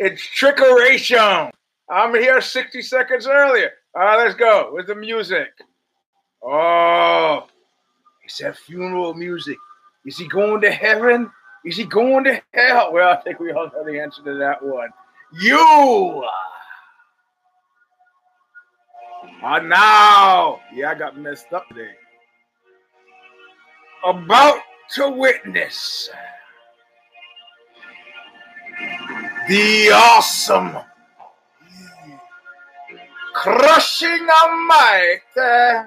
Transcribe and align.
it's 0.00 0.22
trickeration. 0.36 1.50
I'm 1.88 2.14
here 2.14 2.40
60 2.40 2.82
seconds 2.82 3.28
earlier. 3.28 3.70
All 3.94 4.02
right, 4.02 4.18
let's 4.18 4.34
go 4.34 4.70
with 4.72 4.88
the 4.88 4.94
music. 4.96 5.48
Oh, 6.42 7.46
he 8.22 8.28
said 8.28 8.56
funeral 8.56 9.14
music. 9.14 9.56
Is 10.04 10.18
he 10.18 10.26
going 10.26 10.60
to 10.62 10.70
heaven? 10.70 11.30
Is 11.64 11.76
he 11.76 11.84
going 11.84 12.24
to 12.24 12.42
hell? 12.54 12.92
Well, 12.92 13.08
I 13.08 13.20
think 13.22 13.38
we 13.38 13.52
all 13.52 13.70
know 13.72 13.84
the 13.84 14.00
answer 14.00 14.22
to 14.24 14.34
that 14.38 14.62
one. 14.64 14.88
You. 15.40 16.24
Ah, 19.42 19.58
now. 19.60 20.60
Yeah, 20.74 20.90
I 20.90 20.94
got 20.94 21.16
messed 21.16 21.52
up 21.52 21.68
today. 21.68 21.92
About 24.04 24.58
to 24.94 25.10
witness 25.10 26.10
the 29.50 29.90
awesome, 29.90 30.76
crushing 33.34 34.24
might 34.24 35.20
uh, 35.36 35.84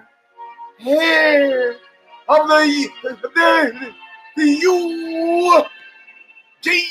of 2.28 2.48
the 2.50 2.90
the 3.04 3.94
the 4.36 4.48
U 4.64 5.64
G 6.62 6.86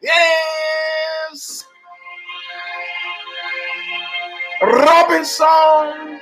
yes. 0.00 1.64
Robinson. 4.62 6.20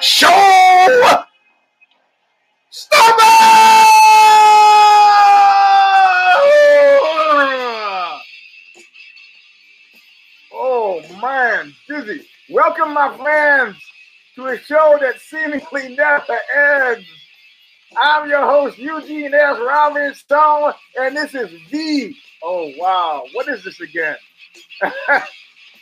Show. 0.00 1.24
Stop 2.70 3.16
Oh 3.16 3.43
Welcome, 12.50 12.92
my 12.92 13.16
friends, 13.16 13.76
to 14.34 14.46
a 14.46 14.58
show 14.58 14.98
that 15.00 15.20
seemingly 15.20 15.94
never 15.94 16.38
ends. 16.56 17.06
I'm 17.96 18.28
your 18.28 18.44
host, 18.44 18.78
Eugene 18.78 19.32
S. 19.32 19.58
Robinson, 19.60 20.72
and 20.98 21.16
this 21.16 21.36
is 21.36 21.50
V. 21.70 22.16
Oh 22.42 22.72
wow, 22.78 23.22
what 23.32 23.48
is 23.48 23.62
this 23.62 23.80
again? 23.80 24.16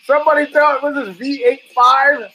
Somebody 0.05 0.53
tell 0.53 0.81
was 0.83 0.95
this 0.95 1.17
V85? 1.17 2.31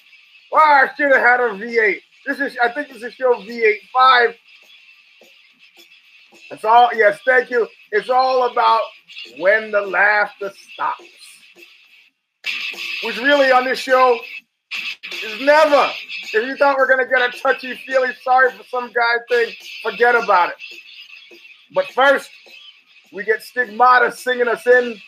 Well, 0.51 0.63
I 0.63 0.89
should 0.97 1.11
have 1.11 1.21
had 1.21 1.39
a 1.39 1.49
V8. 1.49 1.99
This 2.25 2.39
is, 2.39 2.57
I 2.63 2.69
think 2.71 2.89
this 2.89 3.03
is 3.03 3.13
show 3.13 3.35
V85. 3.35 4.33
It's 6.49 6.65
all, 6.65 6.89
yes, 6.95 7.19
thank 7.25 7.51
you. 7.51 7.67
It's 7.91 8.09
all 8.09 8.49
about 8.49 8.81
when 9.37 9.69
the 9.69 9.81
laughter 9.81 10.51
stops. 10.73 11.03
Which 13.03 13.17
really 13.17 13.51
on 13.51 13.65
this 13.65 13.79
show 13.79 14.19
is 15.23 15.41
never. 15.41 15.89
If 16.33 16.45
you 16.45 16.55
thought 16.57 16.77
we're 16.77 16.87
going 16.87 17.05
to 17.05 17.09
get 17.11 17.33
a 17.33 17.37
touchy 17.39 17.75
feely 17.85 18.09
sorry 18.23 18.51
for 18.51 18.63
some 18.63 18.91
guy 18.91 19.15
thing, 19.29 19.53
forget 19.83 20.15
about 20.15 20.49
it. 20.49 20.55
But 21.73 21.85
first, 21.87 22.29
we 23.13 23.23
get 23.23 23.41
Stigmata 23.41 24.11
singing 24.11 24.47
us 24.47 24.65
in 24.67 24.99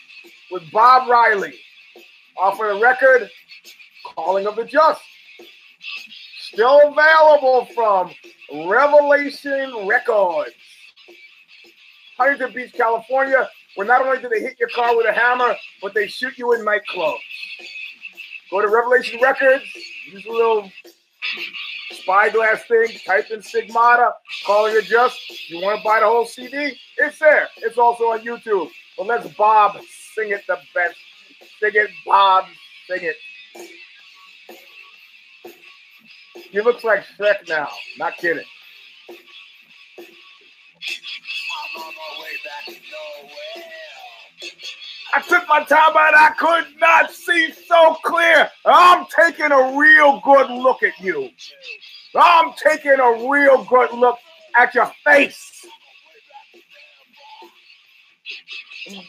with 0.50 0.70
Bob 0.72 1.08
Riley 1.08 1.54
off 2.38 2.60
of 2.60 2.74
the 2.74 2.82
record 2.82 3.28
Calling 4.14 4.46
of 4.46 4.56
the 4.56 4.64
Just. 4.64 5.02
Still 6.52 6.88
available 6.88 7.66
from 7.74 8.12
Revelation 8.68 9.86
Records. 9.86 10.50
Huntington 12.16 12.52
Beach, 12.52 12.72
California, 12.72 13.48
where 13.76 13.86
not 13.86 14.02
only 14.02 14.20
do 14.20 14.28
they 14.28 14.40
hit 14.40 14.58
your 14.58 14.68
car 14.70 14.96
with 14.96 15.06
a 15.06 15.12
hammer, 15.12 15.54
but 15.80 15.94
they 15.94 16.06
shoot 16.06 16.36
you 16.36 16.52
in 16.54 16.64
nightclubs. 16.64 17.18
Go 18.50 18.60
to 18.60 18.68
Revelation 18.68 19.20
Records, 19.22 19.64
use 20.10 20.26
a 20.26 20.30
little 20.30 20.70
spyglass 21.92 22.62
thing, 22.64 22.88
type 23.06 23.30
in 23.30 23.42
Stigmata, 23.42 24.12
calling 24.44 24.74
it 24.74 24.84
just. 24.84 25.18
You 25.48 25.62
want 25.62 25.78
to 25.78 25.84
buy 25.84 26.00
the 26.00 26.06
whole 26.06 26.26
CD? 26.26 26.76
It's 26.98 27.18
there. 27.20 27.48
It's 27.58 27.78
also 27.78 28.04
on 28.04 28.20
YouTube. 28.20 28.70
But 28.96 29.06
let's 29.06 29.28
Bob 29.34 29.80
sing 30.14 30.30
it 30.30 30.42
the 30.48 30.58
best. 30.74 30.96
Sing 31.60 31.70
it, 31.74 31.90
Bob, 32.04 32.46
sing 32.88 33.00
it. 33.02 33.16
He 36.50 36.60
looks 36.60 36.82
like 36.82 37.04
Shrek 37.16 37.48
now. 37.48 37.68
Not 37.98 38.16
kidding. 38.16 38.44
I 45.12 45.20
took 45.22 45.48
my 45.48 45.64
time 45.64 45.96
and 45.96 46.16
I 46.16 46.32
could 46.38 46.78
not 46.78 47.10
see 47.10 47.52
so 47.52 47.94
clear. 48.04 48.48
I'm 48.64 49.06
taking 49.06 49.50
a 49.50 49.76
real 49.76 50.20
good 50.24 50.50
look 50.50 50.82
at 50.82 50.98
you. 51.00 51.30
I'm 52.14 52.52
taking 52.54 52.98
a 52.98 53.28
real 53.30 53.64
good 53.64 53.92
look 53.92 54.18
at 54.58 54.74
your 54.74 54.90
face. 55.04 55.66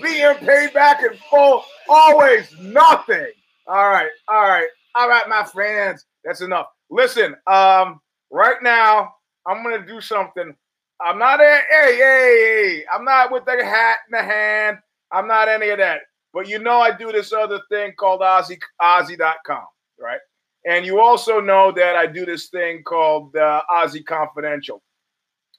Being 0.02 0.36
paid 0.36 0.74
back 0.74 1.02
in 1.02 1.18
full, 1.30 1.64
always 1.90 2.56
nothing. 2.60 3.32
All 3.68 3.90
right, 3.90 4.10
all 4.28 4.42
right, 4.42 4.68
all 4.96 5.08
right, 5.08 5.28
my 5.30 5.44
friends. 5.44 6.06
That's 6.24 6.42
enough. 6.42 6.68
Listen, 6.90 7.36
um, 7.48 8.00
right 8.32 8.62
now 8.62 9.14
I'm 9.48 9.64
gonna 9.64 9.86
do 9.86 10.02
something. 10.02 10.56
I'm 11.00 11.18
not 11.18 11.40
a 11.40 11.62
hey, 11.70 11.96
hey, 11.96 11.98
hey. 11.98 12.86
I'm 12.94 13.06
not 13.06 13.32
with 13.32 13.46
the 13.46 13.64
hat 13.64 13.98
in 14.08 14.12
the 14.12 14.24
hand. 14.24 14.78
I'm 15.12 15.28
not 15.28 15.48
any 15.48 15.70
of 15.70 15.78
that. 15.80 16.02
But 16.34 16.48
you 16.48 16.60
know 16.60 16.80
I 16.80 16.96
do 16.96 17.12
this 17.12 17.34
other 17.34 17.60
thing 17.70 17.94
called 17.98 18.22
OZY 18.22 18.58
OZY.com, 18.82 19.66
right? 20.00 20.20
And 20.66 20.86
you 20.86 21.02
also 21.02 21.40
know 21.40 21.72
that 21.72 21.96
I 21.96 22.08
do 22.08 22.26
this 22.26 22.48
thing 22.50 22.84
called 22.84 23.36
uh, 23.36 23.62
OZY 23.70 24.06
Confidential. 24.06 24.82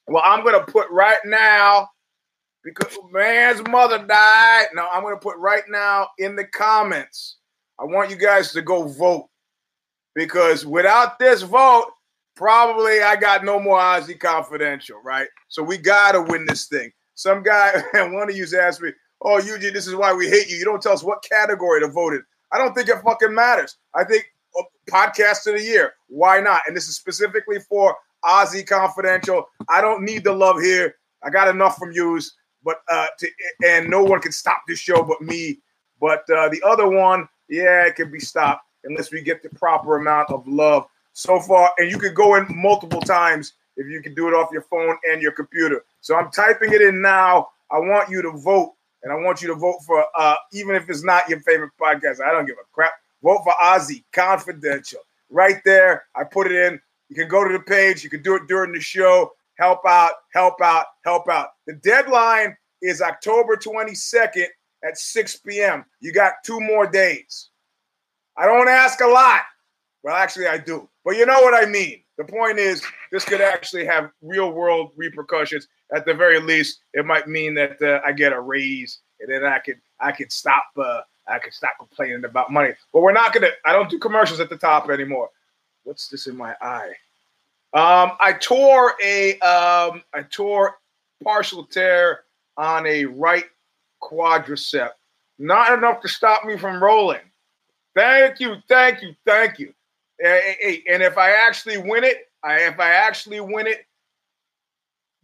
Well, 0.07 0.23
I'm 0.25 0.45
gonna 0.45 0.65
put 0.65 0.91
right 0.91 1.19
now 1.25 1.89
because 2.65 2.99
man's 3.11 3.67
mother 3.69 3.99
died. 3.99 4.67
No, 4.75 4.89
I'm 4.93 5.03
gonna 5.03 5.17
put 5.17 5.37
right 5.37 5.65
now 5.69 6.09
in 6.19 6.37
the 6.37 6.47
comments. 6.47 7.39
I 7.79 7.85
want 7.85 8.11
you 8.11 8.17
guys 8.17 8.53
to 8.53 8.63
go 8.63 8.87
vote 8.87 9.29
because 10.15 10.65
without 10.65 11.19
this 11.19 11.43
vote, 11.43 11.91
probably 12.35 13.03
I 13.03 13.17
got 13.17 13.45
no 13.45 13.61
more 13.61 13.79
OZY 13.79 14.19
Confidential, 14.19 15.01
right? 15.05 15.29
So 15.49 15.63
we 15.63 15.77
gotta 15.77 16.23
win 16.23 16.47
this 16.47 16.67
thing. 16.67 16.91
Some 17.15 17.43
guy, 17.43 17.83
one 17.95 18.31
of 18.31 18.37
you 18.37 18.47
asked 18.59 18.81
me, 18.81 18.91
"Oh, 19.23 19.39
Eugene, 19.39 19.73
this 19.73 19.87
is 19.87 19.95
why 19.95 20.13
we 20.13 20.29
hate 20.29 20.49
you. 20.49 20.57
You 20.57 20.65
don't 20.65 20.83
tell 20.83 20.93
us 20.93 21.03
what 21.03 21.23
category 21.23 21.81
to 21.81 21.89
vote 21.89 22.15
in." 22.15 22.23
I 22.53 22.59
don't 22.59 22.75
think 22.75 22.89
it 22.89 23.01
fucking 23.03 23.35
matters. 23.35 23.77
I 23.95 24.05
think 24.05 24.27
uh, 24.59 24.63
podcast 24.91 25.47
of 25.47 25.59
the 25.59 25.65
year. 25.65 25.95
Why 26.09 26.41
not? 26.41 26.63
And 26.67 26.77
this 26.77 26.89
is 26.89 26.97
specifically 26.97 27.59
for 27.61 27.97
OZY 28.25 28.67
Confidential. 28.67 29.47
I 29.69 29.81
don't 29.81 30.03
need 30.03 30.25
the 30.25 30.33
love 30.33 30.61
here. 30.61 30.97
I 31.23 31.31
got 31.31 31.49
enough 31.49 31.77
from 31.77 31.93
yous, 31.93 32.35
but 32.65 32.83
uh, 32.91 33.07
to, 33.19 33.29
and 33.67 33.89
no 33.89 34.03
one 34.03 34.21
can 34.21 34.33
stop 34.33 34.63
this 34.69 34.79
show 34.79 35.03
but 35.03 35.21
me. 35.23 35.61
But 36.01 36.29
uh, 36.31 36.49
the 36.49 36.63
other 36.67 36.89
one, 36.89 37.29
yeah, 37.49 37.87
it 37.87 37.97
can 37.97 38.11
be 38.11 38.21
stopped 38.21 38.65
unless 38.85 39.13
we 39.13 39.23
get 39.23 39.43
the 39.43 39.49
proper 39.51 39.97
amount 39.97 40.31
of 40.31 40.47
love 40.47 40.87
so 41.13 41.41
far. 41.41 41.73
And 41.79 41.91
you 41.91 41.99
could 41.99 42.15
go 42.15 42.35
in 42.35 42.47
multiple 42.51 43.01
times 43.01 43.55
if 43.77 43.87
you 43.89 44.03
can 44.03 44.15
do 44.15 44.29
it 44.29 44.35
off 44.35 44.51
your 44.53 44.63
phone 44.63 44.97
and 45.11 45.23
your 45.23 45.33
computer. 45.33 45.85
So 46.01 46.17
I'm 46.17 46.31
typing 46.31 46.73
it 46.73 46.83
in 46.83 47.01
now. 47.01 47.49
I 47.71 47.79
want 47.79 48.11
you 48.11 48.21
to 48.23 48.33
vote, 48.33 48.75
and 49.03 49.13
I 49.13 49.17
want 49.17 49.43
you 49.43 49.49
to 49.49 49.55
vote 49.55 49.79
for 49.87 50.05
uh, 50.17 50.35
even 50.53 50.75
if 50.75 50.89
it's 50.89 51.05
not 51.05 51.29
your 51.29 51.41
favorite 51.41 51.73
podcast. 51.81 52.21
I 52.21 52.33
don't 52.33 52.47
give 52.47 52.57
a 52.57 52.67
crap. 52.73 52.93
Vote 53.23 53.43
for 53.45 53.53
OZY 53.63 54.05
Confidential. 54.13 55.01
Right 55.31 55.61
there, 55.65 56.05
I 56.15 56.25
put 56.25 56.51
it 56.51 56.53
in. 56.53 56.81
You 57.09 57.17
can 57.17 57.29
go 57.29 57.47
to 57.47 57.53
the 57.53 57.63
page. 57.63 58.03
You 58.05 58.11
can 58.11 58.23
do 58.23 58.35
it 58.37 58.43
during 58.49 58.73
the 58.73 58.81
show. 58.81 59.33
Help 59.57 59.81
out, 59.87 60.13
help 60.33 60.61
out, 60.63 60.87
help 61.05 61.29
out. 61.29 61.49
The 61.67 61.75
deadline 61.75 62.57
is 62.81 63.01
October 63.01 63.57
22nd 63.57 64.47
at 64.85 64.99
6 64.99 65.37
p.m. 65.39 65.85
You 66.01 66.13
got 66.13 66.35
two 66.45 66.61
more 66.61 66.87
days. 66.87 67.51
I 68.37 68.47
don't 68.47 68.69
ask 68.69 69.01
a 69.01 69.07
lot. 69.07 69.43
Well, 70.03 70.17
actually, 70.17 70.49
I 70.49 70.59
do. 70.59 70.89
But 71.05 71.17
you 71.17 71.27
know 71.27 71.41
what 71.43 71.55
I 71.55 71.69
mean. 71.69 72.03
The 72.19 72.25
point 72.25 72.59
is, 72.59 72.83
this 73.11 73.25
could 73.25 73.41
actually 73.41 73.87
have 73.87 74.11
real 74.21 74.53
world 74.53 74.93
repercussions. 74.97 75.69
At 75.95 76.07
the 76.07 76.15
very 76.15 76.41
least, 76.41 76.81
it 76.95 77.05
might 77.05 77.29
mean 77.29 77.55
that 77.55 77.81
uh, 77.83 78.01
I 78.05 78.13
get 78.13 78.33
a 78.33 78.41
raise, 78.41 79.01
and 79.21 79.31
then 79.31 79.45
I 79.45 79.59
could 79.59 79.81
I 80.01 80.13
could 80.13 80.33
stop 80.33 80.65
uh, 80.77 81.03
I 81.29 81.39
could 81.39 81.53
stop 81.53 81.73
complaining 81.79 82.25
about 82.25 82.51
money. 82.51 82.73
But 82.93 83.03
we're 83.03 83.13
not 83.13 83.33
gonna. 83.33 83.51
I 83.65 83.73
don't 83.73 83.91
do 83.91 83.99
commercials 83.99 84.41
at 84.41 84.49
the 84.49 84.57
top 84.57 84.91
anymore. 84.91 85.31
What's 85.85 86.09
this 86.09 86.27
in 86.27 86.37
my 86.37 86.55
eye? 86.63 86.93
Um, 87.75 88.13
I 88.21 88.35
tore 88.39 88.95
a 89.03 89.39
um, 89.41 90.03
I 90.15 90.23
tore 90.31 90.79
partial 91.23 91.65
tear 91.65 92.25
on 92.57 92.87
a 92.87 93.05
right 93.05 93.47
quadricep. 94.03 94.91
Not 95.39 95.73
enough 95.73 96.01
to 96.03 96.09
stop 96.09 96.45
me 96.45 96.57
from 96.57 96.83
rolling. 96.83 97.21
Thank 97.95 98.41
you, 98.41 98.57
thank 98.69 99.03
you, 99.03 99.15
thank 99.27 99.59
you. 99.59 99.73
And 100.21 101.03
if 101.03 101.19
I 101.19 101.33
actually 101.33 101.79
win 101.79 102.05
it, 102.05 102.31
I, 102.43 102.61
if 102.61 102.79
I 102.79 102.91
actually 102.91 103.41
win 103.41 103.67
it, 103.67 103.87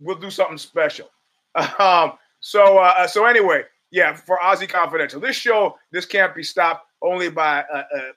we'll 0.00 0.16
do 0.16 0.30
something 0.30 0.58
special. 0.58 1.08
Um, 1.80 2.12
so 2.40 2.78
uh, 2.78 3.06
so 3.08 3.24
anyway, 3.24 3.64
yeah, 3.90 4.14
for 4.14 4.38
OZY 4.38 4.68
Confidential, 4.68 5.20
this 5.20 5.34
show 5.34 5.76
this 5.90 6.04
can't 6.04 6.34
be 6.34 6.44
stopped 6.44 6.86
only 7.02 7.30
by 7.30 7.64
uh, 7.72 7.82
uh, 7.96 8.12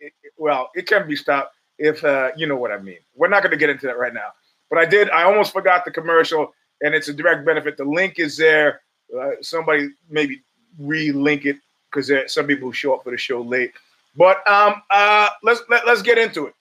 it, 0.00 0.12
well, 0.36 0.70
it 0.74 0.86
can 0.86 1.06
be 1.06 1.14
stopped 1.14 1.54
if 1.78 2.02
uh, 2.04 2.30
you 2.36 2.46
know 2.46 2.56
what 2.56 2.72
I 2.72 2.78
mean. 2.78 2.98
We're 3.14 3.28
not 3.28 3.42
going 3.42 3.52
to 3.52 3.56
get 3.56 3.70
into 3.70 3.86
that 3.86 3.98
right 3.98 4.14
now, 4.14 4.28
but 4.68 4.78
I 4.78 4.84
did. 4.84 5.10
I 5.10 5.22
almost 5.22 5.52
forgot 5.52 5.84
the 5.84 5.92
commercial, 5.92 6.52
and 6.80 6.94
it's 6.94 7.08
a 7.08 7.12
direct 7.12 7.44
benefit. 7.44 7.76
The 7.76 7.84
link 7.84 8.18
is 8.18 8.36
there. 8.36 8.80
Uh, 9.16 9.32
somebody 9.42 9.90
maybe 10.10 10.42
re-link 10.78 11.44
it 11.44 11.56
because 11.90 12.10
some 12.32 12.46
people 12.46 12.68
who 12.68 12.72
show 12.72 12.94
up 12.94 13.04
for 13.04 13.10
the 13.10 13.16
show 13.16 13.42
late. 13.42 13.72
But 14.16 14.46
um, 14.50 14.82
uh, 14.90 15.28
let's 15.42 15.62
let, 15.68 15.86
let's 15.86 16.02
get 16.02 16.18
into 16.18 16.46
it. 16.46 16.54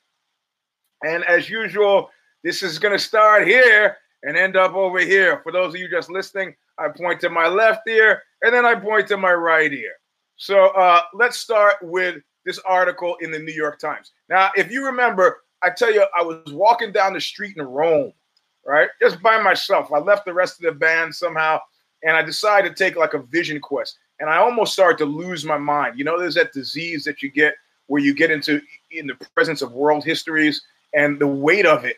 And 1.03 1.23
as 1.23 1.49
usual, 1.49 2.09
this 2.43 2.63
is 2.63 2.79
going 2.79 2.93
to 2.93 2.99
start 2.99 3.47
here 3.47 3.97
and 4.23 4.37
end 4.37 4.55
up 4.55 4.73
over 4.73 4.99
here. 4.99 5.41
For 5.43 5.51
those 5.51 5.73
of 5.73 5.79
you 5.79 5.89
just 5.89 6.09
listening, 6.09 6.55
I 6.77 6.89
point 6.89 7.19
to 7.21 7.29
my 7.29 7.47
left 7.47 7.87
ear 7.87 8.23
and 8.41 8.53
then 8.53 8.65
I 8.65 8.75
point 8.75 9.07
to 9.09 9.17
my 9.17 9.33
right 9.33 9.71
ear. 9.71 9.93
So 10.37 10.67
uh, 10.69 11.01
let's 11.13 11.37
start 11.37 11.75
with 11.81 12.21
this 12.45 12.59
article 12.59 13.15
in 13.21 13.31
the 13.31 13.39
New 13.39 13.53
York 13.53 13.79
Times. 13.79 14.11
Now, 14.29 14.49
if 14.55 14.71
you 14.71 14.85
remember, 14.85 15.43
I 15.61 15.69
tell 15.69 15.93
you, 15.93 16.05
I 16.17 16.23
was 16.23 16.51
walking 16.51 16.91
down 16.91 17.13
the 17.13 17.21
street 17.21 17.57
in 17.57 17.63
Rome, 17.63 18.13
right? 18.65 18.89
Just 18.99 19.21
by 19.21 19.39
myself. 19.41 19.91
I 19.93 19.99
left 19.99 20.25
the 20.25 20.33
rest 20.33 20.57
of 20.57 20.65
the 20.65 20.71
band 20.71 21.13
somehow 21.13 21.59
and 22.03 22.17
I 22.17 22.23
decided 22.23 22.75
to 22.75 22.83
take 22.83 22.95
like 22.95 23.13
a 23.13 23.21
vision 23.21 23.59
quest. 23.59 23.97
And 24.19 24.29
I 24.29 24.37
almost 24.37 24.73
started 24.73 24.97
to 24.99 25.05
lose 25.05 25.45
my 25.45 25.57
mind. 25.57 25.97
You 25.97 26.05
know, 26.05 26.19
there's 26.19 26.35
that 26.35 26.53
disease 26.53 27.03
that 27.03 27.21
you 27.21 27.29
get 27.29 27.55
where 27.87 28.01
you 28.01 28.13
get 28.13 28.31
into 28.31 28.61
in 28.91 29.07
the 29.07 29.15
presence 29.35 29.61
of 29.61 29.73
world 29.73 30.03
histories 30.03 30.61
and 30.93 31.19
the 31.19 31.27
weight 31.27 31.65
of 31.65 31.85
it, 31.85 31.97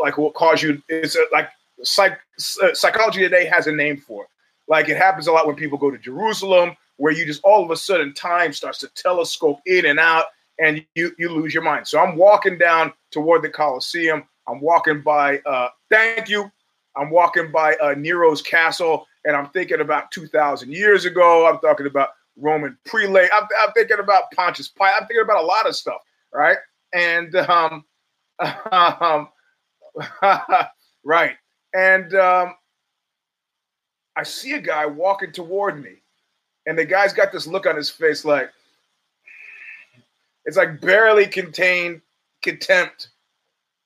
like 0.00 0.16
will 0.16 0.30
cause 0.30 0.62
you. 0.62 0.82
It's 0.88 1.16
a, 1.16 1.24
like 1.32 1.50
psych, 1.84 2.18
uh, 2.62 2.74
psychology 2.74 3.20
today 3.20 3.44
has 3.46 3.66
a 3.66 3.72
name 3.72 3.96
for 3.96 4.24
it. 4.24 4.28
Like 4.68 4.88
it 4.88 4.96
happens 4.96 5.26
a 5.26 5.32
lot 5.32 5.46
when 5.46 5.56
people 5.56 5.78
go 5.78 5.90
to 5.90 5.98
Jerusalem, 5.98 6.76
where 6.96 7.12
you 7.12 7.26
just 7.26 7.42
all 7.44 7.64
of 7.64 7.70
a 7.70 7.76
sudden 7.76 8.14
time 8.14 8.52
starts 8.52 8.78
to 8.78 8.88
telescope 8.88 9.60
in 9.66 9.86
and 9.86 9.98
out, 9.98 10.26
and 10.58 10.84
you 10.94 11.12
you 11.18 11.28
lose 11.28 11.52
your 11.52 11.62
mind. 11.62 11.86
So 11.86 12.00
I'm 12.00 12.16
walking 12.16 12.58
down 12.58 12.92
toward 13.10 13.42
the 13.42 13.50
Colosseum. 13.50 14.24
I'm 14.48 14.60
walking 14.60 15.02
by. 15.02 15.38
Uh, 15.40 15.68
thank 15.90 16.28
you. 16.28 16.50
I'm 16.96 17.10
walking 17.10 17.50
by 17.50 17.74
uh, 17.76 17.94
Nero's 17.94 18.40
castle, 18.40 19.06
and 19.24 19.36
I'm 19.36 19.48
thinking 19.50 19.80
about 19.80 20.12
2,000 20.12 20.70
years 20.70 21.04
ago. 21.04 21.46
I'm 21.46 21.58
talking 21.58 21.86
about 21.86 22.10
Roman 22.36 22.78
prelate. 22.86 23.30
I'm, 23.34 23.48
I'm 23.60 23.72
thinking 23.72 23.98
about 23.98 24.30
Pontius 24.32 24.68
Pilate. 24.68 24.94
I'm 25.00 25.06
thinking 25.06 25.24
about 25.24 25.42
a 25.42 25.46
lot 25.46 25.66
of 25.66 25.74
stuff, 25.74 26.02
right? 26.32 26.58
And 26.92 27.34
um, 27.34 27.84
um, 28.70 29.28
right. 31.04 31.36
And 31.74 32.14
um, 32.14 32.54
I 34.16 34.22
see 34.22 34.52
a 34.52 34.60
guy 34.60 34.86
walking 34.86 35.32
toward 35.32 35.82
me, 35.82 35.96
and 36.66 36.78
the 36.78 36.84
guy's 36.84 37.12
got 37.12 37.32
this 37.32 37.46
look 37.46 37.66
on 37.66 37.76
his 37.76 37.90
face 37.90 38.24
like 38.24 38.50
it's 40.44 40.56
like 40.56 40.80
barely 40.80 41.26
contained 41.26 42.00
contempt, 42.42 43.08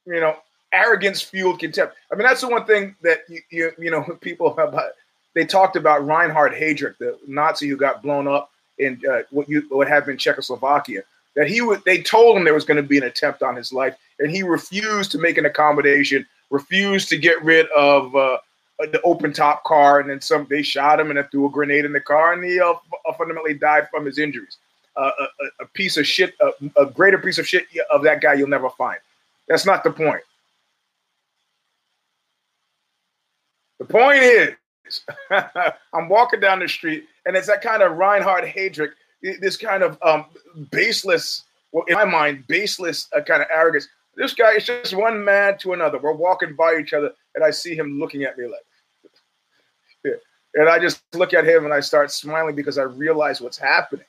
you 0.07 0.21
know, 0.21 0.37
arrogance 0.73 1.23
fueled 1.23 1.61
contempt. 1.61 1.95
I 2.13 2.17
mean, 2.17 2.27
that's 2.27 2.41
the 2.41 2.49
one 2.49 2.67
thing 2.67 2.95
that 3.03 3.21
you 3.29 3.41
you, 3.51 3.73
you 3.79 3.91
know 3.91 4.03
people 4.21 4.57
about. 4.59 4.93
They 5.35 5.45
talked 5.45 5.77
about 5.77 6.05
Reinhard 6.05 6.53
Heydrich, 6.53 6.99
the 6.99 7.17
Nazi 7.27 7.69
who 7.69 7.77
got 7.77 8.03
blown 8.03 8.27
up 8.27 8.51
in 8.79 9.01
uh, 9.11 9.21
what 9.31 9.49
you 9.49 9.65
what 9.69 9.89
had 9.89 10.05
been 10.07 10.19
Czechoslovakia. 10.19 11.03
That 11.37 11.49
he 11.49 11.61
would, 11.61 11.85
they 11.85 12.03
told 12.03 12.37
him 12.37 12.43
there 12.43 12.55
was 12.55 12.65
going 12.65 12.83
to 12.83 12.89
be 12.89 12.99
an 12.99 13.05
attempt 13.05 13.43
on 13.43 13.55
his 13.55 13.73
life, 13.73 13.95
and 14.19 14.31
he 14.31 14.43
refused 14.43 15.13
to 15.13 15.19
make 15.19 15.39
an 15.39 15.47
accommodation, 15.47 16.27
refused 16.51 17.09
to 17.11 17.19
get 17.19 17.43
rid 17.45 17.67
of 17.71 18.15
uh, 18.15 18.39
the 18.79 19.01
open 19.03 19.33
top 19.33 19.65
car, 19.65 20.01
and 20.01 20.09
then 20.09 20.21
some. 20.21 20.47
They 20.49 20.63
shot 20.63 21.01
him 21.01 21.09
and 21.09 21.19
then 21.19 21.27
threw 21.31 21.47
a 21.47 21.51
grenade 21.51 21.85
in 21.85 21.93
the 21.93 22.01
car, 22.01 22.33
and 22.33 22.45
he 22.45 22.61
uh, 22.61 22.75
fundamentally 23.17 23.55
died 23.55 23.89
from 23.91 24.07
his 24.07 24.19
injuries. 24.19 24.57
Uh, 24.97 25.11
a, 25.21 25.63
a, 25.63 25.67
piece 25.67 25.97
of 25.97 26.05
shit, 26.05 26.35
a, 26.41 26.51
a 26.81 26.87
greater 26.87 27.19
piece 27.19 27.39
of 27.39 27.47
shit 27.47 27.67
of 27.89 28.03
that 28.03 28.21
guy 28.21 28.35
you'll 28.35 28.49
never 28.49 28.69
find. 28.71 28.99
That's 29.47 29.65
not 29.65 29.85
the 29.85 29.93
point. 29.93 30.23
The 33.79 33.85
point 33.85 34.19
is, 34.19 34.55
I'm 35.95 36.09
walking 36.09 36.41
down 36.41 36.59
the 36.59 36.69
street, 36.69 37.05
and 37.27 37.37
it's 37.37 37.47
that 37.47 37.63
kind 37.63 37.83
of 37.83 37.97
Reinhard 37.97 38.45
Heydrich, 38.45 38.91
this 39.23 39.57
kind 39.57 39.83
of 39.83 39.99
um, 40.03 40.27
baseless, 40.71 41.45
well, 41.73 41.85
in 41.87 41.95
my 41.95 42.05
mind, 42.05 42.47
baseless 42.47 43.09
uh, 43.17 43.21
kind 43.21 43.43
of 43.43 43.49
arrogance. 43.55 43.89
This 44.19 44.35
guy 44.35 44.55
is 44.55 44.67
just 44.67 44.95
one 44.95 45.25
man 45.25 45.59
to 45.59 45.75
another. 45.75 45.97
We're 45.97 46.13
walking 46.13 46.57
by 46.57 46.77
each 46.81 46.93
other, 46.93 47.13
and 47.37 47.45
I 47.45 47.53
see 47.53 47.77
him 47.77 48.01
looking 48.01 48.25
at 48.25 48.37
me 48.37 48.47
like, 48.47 49.13
yeah. 50.05 50.15
and 50.55 50.69
I 50.69 50.81
just 50.81 51.01
look 51.15 51.33
at 51.33 51.47
him 51.47 51.65
and 51.65 51.73
I 51.73 51.79
start 51.79 52.11
smiling 52.11 52.57
because 52.57 52.79
I 52.79 52.83
realize 52.83 53.41
what's 53.41 53.59
happening. 53.59 54.05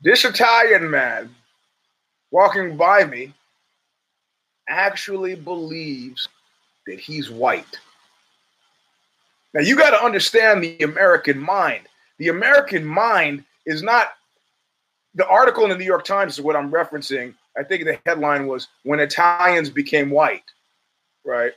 This 0.00 0.24
Italian 0.24 0.90
man 0.90 1.34
walking 2.30 2.78
by 2.78 3.04
me 3.04 3.34
actually 4.66 5.34
believes 5.34 6.26
that 6.86 6.98
he's 6.98 7.30
white. 7.30 7.78
Now 9.52 9.60
you 9.60 9.76
got 9.76 9.90
to 9.90 10.02
understand 10.02 10.64
the 10.64 10.78
American 10.80 11.38
mind. 11.38 11.86
The 12.16 12.28
American 12.28 12.82
mind 12.82 13.44
is 13.66 13.82
not 13.82 14.14
the 15.14 15.26
article 15.26 15.64
in 15.64 15.70
the 15.70 15.76
New 15.76 15.84
York 15.84 16.06
Times 16.06 16.38
is 16.38 16.40
what 16.40 16.56
I'm 16.56 16.70
referencing. 16.70 17.34
I 17.56 17.62
think 17.62 17.84
the 17.84 17.98
headline 18.06 18.46
was 18.46 18.68
when 18.82 19.00
Italians 19.00 19.70
became 19.70 20.10
white, 20.10 20.44
right? 21.24 21.52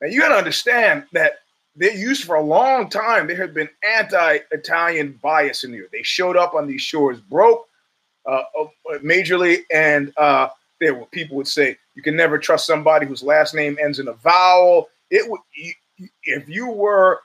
Now 0.00 0.08
you 0.08 0.20
got 0.20 0.28
to 0.28 0.36
understand 0.36 1.04
that 1.12 1.40
they 1.76 1.94
used 1.94 2.24
for 2.24 2.36
a 2.36 2.42
long 2.42 2.88
time. 2.88 3.26
There 3.26 3.36
had 3.36 3.54
been 3.54 3.68
anti-Italian 3.96 5.18
bias 5.22 5.64
in 5.64 5.72
here. 5.72 5.88
They 5.92 6.02
showed 6.02 6.36
up 6.36 6.54
on 6.54 6.66
these 6.66 6.82
shores 6.82 7.20
broke, 7.20 7.66
uh, 8.26 8.42
uh, 8.58 8.98
majorly, 8.98 9.62
and 9.72 10.12
uh, 10.16 10.48
there 10.80 10.94
were 10.94 11.06
people 11.06 11.36
would 11.36 11.48
say 11.48 11.76
you 11.94 12.02
can 12.02 12.16
never 12.16 12.38
trust 12.38 12.66
somebody 12.66 13.06
whose 13.06 13.22
last 13.22 13.54
name 13.54 13.78
ends 13.80 13.98
in 13.98 14.08
a 14.08 14.12
vowel. 14.14 14.88
It 15.10 15.28
would 15.28 15.40
if 16.24 16.48
you 16.48 16.68
were 16.68 17.20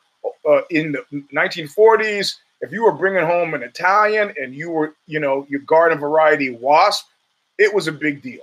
uh, 0.48 0.62
in 0.70 0.94
the 0.94 1.24
1940s, 1.34 2.38
if 2.62 2.72
you 2.72 2.84
were 2.84 2.94
bringing 2.94 3.26
home 3.26 3.54
an 3.54 3.64
Italian 3.64 4.34
and 4.42 4.54
you 4.54 4.72
were, 4.72 4.96
you 5.06 5.20
know, 5.20 5.46
your 5.50 5.60
garden 5.62 6.00
variety 6.00 6.52
wasp, 6.52 7.06
it 7.58 7.74
was 7.74 7.88
a 7.88 7.92
big 7.92 8.22
deal. 8.22 8.42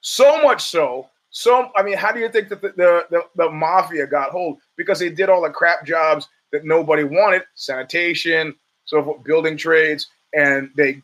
So 0.00 0.42
much 0.42 0.62
so, 0.62 1.08
so 1.30 1.70
I 1.74 1.82
mean, 1.82 1.96
how 1.96 2.12
do 2.12 2.20
you 2.20 2.28
think 2.28 2.48
that 2.48 2.62
the, 2.62 2.68
the, 2.76 3.06
the, 3.10 3.22
the 3.36 3.50
mafia 3.50 4.06
got 4.06 4.30
hold? 4.30 4.58
Because 4.76 5.00
they 5.00 5.08
did 5.08 5.28
all 5.28 5.42
the 5.42 5.50
crap 5.50 5.84
jobs 5.84 6.28
that 6.52 6.64
nobody 6.64 7.02
wanted, 7.02 7.42
sanitation, 7.56 8.54
so 8.84 9.02
forth, 9.02 9.24
building 9.24 9.56
trades, 9.56 10.06
and 10.32 10.70
they 10.76 11.02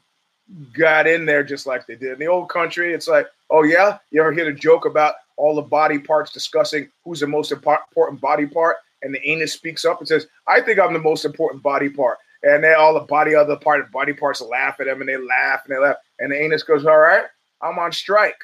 got 0.72 1.06
in 1.06 1.26
there 1.26 1.42
just 1.42 1.66
like 1.66 1.86
they 1.86 1.96
did 1.96 2.12
in 2.12 2.18
the 2.18 2.26
old 2.26 2.48
country. 2.48 2.92
It's 2.92 3.08
like, 3.08 3.26
oh 3.50 3.64
yeah, 3.64 3.98
you 4.10 4.20
ever 4.20 4.32
hear 4.32 4.44
the 4.44 4.52
joke 4.52 4.84
about 4.84 5.14
all 5.36 5.54
the 5.54 5.62
body 5.62 5.98
parts 5.98 6.32
discussing 6.32 6.88
who's 7.04 7.20
the 7.20 7.26
most 7.26 7.50
important 7.50 8.20
body 8.20 8.46
part, 8.46 8.76
and 9.02 9.14
the 9.14 9.28
anus 9.28 9.52
speaks 9.52 9.84
up 9.84 9.98
and 9.98 10.06
says, 10.06 10.28
"I 10.46 10.60
think 10.60 10.78
I'm 10.78 10.92
the 10.92 10.98
most 11.00 11.24
important 11.24 11.62
body 11.62 11.88
part." 11.88 12.18
And 12.42 12.62
then 12.64 12.74
all 12.78 12.94
the 12.94 13.00
body 13.00 13.34
other 13.34 13.56
part 13.56 13.90
body 13.90 14.12
parts 14.12 14.40
laugh 14.40 14.78
at 14.78 14.86
them, 14.86 15.00
and 15.00 15.08
they 15.08 15.16
laugh 15.16 15.62
and 15.66 15.74
they 15.74 15.80
laugh, 15.80 15.96
and 16.20 16.32
the 16.32 16.40
anus 16.40 16.62
goes, 16.62 16.86
"All 16.86 16.98
right, 16.98 17.24
I'm 17.60 17.78
on 17.78 17.92
strike." 17.92 18.38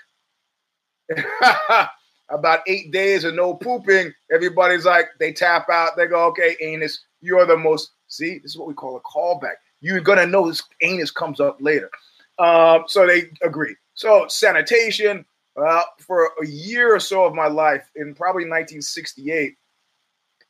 About 2.29 2.61
eight 2.67 2.91
days 2.91 3.23
of 3.23 3.35
no 3.35 3.55
pooping, 3.55 4.13
everybody's 4.33 4.85
like, 4.85 5.11
they 5.21 5.33
tap 5.33 5.71
out. 5.71 5.91
They 5.97 6.07
go, 6.07 6.25
"Okay, 6.27 6.57
anus, 6.61 7.05
you're 7.21 7.47
the 7.47 7.57
most." 7.57 7.93
See, 8.09 8.39
this 8.39 8.53
is 8.53 8.59
what 8.59 8.69
we 8.69 8.75
call 8.75 8.97
a 8.97 9.01
callback. 9.01 9.57
You're 9.81 10.01
gonna 10.01 10.27
know 10.27 10.49
this 10.49 10.63
anus 10.83 11.11
comes 11.11 11.39
up 11.39 11.59
later. 11.61 11.91
Um, 12.39 12.85
so 12.87 13.07
they 13.07 13.31
agree. 13.43 13.77
So 13.95 14.27
sanitation, 14.29 15.25
uh, 15.57 15.83
for 15.99 16.33
a 16.43 16.47
year 16.47 16.95
or 16.95 17.01
so 17.01 17.25
of 17.25 17.35
my 17.35 17.47
life, 17.47 17.91
in 17.97 18.15
probably 18.15 18.43
1968, 18.43 19.57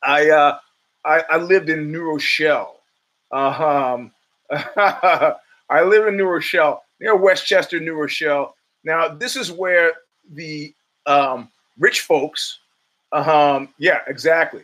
I 0.03 0.29
uh, 0.29 0.57
I, 1.05 1.23
I, 1.29 1.37
lived 1.37 1.69
in 1.69 1.91
New 1.91 2.03
Rochelle. 2.03 2.81
Uh, 3.31 3.95
um, 3.95 4.11
I 5.69 5.81
live 5.83 6.07
in 6.07 6.17
New 6.17 6.25
Rochelle, 6.27 6.83
near 6.99 7.15
Westchester, 7.15 7.79
New 7.79 7.95
Rochelle. 7.95 8.55
Now, 8.83 9.07
this 9.07 9.35
is 9.35 9.51
where 9.51 9.93
the 10.33 10.73
um, 11.05 11.49
rich 11.77 12.01
folks, 12.01 12.59
um, 13.11 13.69
yeah, 13.77 13.99
exactly. 14.07 14.63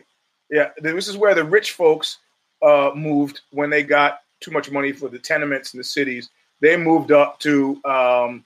Yeah, 0.50 0.70
this 0.78 1.08
is 1.08 1.16
where 1.16 1.34
the 1.34 1.44
rich 1.44 1.72
folks 1.72 2.18
uh, 2.62 2.90
moved 2.94 3.40
when 3.50 3.70
they 3.70 3.82
got 3.82 4.20
too 4.40 4.50
much 4.50 4.70
money 4.70 4.92
for 4.92 5.08
the 5.08 5.18
tenements 5.18 5.74
in 5.74 5.78
the 5.78 5.84
cities. 5.84 6.30
They 6.60 6.76
moved 6.76 7.12
up 7.12 7.40
to 7.40 7.80
um, 7.84 8.44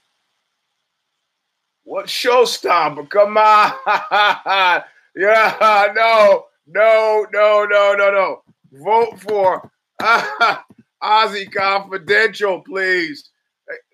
what 1.83 2.05
showstopper? 2.05 3.09
Come 3.09 3.37
on. 3.37 3.73
yeah, 5.15 5.91
no, 5.95 6.45
no, 6.67 7.25
no, 7.33 7.67
no, 7.69 7.95
no, 7.97 8.11
no. 8.11 8.43
Vote 8.71 9.19
for 9.19 9.71
OZY 11.03 11.51
Confidential, 11.51 12.61
please. 12.61 13.28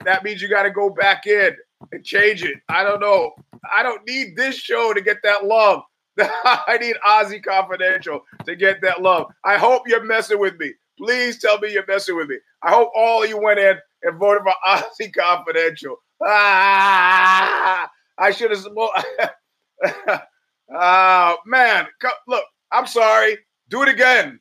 That 0.03 0.23
means 0.23 0.41
you 0.41 0.47
got 0.47 0.63
to 0.63 0.71
go 0.71 0.89
back 0.89 1.27
in 1.27 1.55
and 1.91 2.03
change 2.03 2.43
it. 2.43 2.55
I 2.69 2.83
don't 2.83 2.99
know. 2.99 3.31
I 3.75 3.83
don't 3.83 4.05
need 4.07 4.35
this 4.35 4.55
show 4.55 4.93
to 4.93 5.01
get 5.01 5.17
that 5.23 5.45
love. 5.45 5.81
I 6.19 6.77
need 6.79 6.95
OZY 7.05 7.43
Confidential 7.43 8.21
to 8.45 8.55
get 8.55 8.81
that 8.81 9.01
love. 9.01 9.31
I 9.43 9.57
hope 9.57 9.83
you're 9.87 10.03
messing 10.03 10.39
with 10.39 10.57
me. 10.59 10.71
Please 10.97 11.39
tell 11.39 11.59
me 11.59 11.73
you're 11.73 11.85
messing 11.87 12.15
with 12.15 12.29
me. 12.29 12.37
I 12.63 12.71
hope 12.71 12.91
all 12.95 13.23
of 13.23 13.29
you 13.29 13.37
went 13.41 13.59
in 13.59 13.77
and 14.03 14.17
voted 14.19 14.43
for 14.43 14.53
OZY 14.67 15.13
Confidential. 15.13 15.97
Ah, 16.23 17.89
I 18.17 18.31
should 18.31 18.51
have. 18.51 18.65
Oh, 20.73 21.37
man. 21.45 21.85
Look, 22.27 22.43
I'm 22.71 22.87
sorry. 22.87 23.37
Do 23.69 23.83
it 23.83 23.89
again. 23.89 24.39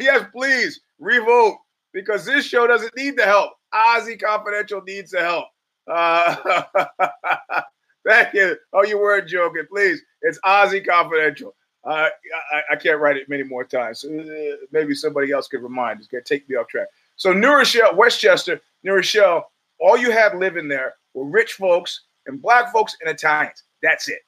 yes, 0.00 0.24
please 0.32 0.80
revote 0.98 1.58
because 1.92 2.24
this 2.24 2.46
show 2.46 2.66
doesn't 2.66 2.96
need 2.96 3.16
the 3.16 3.24
help. 3.24 3.52
OZY 3.74 4.20
Confidential 4.20 4.82
needs 4.82 5.10
the 5.10 5.20
help. 5.20 5.46
Uh, 5.86 6.62
thank 8.06 8.34
you. 8.34 8.56
Oh, 8.72 8.84
you 8.84 8.98
weren't 8.98 9.28
joking. 9.28 9.64
Please, 9.70 10.02
it's 10.22 10.38
OZY 10.44 10.86
Confidential. 10.86 11.54
Uh, 11.84 12.08
I, 12.52 12.72
I, 12.72 12.76
can't 12.76 12.98
write 12.98 13.16
it 13.16 13.28
many 13.28 13.44
more 13.44 13.64
times. 13.64 14.04
Uh, 14.04 14.56
maybe 14.72 14.94
somebody 14.94 15.30
else 15.30 15.46
could 15.48 15.62
remind. 15.62 16.06
To 16.08 16.20
take 16.20 16.48
me 16.48 16.56
off 16.56 16.68
track. 16.68 16.88
So, 17.16 17.32
New 17.32 17.52
Rochelle, 17.52 17.94
Westchester, 17.96 18.60
New 18.82 18.94
Rochelle, 18.94 19.50
all 19.80 19.96
you 19.96 20.10
had 20.10 20.36
living 20.36 20.68
there 20.68 20.94
were 21.14 21.24
rich 21.24 21.54
folks 21.54 22.02
and 22.26 22.42
black 22.42 22.72
folks 22.72 22.96
and 23.00 23.08
Italians. 23.08 23.62
That's 23.82 24.08
it, 24.08 24.20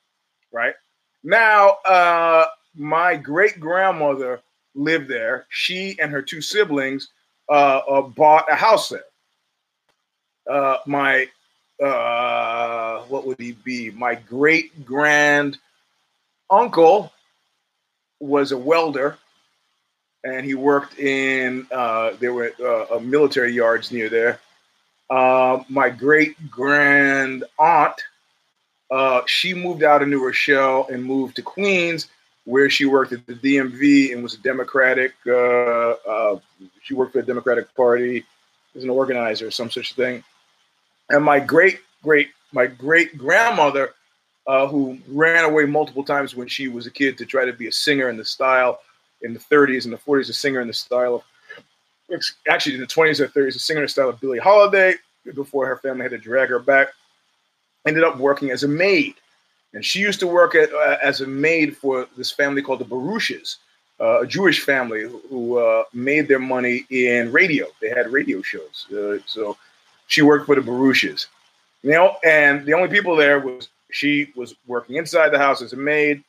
right? 0.52 0.74
Now, 1.22 1.76
uh, 1.88 2.46
my 2.74 3.16
great 3.16 3.60
grandmother 3.60 4.40
lived 4.74 5.08
there. 5.08 5.46
She 5.50 5.98
and 6.00 6.10
her 6.10 6.22
two 6.22 6.40
siblings 6.40 7.10
uh, 7.48 7.80
uh, 7.88 8.02
bought 8.02 8.50
a 8.50 8.54
house 8.54 8.88
there. 8.88 9.04
Uh, 10.48 10.78
my 10.86 11.28
uh, 11.82 13.00
what 13.02 13.26
would 13.26 13.38
he 13.38 13.52
be? 13.52 13.90
My 13.90 14.14
great 14.14 14.84
grand 14.84 15.58
uncle 16.50 17.12
was 18.20 18.52
a 18.52 18.58
welder, 18.58 19.16
and 20.24 20.44
he 20.44 20.54
worked 20.54 20.98
in 20.98 21.66
uh, 21.72 22.12
there 22.20 22.34
were 22.34 22.52
uh, 22.62 22.98
military 22.98 23.52
yards 23.52 23.90
near 23.90 24.08
there. 24.08 24.40
Uh, 25.08 25.64
my 25.68 25.90
great 25.90 26.50
grand 26.50 27.44
aunt, 27.58 28.00
uh, 28.90 29.22
she 29.26 29.54
moved 29.54 29.82
out 29.82 30.02
of 30.02 30.08
New 30.08 30.24
Rochelle 30.24 30.86
and 30.90 31.04
moved 31.04 31.36
to 31.36 31.42
Queens, 31.42 32.08
where 32.44 32.70
she 32.70 32.84
worked 32.84 33.12
at 33.12 33.26
the 33.26 33.34
DMV 33.34 34.12
and 34.12 34.22
was 34.22 34.34
a 34.34 34.38
Democratic. 34.38 35.14
Uh, 35.26 35.32
uh, 35.32 36.38
she 36.82 36.94
worked 36.94 37.12
for 37.12 37.20
the 37.20 37.26
Democratic 37.26 37.74
Party 37.74 38.24
as 38.76 38.84
an 38.84 38.90
organizer, 38.90 39.48
or 39.48 39.50
some 39.50 39.70
such 39.70 39.94
thing. 39.94 40.22
And 41.08 41.24
my 41.24 41.40
great 41.40 41.80
great 42.02 42.30
my 42.52 42.66
great 42.66 43.16
grandmother, 43.16 43.94
uh, 44.46 44.66
who 44.66 44.98
ran 45.08 45.44
away 45.44 45.64
multiple 45.64 46.04
times 46.04 46.34
when 46.34 46.48
she 46.48 46.68
was 46.68 46.86
a 46.86 46.90
kid 46.90 47.16
to 47.18 47.26
try 47.26 47.44
to 47.44 47.52
be 47.52 47.68
a 47.68 47.72
singer 47.72 48.08
in 48.08 48.16
the 48.16 48.24
style 48.24 48.80
in 49.22 49.34
the 49.34 49.40
30s 49.40 49.84
and 49.84 49.92
the 49.92 49.98
40s, 49.98 50.30
a 50.30 50.32
singer 50.32 50.60
in 50.60 50.66
the 50.66 50.74
style 50.74 51.16
of 51.16 51.22
actually 52.48 52.74
in 52.74 52.80
the 52.80 52.86
20s 52.86 53.20
or 53.20 53.28
30s, 53.28 53.56
a 53.56 53.58
singer 53.58 53.80
in 53.80 53.84
the 53.84 53.88
style 53.88 54.08
of 54.08 54.20
Billie 54.20 54.38
Holiday 54.38 54.94
before 55.34 55.66
her 55.66 55.76
family 55.76 56.02
had 56.02 56.10
to 56.10 56.18
drag 56.18 56.48
her 56.48 56.58
back. 56.58 56.88
Ended 57.86 58.04
up 58.04 58.18
working 58.18 58.50
as 58.50 58.64
a 58.64 58.68
maid. 58.68 59.14
And 59.72 59.84
she 59.84 60.00
used 60.00 60.20
to 60.20 60.26
work 60.26 60.54
at, 60.54 60.72
uh, 60.72 60.96
as 61.02 61.20
a 61.20 61.26
maid 61.26 61.76
for 61.76 62.08
this 62.16 62.32
family 62.32 62.62
called 62.62 62.80
the 62.80 62.84
Baruches, 62.84 63.58
uh, 64.00 64.20
a 64.22 64.26
Jewish 64.26 64.60
family 64.60 65.02
who, 65.02 65.58
uh, 65.58 65.84
made 65.92 66.28
their 66.28 66.38
money 66.38 66.86
in 66.90 67.32
radio. 67.32 67.66
They 67.80 67.90
had 67.90 68.10
radio 68.12 68.42
shows. 68.42 68.86
Uh, 68.92 69.18
so 69.26 69.56
she 70.06 70.22
worked 70.22 70.46
for 70.46 70.54
the 70.54 70.62
Baruches. 70.62 71.26
You 71.82 71.92
know, 71.92 72.16
and 72.24 72.66
the 72.66 72.74
only 72.74 72.88
people 72.88 73.16
there 73.16 73.40
was 73.40 73.68
she 73.90 74.32
was 74.36 74.54
working 74.66 74.96
inside 74.96 75.30
the 75.30 75.38
house 75.38 75.62
as 75.62 75.72
a 75.72 75.76
maid 75.76 76.22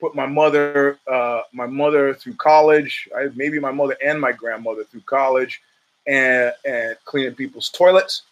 put 0.00 0.14
my 0.14 0.26
mother, 0.26 0.98
uh, 1.10 1.42
my 1.52 1.66
mother 1.66 2.14
through 2.14 2.34
college. 2.34 3.08
I, 3.16 3.28
maybe 3.34 3.58
my 3.58 3.72
mother 3.72 3.96
and 4.04 4.20
my 4.20 4.32
grandmother 4.32 4.84
through 4.84 5.02
college, 5.02 5.60
and 6.06 6.52
and 6.64 6.96
cleaning 7.04 7.34
people's 7.34 7.68
toilets. 7.68 8.22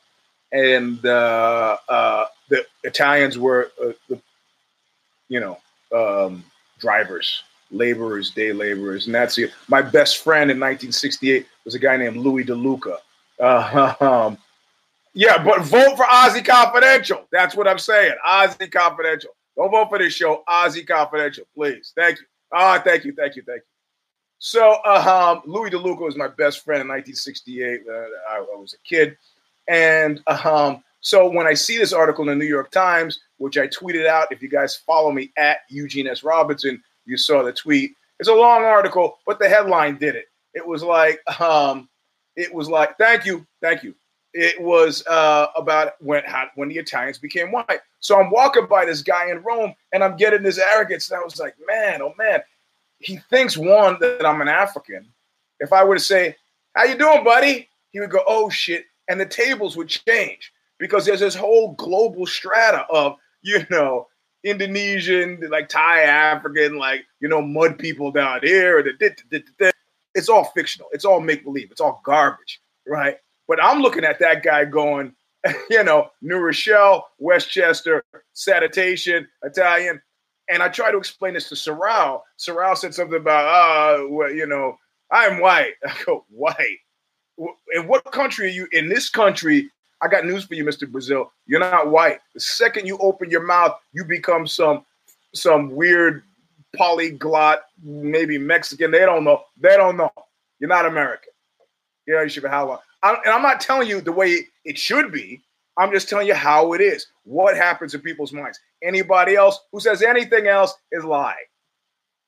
And 0.52 1.04
uh, 1.04 1.76
uh, 1.88 2.26
the 2.48 2.64
Italians 2.84 3.36
were 3.36 3.70
the, 4.08 4.20
you 5.28 5.40
know, 5.40 5.58
um, 5.92 6.44
drivers, 6.78 7.42
laborers, 7.70 8.30
day 8.30 8.52
laborers, 8.52 9.06
and 9.06 9.14
that's 9.14 9.38
it. 9.38 9.52
My 9.68 9.82
best 9.82 10.18
friend 10.22 10.50
in 10.50 10.58
1968 10.58 11.46
was 11.64 11.74
a 11.74 11.78
guy 11.78 11.96
named 11.96 12.16
Louis 12.16 12.44
DeLuca. 12.44 12.98
Uh, 13.40 13.94
um, 14.00 14.38
yeah, 15.14 15.42
but 15.42 15.62
vote 15.62 15.96
for 15.96 16.04
OZY 16.04 16.44
Confidential. 16.44 17.26
That's 17.32 17.54
what 17.54 17.66
I'm 17.66 17.78
saying. 17.78 18.14
OZY 18.26 18.70
Confidential. 18.70 19.30
Don't 19.56 19.70
vote 19.70 19.88
for 19.88 19.98
this 19.98 20.12
show, 20.12 20.44
OZY 20.48 20.86
Confidential, 20.86 21.46
please. 21.54 21.92
Thank 21.96 22.18
you. 22.18 22.26
Ah, 22.52 22.80
thank 22.84 23.04
you, 23.04 23.14
thank 23.14 23.36
you, 23.36 23.42
thank 23.42 23.58
you. 23.58 23.66
So, 24.38 24.76
uh, 24.84 25.40
um, 25.42 25.50
Louis 25.50 25.70
DeLuca 25.70 26.00
was 26.00 26.16
my 26.16 26.28
best 26.28 26.64
friend 26.64 26.82
in 26.82 26.88
1968. 26.88 27.80
Uh, 27.88 27.92
I, 28.28 28.36
I, 28.36 28.40
was 28.58 28.74
a 28.74 28.88
kid, 28.88 29.16
and 29.66 30.20
uh, 30.26 30.38
um, 30.44 30.84
so 31.00 31.30
when 31.30 31.46
I 31.46 31.54
see 31.54 31.78
this 31.78 31.92
article 31.92 32.28
in 32.28 32.38
the 32.38 32.44
New 32.44 32.48
York 32.48 32.70
Times, 32.70 33.20
which 33.38 33.56
I 33.56 33.68
tweeted 33.68 34.06
out, 34.06 34.30
if 34.30 34.42
you 34.42 34.50
guys 34.50 34.76
follow 34.76 35.10
me 35.10 35.32
at 35.38 35.58
Eugene 35.70 36.06
S. 36.06 36.22
Robinson, 36.22 36.82
you 37.06 37.16
saw 37.16 37.42
the 37.42 37.52
tweet. 37.52 37.92
It's 38.18 38.28
a 38.28 38.34
long 38.34 38.64
article, 38.64 39.18
but 39.26 39.38
the 39.38 39.48
headline 39.48 39.98
did 39.98 40.16
it. 40.16 40.26
It 40.54 40.66
was 40.66 40.82
like, 40.82 41.20
um, 41.40 41.88
it 42.34 42.52
was 42.52 42.68
like, 42.68 42.96
thank 42.98 43.24
you, 43.24 43.46
thank 43.62 43.82
you. 43.82 43.94
It 44.32 44.60
was 44.60 45.06
uh, 45.06 45.46
about 45.56 45.92
when 46.00 46.22
how, 46.24 46.48
when 46.56 46.68
the 46.68 46.76
Italians 46.76 47.18
became 47.18 47.52
white. 47.52 47.80
So 48.00 48.20
I'm 48.20 48.30
walking 48.30 48.66
by 48.66 48.84
this 48.84 49.00
guy 49.02 49.30
in 49.30 49.42
Rome, 49.42 49.74
and 49.92 50.04
I'm 50.04 50.16
getting 50.16 50.42
this 50.42 50.58
arrogance, 50.58 51.10
and 51.10 51.18
I 51.18 51.24
was 51.24 51.40
like, 51.40 51.54
man, 51.66 52.02
oh 52.02 52.12
man, 52.18 52.40
he 52.98 53.18
thinks 53.30 53.56
one 53.56 53.96
that 54.00 54.26
I'm 54.26 54.42
an 54.42 54.48
African. 54.48 55.06
If 55.58 55.72
I 55.72 55.84
were 55.84 55.94
to 55.94 56.00
say, 56.00 56.36
"How 56.74 56.84
you 56.84 56.98
doing, 56.98 57.24
buddy?" 57.24 57.68
he 57.92 58.00
would 58.00 58.10
go, 58.10 58.22
"Oh 58.26 58.50
shit," 58.50 58.84
and 59.08 59.18
the 59.18 59.24
tables 59.24 59.74
would 59.76 59.88
change 59.88 60.52
because 60.78 61.06
there's 61.06 61.20
this 61.20 61.34
whole 61.34 61.72
global 61.72 62.26
strata 62.26 62.86
of 62.90 63.16
you 63.42 63.64
know 63.70 64.08
Indonesian, 64.44 65.40
like 65.50 65.68
Thai 65.68 66.02
African, 66.02 66.78
like 66.78 67.04
you 67.20 67.28
know 67.28 67.42
mud 67.42 67.78
people 67.78 68.12
down 68.12 68.40
here. 68.42 68.84
It's 70.14 70.28
all 70.28 70.44
fictional. 70.44 70.88
It's 70.92 71.04
all 71.04 71.20
make 71.20 71.44
believe. 71.44 71.70
It's 71.70 71.80
all 71.80 72.00
garbage, 72.04 72.60
right? 72.86 73.18
But 73.48 73.62
I'm 73.62 73.80
looking 73.80 74.04
at 74.04 74.18
that 74.20 74.42
guy 74.42 74.64
going, 74.64 75.14
you 75.70 75.84
know, 75.84 76.08
New 76.22 76.38
Rochelle, 76.38 77.08
Westchester, 77.18 78.04
sanitation, 78.32 79.28
Italian. 79.42 80.00
And 80.48 80.62
I 80.62 80.68
try 80.68 80.92
to 80.92 80.98
explain 80.98 81.34
this 81.34 81.48
to 81.48 81.54
Sorrell. 81.54 82.20
Sorrell 82.38 82.76
said 82.76 82.94
something 82.94 83.18
about, 83.18 83.46
uh, 83.46 84.08
well, 84.08 84.30
you 84.30 84.46
know, 84.46 84.76
I'm 85.10 85.40
white. 85.40 85.74
I 85.86 85.94
go, 86.04 86.24
white. 86.28 86.78
In 87.74 87.86
what 87.86 88.04
country 88.12 88.46
are 88.46 88.50
you? 88.50 88.66
In 88.72 88.88
this 88.88 89.10
country, 89.10 89.70
I 90.02 90.08
got 90.08 90.26
news 90.26 90.44
for 90.44 90.54
you, 90.54 90.64
Mr. 90.64 90.90
Brazil. 90.90 91.32
You're 91.46 91.60
not 91.60 91.90
white. 91.90 92.20
The 92.34 92.40
second 92.40 92.86
you 92.86 92.98
open 92.98 93.30
your 93.30 93.44
mouth, 93.44 93.78
you 93.92 94.04
become 94.04 94.46
some 94.46 94.84
some 95.34 95.70
weird 95.70 96.22
polyglot, 96.76 97.62
maybe 97.82 98.38
Mexican. 98.38 98.90
They 98.90 99.00
don't 99.00 99.24
know. 99.24 99.44
They 99.58 99.76
don't 99.76 99.96
know. 99.96 100.10
You're 100.58 100.68
not 100.68 100.86
American. 100.86 101.32
Yeah, 102.06 102.22
you 102.22 102.28
should 102.28 102.42
be 102.42 102.48
how? 102.48 102.80
And 103.02 103.18
I'm 103.26 103.42
not 103.42 103.60
telling 103.60 103.88
you 103.88 104.00
the 104.00 104.12
way 104.12 104.46
it 104.64 104.78
should 104.78 105.12
be. 105.12 105.42
I'm 105.78 105.92
just 105.92 106.08
telling 106.08 106.26
you 106.26 106.34
how 106.34 106.72
it 106.72 106.80
is. 106.80 107.06
What 107.24 107.56
happens 107.56 107.94
in 107.94 108.00
people's 108.00 108.32
minds. 108.32 108.58
Anybody 108.82 109.36
else 109.36 109.60
who 109.72 109.80
says 109.80 110.02
anything 110.02 110.46
else 110.46 110.74
is 110.92 111.04
lying. 111.04 111.36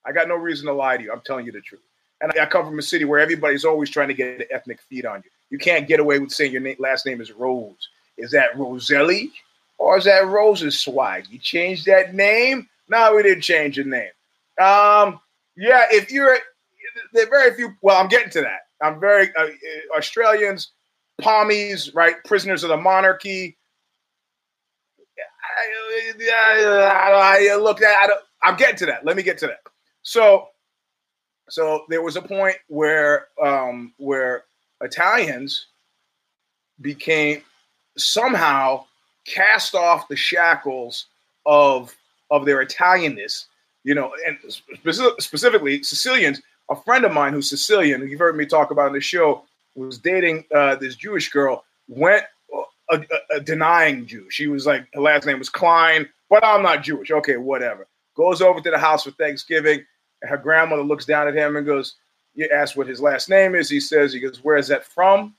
I 0.04 0.12
got 0.12 0.28
no 0.28 0.34
reason 0.34 0.66
to 0.66 0.72
lie 0.72 0.96
to 0.96 1.02
you. 1.02 1.12
I'm 1.12 1.22
telling 1.24 1.46
you 1.46 1.52
the 1.52 1.60
truth. 1.60 1.82
And 2.20 2.32
I 2.38 2.46
come 2.46 2.66
from 2.66 2.78
a 2.78 2.82
city 2.82 3.04
where 3.04 3.20
everybody's 3.20 3.64
always 3.64 3.90
trying 3.90 4.08
to 4.08 4.14
get 4.14 4.40
an 4.40 4.46
ethnic 4.50 4.80
feed 4.82 5.06
on 5.06 5.22
you. 5.24 5.30
You 5.50 5.58
can't 5.58 5.88
get 5.88 6.00
away 6.00 6.18
with 6.18 6.32
saying 6.32 6.52
your 6.52 6.74
last 6.78 7.06
name 7.06 7.20
is 7.20 7.32
Rose. 7.32 7.88
Is 8.16 8.30
that 8.32 8.56
Roselli 8.58 9.32
or 9.78 9.96
is 9.96 10.04
that 10.04 10.26
Rose's 10.26 10.78
swag? 10.78 11.26
You 11.30 11.38
changed 11.38 11.86
that 11.86 12.14
name? 12.14 12.68
No, 12.88 13.14
we 13.14 13.22
didn't 13.22 13.42
change 13.42 13.76
the 13.76 13.84
name. 13.84 14.10
Um, 14.60 15.20
yeah, 15.56 15.84
if 15.90 16.10
you're 16.10 16.38
there 17.12 17.24
are 17.26 17.30
very 17.30 17.54
few. 17.54 17.74
Well, 17.82 17.96
I'm 17.96 18.08
getting 18.08 18.30
to 18.30 18.40
that. 18.42 18.60
I'm 18.80 19.00
very 19.00 19.30
uh, 19.36 19.48
Australians, 19.96 20.72
pommies, 21.20 21.94
right? 21.94 22.16
Prisoners 22.24 22.62
of 22.62 22.70
the 22.70 22.76
monarchy. 22.76 23.56
I, 26.30 27.48
I, 27.50 27.50
I 27.52 27.56
look 27.56 27.82
at. 27.82 28.10
I 28.10 28.12
I'm 28.42 28.56
getting 28.56 28.76
to 28.76 28.86
that. 28.86 29.04
Let 29.04 29.16
me 29.16 29.22
get 29.22 29.38
to 29.38 29.46
that. 29.48 29.60
So, 30.02 30.48
so 31.48 31.84
there 31.88 32.02
was 32.02 32.16
a 32.16 32.22
point 32.22 32.56
where 32.68 33.26
um, 33.42 33.92
where 33.96 34.44
Italians 34.80 35.66
became 36.80 37.42
somehow 37.96 38.84
cast 39.26 39.74
off 39.74 40.08
the 40.08 40.16
shackles 40.16 41.06
of 41.46 41.94
of 42.30 42.44
their 42.44 42.64
Italianness, 42.64 43.46
you 43.84 43.94
know, 43.94 44.12
and 44.26 44.38
specifically 45.18 45.82
Sicilians 45.82 46.42
a 46.70 46.76
friend 46.76 47.04
of 47.04 47.12
mine 47.12 47.32
who's 47.32 47.48
Sicilian, 47.48 48.06
you've 48.08 48.20
heard 48.20 48.36
me 48.36 48.46
talk 48.46 48.70
about 48.70 48.88
in 48.88 48.92
the 48.92 49.00
show, 49.00 49.44
was 49.74 49.98
dating 49.98 50.44
uh, 50.54 50.76
this 50.76 50.96
Jewish 50.96 51.30
girl, 51.30 51.64
went 51.88 52.24
a, 52.90 52.96
a, 52.96 53.36
a 53.36 53.40
denying 53.40 54.06
Jew. 54.06 54.26
She 54.30 54.48
was 54.48 54.66
like, 54.66 54.86
her 54.94 55.00
last 55.00 55.26
name 55.26 55.38
was 55.38 55.48
Klein, 55.48 56.08
but 56.28 56.44
I'm 56.44 56.62
not 56.62 56.82
Jewish. 56.82 57.10
Okay, 57.10 57.36
whatever. 57.36 57.86
goes 58.16 58.42
over 58.42 58.60
to 58.60 58.70
the 58.70 58.78
house 58.78 59.04
for 59.04 59.12
Thanksgiving. 59.12 59.84
And 60.20 60.30
her 60.30 60.36
grandmother 60.36 60.82
looks 60.82 61.06
down 61.06 61.28
at 61.28 61.36
him 61.36 61.56
and 61.56 61.64
goes, 61.64 61.94
You 62.38 62.48
ask 62.54 62.76
what 62.76 62.86
his 62.86 63.00
last 63.00 63.28
name 63.28 63.56
is. 63.56 63.68
He 63.68 63.80
says, 63.80 64.12
He 64.12 64.20
goes, 64.20 64.44
Where 64.44 64.56
is 64.56 64.68
that 64.68 64.84
from? 64.84 65.34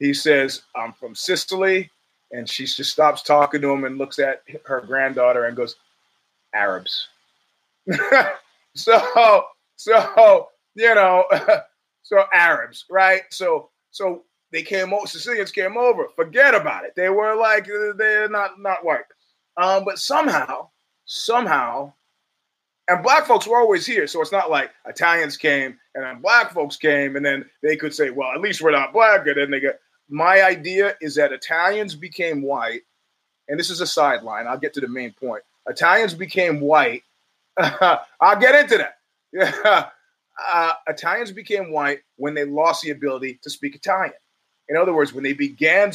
He 0.00 0.12
says, 0.12 0.62
I'm 0.74 0.92
from 0.92 1.14
Sicily. 1.14 1.88
And 2.32 2.50
she 2.50 2.66
just 2.66 2.90
stops 2.90 3.22
talking 3.22 3.60
to 3.60 3.70
him 3.70 3.84
and 3.84 3.98
looks 3.98 4.18
at 4.18 4.42
her 4.66 4.80
granddaughter 4.80 5.44
and 5.44 5.56
goes, 5.56 5.76
Arabs. 6.52 7.06
so, 8.74 9.44
so, 9.76 10.48
you 10.74 10.94
know, 10.96 11.24
so 12.02 12.24
Arabs, 12.32 12.84
right? 12.90 13.22
So, 13.30 13.68
so 13.92 14.24
they 14.50 14.64
came 14.64 14.92
over, 14.92 15.06
Sicilians 15.06 15.52
came 15.52 15.76
over. 15.76 16.08
Forget 16.16 16.52
about 16.56 16.84
it. 16.84 16.96
They 16.96 17.10
were 17.10 17.36
like, 17.36 17.68
they're 17.96 18.28
not, 18.28 18.58
not 18.58 18.84
white. 18.84 19.04
Um, 19.56 19.84
but 19.84 20.00
somehow, 20.00 20.70
somehow, 21.04 21.92
and 22.88 23.02
black 23.02 23.26
folks 23.26 23.46
were 23.46 23.58
always 23.58 23.86
here. 23.86 24.06
So 24.06 24.20
it's 24.20 24.32
not 24.32 24.50
like 24.50 24.70
Italians 24.86 25.36
came 25.36 25.78
and 25.94 26.04
then 26.04 26.20
black 26.20 26.52
folks 26.52 26.76
came 26.76 27.16
and 27.16 27.24
then 27.24 27.44
they 27.62 27.76
could 27.76 27.94
say, 27.94 28.10
well, 28.10 28.30
at 28.34 28.40
least 28.40 28.60
we're 28.60 28.72
not 28.72 28.92
black. 28.92 29.26
And 29.26 29.36
then 29.36 29.50
they 29.50 29.60
get 29.60 29.80
my 30.08 30.42
idea 30.42 30.94
is 31.00 31.14
that 31.14 31.32
Italians 31.32 31.94
became 31.94 32.42
white, 32.42 32.82
and 33.48 33.58
this 33.58 33.70
is 33.70 33.80
a 33.80 33.86
sideline. 33.86 34.46
I'll 34.46 34.58
get 34.58 34.74
to 34.74 34.80
the 34.80 34.88
main 34.88 35.12
point. 35.12 35.42
Italians 35.66 36.14
became 36.14 36.60
white. 36.60 37.02
I'll 37.58 38.38
get 38.38 38.54
into 38.54 38.78
that. 38.78 38.98
Yeah. 39.32 39.88
Uh, 40.52 40.72
Italians 40.88 41.30
became 41.30 41.70
white 41.70 42.00
when 42.16 42.34
they 42.34 42.44
lost 42.44 42.82
the 42.82 42.90
ability 42.90 43.38
to 43.40 43.48
speak 43.48 43.76
Italian. 43.76 44.12
In 44.68 44.76
other 44.76 44.92
words, 44.92 45.12
when 45.12 45.22
they 45.22 45.32
began 45.32 45.92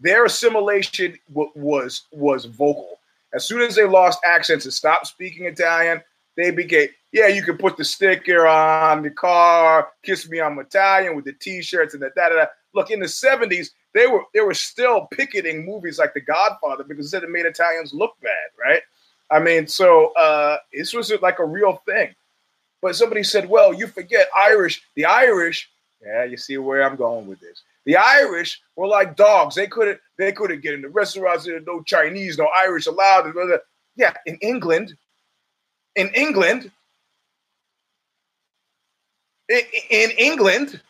their 0.00 0.24
assimilation 0.24 1.18
w- 1.28 1.50
was 1.54 2.06
was 2.10 2.46
vocal. 2.46 2.98
As 3.34 3.46
soon 3.46 3.60
as 3.60 3.74
they 3.74 3.84
lost 3.84 4.20
accents 4.24 4.64
and 4.64 4.72
stopped 4.72 5.08
speaking 5.08 5.44
Italian, 5.44 6.02
they 6.36 6.50
became 6.50 6.88
yeah. 7.12 7.28
You 7.28 7.42
can 7.42 7.56
put 7.56 7.76
the 7.76 7.84
sticker 7.84 8.46
on 8.46 9.02
the 9.02 9.10
car, 9.10 9.88
"Kiss 10.02 10.28
Me, 10.28 10.40
I'm 10.40 10.58
Italian" 10.58 11.16
with 11.16 11.24
the 11.24 11.32
T-shirts 11.32 11.94
and 11.94 12.02
the 12.02 12.10
da 12.16 12.28
da 12.28 12.36
da. 12.36 12.46
Look 12.74 12.90
in 12.90 13.00
the 13.00 13.06
70s 13.06 13.68
they 13.94 14.06
were 14.06 14.24
they 14.34 14.40
were 14.40 14.54
still 14.54 15.06
picketing 15.12 15.64
movies 15.64 15.98
like 15.98 16.12
the 16.12 16.20
godfather 16.20 16.84
because 16.84 17.14
it 17.14 17.28
made 17.30 17.46
italians 17.46 17.94
look 17.94 18.14
bad 18.22 18.50
right? 18.62 18.82
I 19.30 19.38
mean 19.38 19.66
so 19.66 20.12
uh 20.14 20.58
this 20.72 20.92
was 20.92 21.10
like 21.22 21.38
a 21.38 21.44
real 21.44 21.80
thing. 21.86 22.14
But 22.82 22.96
somebody 22.96 23.22
said 23.22 23.48
well 23.48 23.72
you 23.72 23.86
forget 23.86 24.28
irish. 24.36 24.82
The 24.96 25.06
irish 25.06 25.70
yeah 26.04 26.24
you 26.24 26.36
see 26.36 26.58
where 26.58 26.82
i'm 26.82 26.96
going 26.96 27.26
with 27.26 27.40
this. 27.40 27.62
The 27.86 27.96
irish 27.96 28.60
were 28.76 28.88
like 28.88 29.16
dogs. 29.16 29.54
They 29.54 29.68
couldn't 29.68 30.00
they 30.18 30.32
couldn't 30.32 30.62
get 30.62 30.74
in 30.74 30.82
the 30.82 30.88
restaurants. 30.88 31.44
There 31.44 31.58
no 31.60 31.82
chinese 31.82 32.36
no 32.36 32.48
irish 32.62 32.86
allowed. 32.86 33.32
Yeah 33.96 34.12
in 34.26 34.36
england 34.36 34.96
in 35.96 36.08
england 36.14 36.70
in, 39.48 40.10
england 40.18 40.80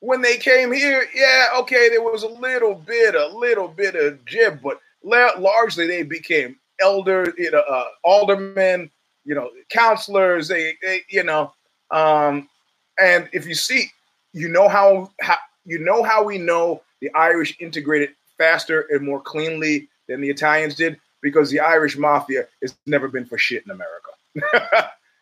when 0.00 0.22
they 0.22 0.36
came 0.36 0.72
here, 0.72 1.06
yeah, 1.14 1.46
okay, 1.58 1.88
there 1.88 2.02
was 2.02 2.22
a 2.22 2.28
little 2.28 2.74
bit, 2.74 3.14
a 3.14 3.26
little 3.26 3.68
bit 3.68 3.94
of 3.94 4.24
jib, 4.24 4.60
but 4.62 4.80
largely 5.02 5.86
they 5.86 6.02
became 6.02 6.56
elder, 6.80 7.32
you 7.38 7.50
know, 7.50 7.62
uh, 7.68 7.86
aldermen, 8.04 8.90
you 9.24 9.34
know, 9.34 9.50
counselors. 9.68 10.48
They, 10.48 10.74
they 10.82 11.02
you 11.08 11.24
know, 11.24 11.52
um, 11.90 12.48
and 13.00 13.28
if 13.32 13.46
you 13.46 13.54
see, 13.54 13.90
you 14.32 14.48
know 14.48 14.68
how, 14.68 15.10
how 15.20 15.38
you 15.64 15.78
know 15.78 16.02
how 16.02 16.22
we 16.22 16.38
know 16.38 16.82
the 17.00 17.10
Irish 17.14 17.56
integrated 17.58 18.10
faster 18.38 18.86
and 18.90 19.04
more 19.04 19.20
cleanly 19.20 19.88
than 20.08 20.20
the 20.20 20.30
Italians 20.30 20.74
did 20.74 20.98
because 21.22 21.50
the 21.50 21.60
Irish 21.60 21.96
mafia 21.96 22.46
has 22.62 22.76
never 22.86 23.08
been 23.08 23.24
for 23.24 23.38
shit 23.38 23.64
in 23.64 23.70
America. 23.70 24.10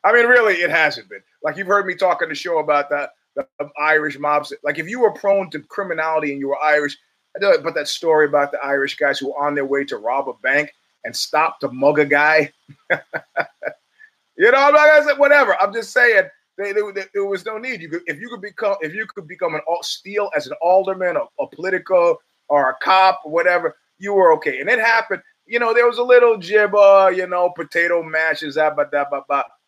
I 0.05 0.13
mean, 0.13 0.27
really, 0.27 0.55
it 0.55 0.71
hasn't 0.71 1.09
been. 1.09 1.23
Like 1.43 1.57
you've 1.57 1.67
heard 1.67 1.87
me 1.87 1.95
talk 1.95 2.23
on 2.23 2.29
the 2.29 2.35
show 2.35 2.59
about 2.59 2.91
that 2.91 3.11
the 3.35 3.47
Irish 3.81 4.19
mobs. 4.19 4.53
Like 4.63 4.79
if 4.79 4.89
you 4.89 5.01
were 5.01 5.13
prone 5.13 5.51
to 5.51 5.61
criminality 5.61 6.33
and 6.33 6.41
you 6.41 6.49
were 6.49 6.63
Irish, 6.63 6.97
I 7.37 7.45
about 7.53 7.75
that 7.75 7.89
story 7.89 8.27
about 8.27 8.53
the 8.53 8.65
Irish 8.65 8.97
guys 8.97 9.19
who 9.19 9.29
were 9.29 9.45
on 9.45 9.55
their 9.55 9.65
way 9.65 9.85
to 9.85 9.97
rob 9.97 10.29
a 10.29 10.35
bank 10.35 10.73
and 11.05 11.15
stopped 11.15 11.61
to 11.61 11.71
mug 11.71 11.99
a 11.99 12.05
guy. 12.05 12.53
you 12.91 14.51
know, 14.51 14.59
I'm 14.59 14.75
not 14.75 14.89
gonna 14.89 15.05
say 15.05 15.17
whatever. 15.17 15.61
I'm 15.61 15.73
just 15.73 15.93
saying 15.93 16.29
there 16.57 17.25
was 17.25 17.45
no 17.45 17.59
need. 17.59 17.81
You 17.83 17.89
could 17.89 18.03
if 18.07 18.21
you 18.21 18.29
could 18.29 18.41
become 18.41 18.77
if 18.81 18.95
you 18.95 19.07
could 19.07 19.27
become 19.27 19.55
an 19.55 19.63
steal 19.83 20.31
as 20.37 20.47
an 20.47 20.55
alderman, 20.63 21.17
a, 21.17 21.43
a 21.43 21.49
political 21.49 22.19
or 22.49 22.71
a 22.71 22.77
cop 22.83 23.21
or 23.25 23.33
whatever, 23.33 23.77
you 23.99 24.15
were 24.15 24.33
okay. 24.35 24.61
And 24.61 24.69
it 24.69 24.79
happened. 24.79 25.23
You 25.47 25.59
know, 25.59 25.75
there 25.75 25.87
was 25.87 25.99
a 25.99 26.03
little 26.03 26.39
jibber, 26.39 27.13
you 27.13 27.27
know, 27.27 27.51
potato 27.51 28.03
mashes, 28.03 28.57
but 28.57 28.91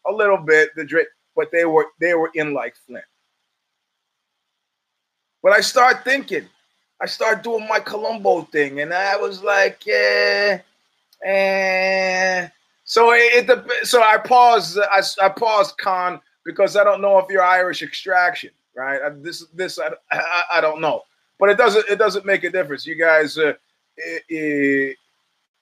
a 0.07 0.13
little 0.13 0.39
bit 0.39 0.71
the 0.77 0.85
drink, 0.85 1.09
but 1.35 1.51
they 1.53 1.65
were 1.65 1.87
they 2.01 2.15
were 2.15 2.31
in 2.35 2.55
like 2.55 2.75
Flint. 2.87 3.05
But 5.43 5.53
I 5.53 5.61
start 5.61 6.03
thinking, 6.05 6.49
I 7.01 7.07
start 7.07 7.43
doing 7.43 7.69
my 7.69 7.79
Columbo 7.81 8.43
thing, 8.43 8.81
and 8.81 8.93
I 8.93 9.17
was 9.17 9.43
like, 9.43 9.85
yeah, 9.87 10.61
eh. 11.25 12.49
So 12.85 13.13
it, 13.13 13.49
it 13.49 13.87
so 13.87 14.03
I 14.03 14.19
paused. 14.19 14.79
I, 14.79 15.03
I 15.23 15.29
paused 15.29 15.77
con 15.79 16.21
because 16.45 16.77
I 16.77 16.85
don't 16.85 17.03
know 17.03 17.19
if 17.19 17.29
you're 17.29 17.43
Irish 17.43 17.83
extraction, 17.83 18.51
right? 18.75 19.01
This 19.23 19.45
this 19.53 19.79
I, 19.79 19.91
I, 20.11 20.43
I 20.55 20.61
don't 20.61 20.81
know, 20.81 21.03
but 21.39 21.51
it 21.51 21.59
doesn't 21.59 21.85
it 21.91 21.97
doesn't 21.97 22.25
make 22.25 22.45
a 22.45 22.51
difference. 22.51 22.87
You 22.87 22.95
guys, 22.95 23.37
uh, 23.37 23.55
it, 23.97 24.97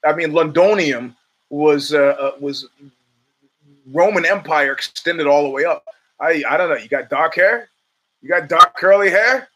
I 0.07 0.15
mean, 0.15 0.33
Londinium 0.33 1.17
was 1.51 1.93
uh, 1.95 2.17
uh, 2.19 2.33
was 2.41 2.67
Roman 3.93 4.25
Empire 4.27 4.73
extended 4.73 5.27
all 5.27 5.43
the 5.45 5.51
way 5.51 5.65
up. 5.65 5.85
I 6.21 6.43
I 6.49 6.57
don't 6.57 6.69
know. 6.69 6.77
You 6.77 6.89
got 6.89 7.09
dark 7.09 7.35
hair, 7.35 7.69
you 8.23 8.29
got 8.29 8.49
dark 8.49 8.77
curly 8.77 9.11
hair. 9.11 9.49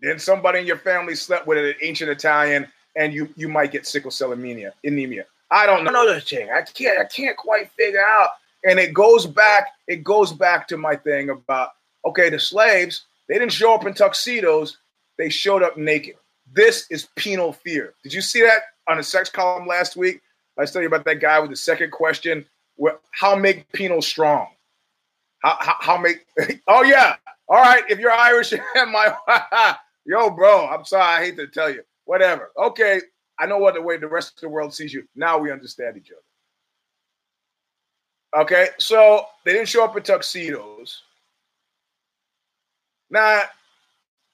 Then 0.00 0.18
somebody 0.18 0.58
in 0.60 0.66
your 0.66 0.78
family 0.78 1.14
slept 1.14 1.46
with 1.46 1.58
an 1.58 1.74
ancient 1.82 2.10
Italian, 2.10 2.66
and 2.96 3.12
you 3.12 3.28
you 3.36 3.48
might 3.48 3.72
get 3.72 3.86
sickle 3.86 4.10
cell 4.10 4.32
anemia. 4.32 4.74
Anemia. 4.84 5.26
I 5.50 5.66
don't 5.66 5.84
know 5.84 6.12
the 6.12 6.20
thing. 6.20 6.50
I 6.50 6.62
can't 6.62 6.98
I 6.98 7.04
can't 7.04 7.36
quite 7.36 7.70
figure 7.72 8.04
out. 8.04 8.30
And 8.66 8.78
it 8.78 8.94
goes 8.94 9.26
back. 9.26 9.68
It 9.86 10.02
goes 10.02 10.32
back 10.32 10.66
to 10.68 10.76
my 10.76 10.96
thing 10.96 11.30
about 11.30 11.70
okay, 12.06 12.28
the 12.30 12.38
slaves 12.38 13.04
they 13.28 13.34
didn't 13.34 13.52
show 13.52 13.74
up 13.74 13.86
in 13.86 13.94
tuxedos. 13.94 14.78
They 15.16 15.28
showed 15.28 15.62
up 15.62 15.76
naked. 15.76 16.16
This 16.52 16.86
is 16.90 17.08
penal 17.16 17.52
fear. 17.52 17.94
Did 18.02 18.12
you 18.12 18.20
see 18.20 18.42
that 18.42 18.62
on 18.88 18.98
the 18.98 19.02
sex 19.02 19.30
column 19.30 19.66
last 19.66 19.96
week? 19.96 20.20
I 20.56 20.62
was 20.62 20.70
telling 20.70 20.84
you 20.84 20.88
about 20.88 21.04
that 21.06 21.20
guy 21.20 21.40
with 21.40 21.50
the 21.50 21.56
second 21.56 21.90
question. 21.90 22.44
How 23.12 23.34
make 23.34 23.70
penal 23.72 24.02
strong? 24.02 24.48
How, 25.42 25.56
how, 25.60 25.76
how 25.80 25.96
make? 25.98 26.26
oh 26.68 26.82
yeah. 26.82 27.16
All 27.48 27.60
right. 27.60 27.82
If 27.88 27.98
you're 27.98 28.12
Irish, 28.12 28.52
my 28.74 29.14
Yo, 30.06 30.30
bro, 30.30 30.66
I'm 30.68 30.84
sorry. 30.84 31.22
I 31.22 31.24
hate 31.24 31.36
to 31.36 31.46
tell 31.46 31.70
you. 31.70 31.82
Whatever. 32.04 32.50
Okay. 32.58 33.00
I 33.38 33.46
know 33.46 33.58
what 33.58 33.74
the 33.74 33.82
way 33.82 33.96
the 33.96 34.06
rest 34.06 34.34
of 34.36 34.40
the 34.40 34.48
world 34.48 34.74
sees 34.74 34.92
you. 34.92 35.04
Now 35.16 35.38
we 35.38 35.50
understand 35.50 35.96
each 35.96 36.12
other. 38.34 38.42
Okay. 38.42 38.68
So 38.78 39.26
they 39.44 39.52
didn't 39.52 39.68
show 39.68 39.84
up 39.84 39.96
in 39.96 40.02
tuxedos. 40.02 41.02
Now, 43.10 43.42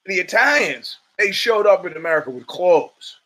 the 0.05 0.15
Italians, 0.15 0.97
they 1.21 1.31
showed 1.31 1.67
up 1.67 1.85
in 1.85 1.93
America 1.93 2.31
with 2.31 2.47
clothes. 2.47 3.17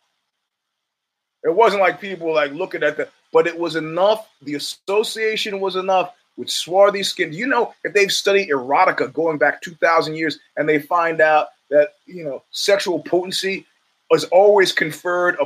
It 1.43 1.55
wasn't 1.55 1.81
like 1.81 2.01
people 2.01 2.33
like 2.33 2.51
looking 2.51 2.83
at 2.83 2.97
the, 2.97 3.07
but 3.31 3.47
it 3.47 3.57
was 3.57 3.75
enough. 3.75 4.27
The 4.41 4.55
association 4.55 5.59
was 5.59 5.75
enough 5.75 6.13
with 6.37 6.49
swarthy 6.49 7.03
skin. 7.03 7.31
Do 7.31 7.37
you 7.37 7.47
know 7.47 7.73
if 7.83 7.93
they've 7.93 8.11
studied 8.11 8.49
erotica 8.49 9.13
going 9.13 9.37
back 9.37 9.61
2,000 9.61 10.15
years 10.15 10.39
and 10.57 10.67
they 10.67 10.79
find 10.79 11.21
out 11.21 11.49
that 11.69 11.93
you 12.05 12.23
know 12.23 12.43
sexual 12.51 12.99
potency 12.99 13.65
is 14.11 14.25
always 14.25 14.71
conferred 14.71 15.37
a, 15.39 15.45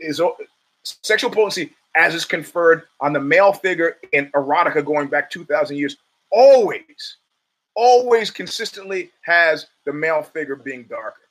is 0.00 0.20
sexual 0.82 1.30
potency 1.30 1.72
as 1.94 2.14
is 2.14 2.24
conferred 2.24 2.82
on 3.00 3.12
the 3.12 3.20
male 3.20 3.52
figure 3.52 3.96
in 4.12 4.30
erotica 4.32 4.84
going 4.84 5.08
back 5.08 5.30
2000 5.30 5.76
years 5.76 5.96
always 6.30 7.16
always 7.74 8.30
consistently 8.30 9.10
has 9.22 9.66
the 9.86 9.92
male 9.92 10.22
figure 10.22 10.56
being 10.56 10.82
darker 10.84 11.22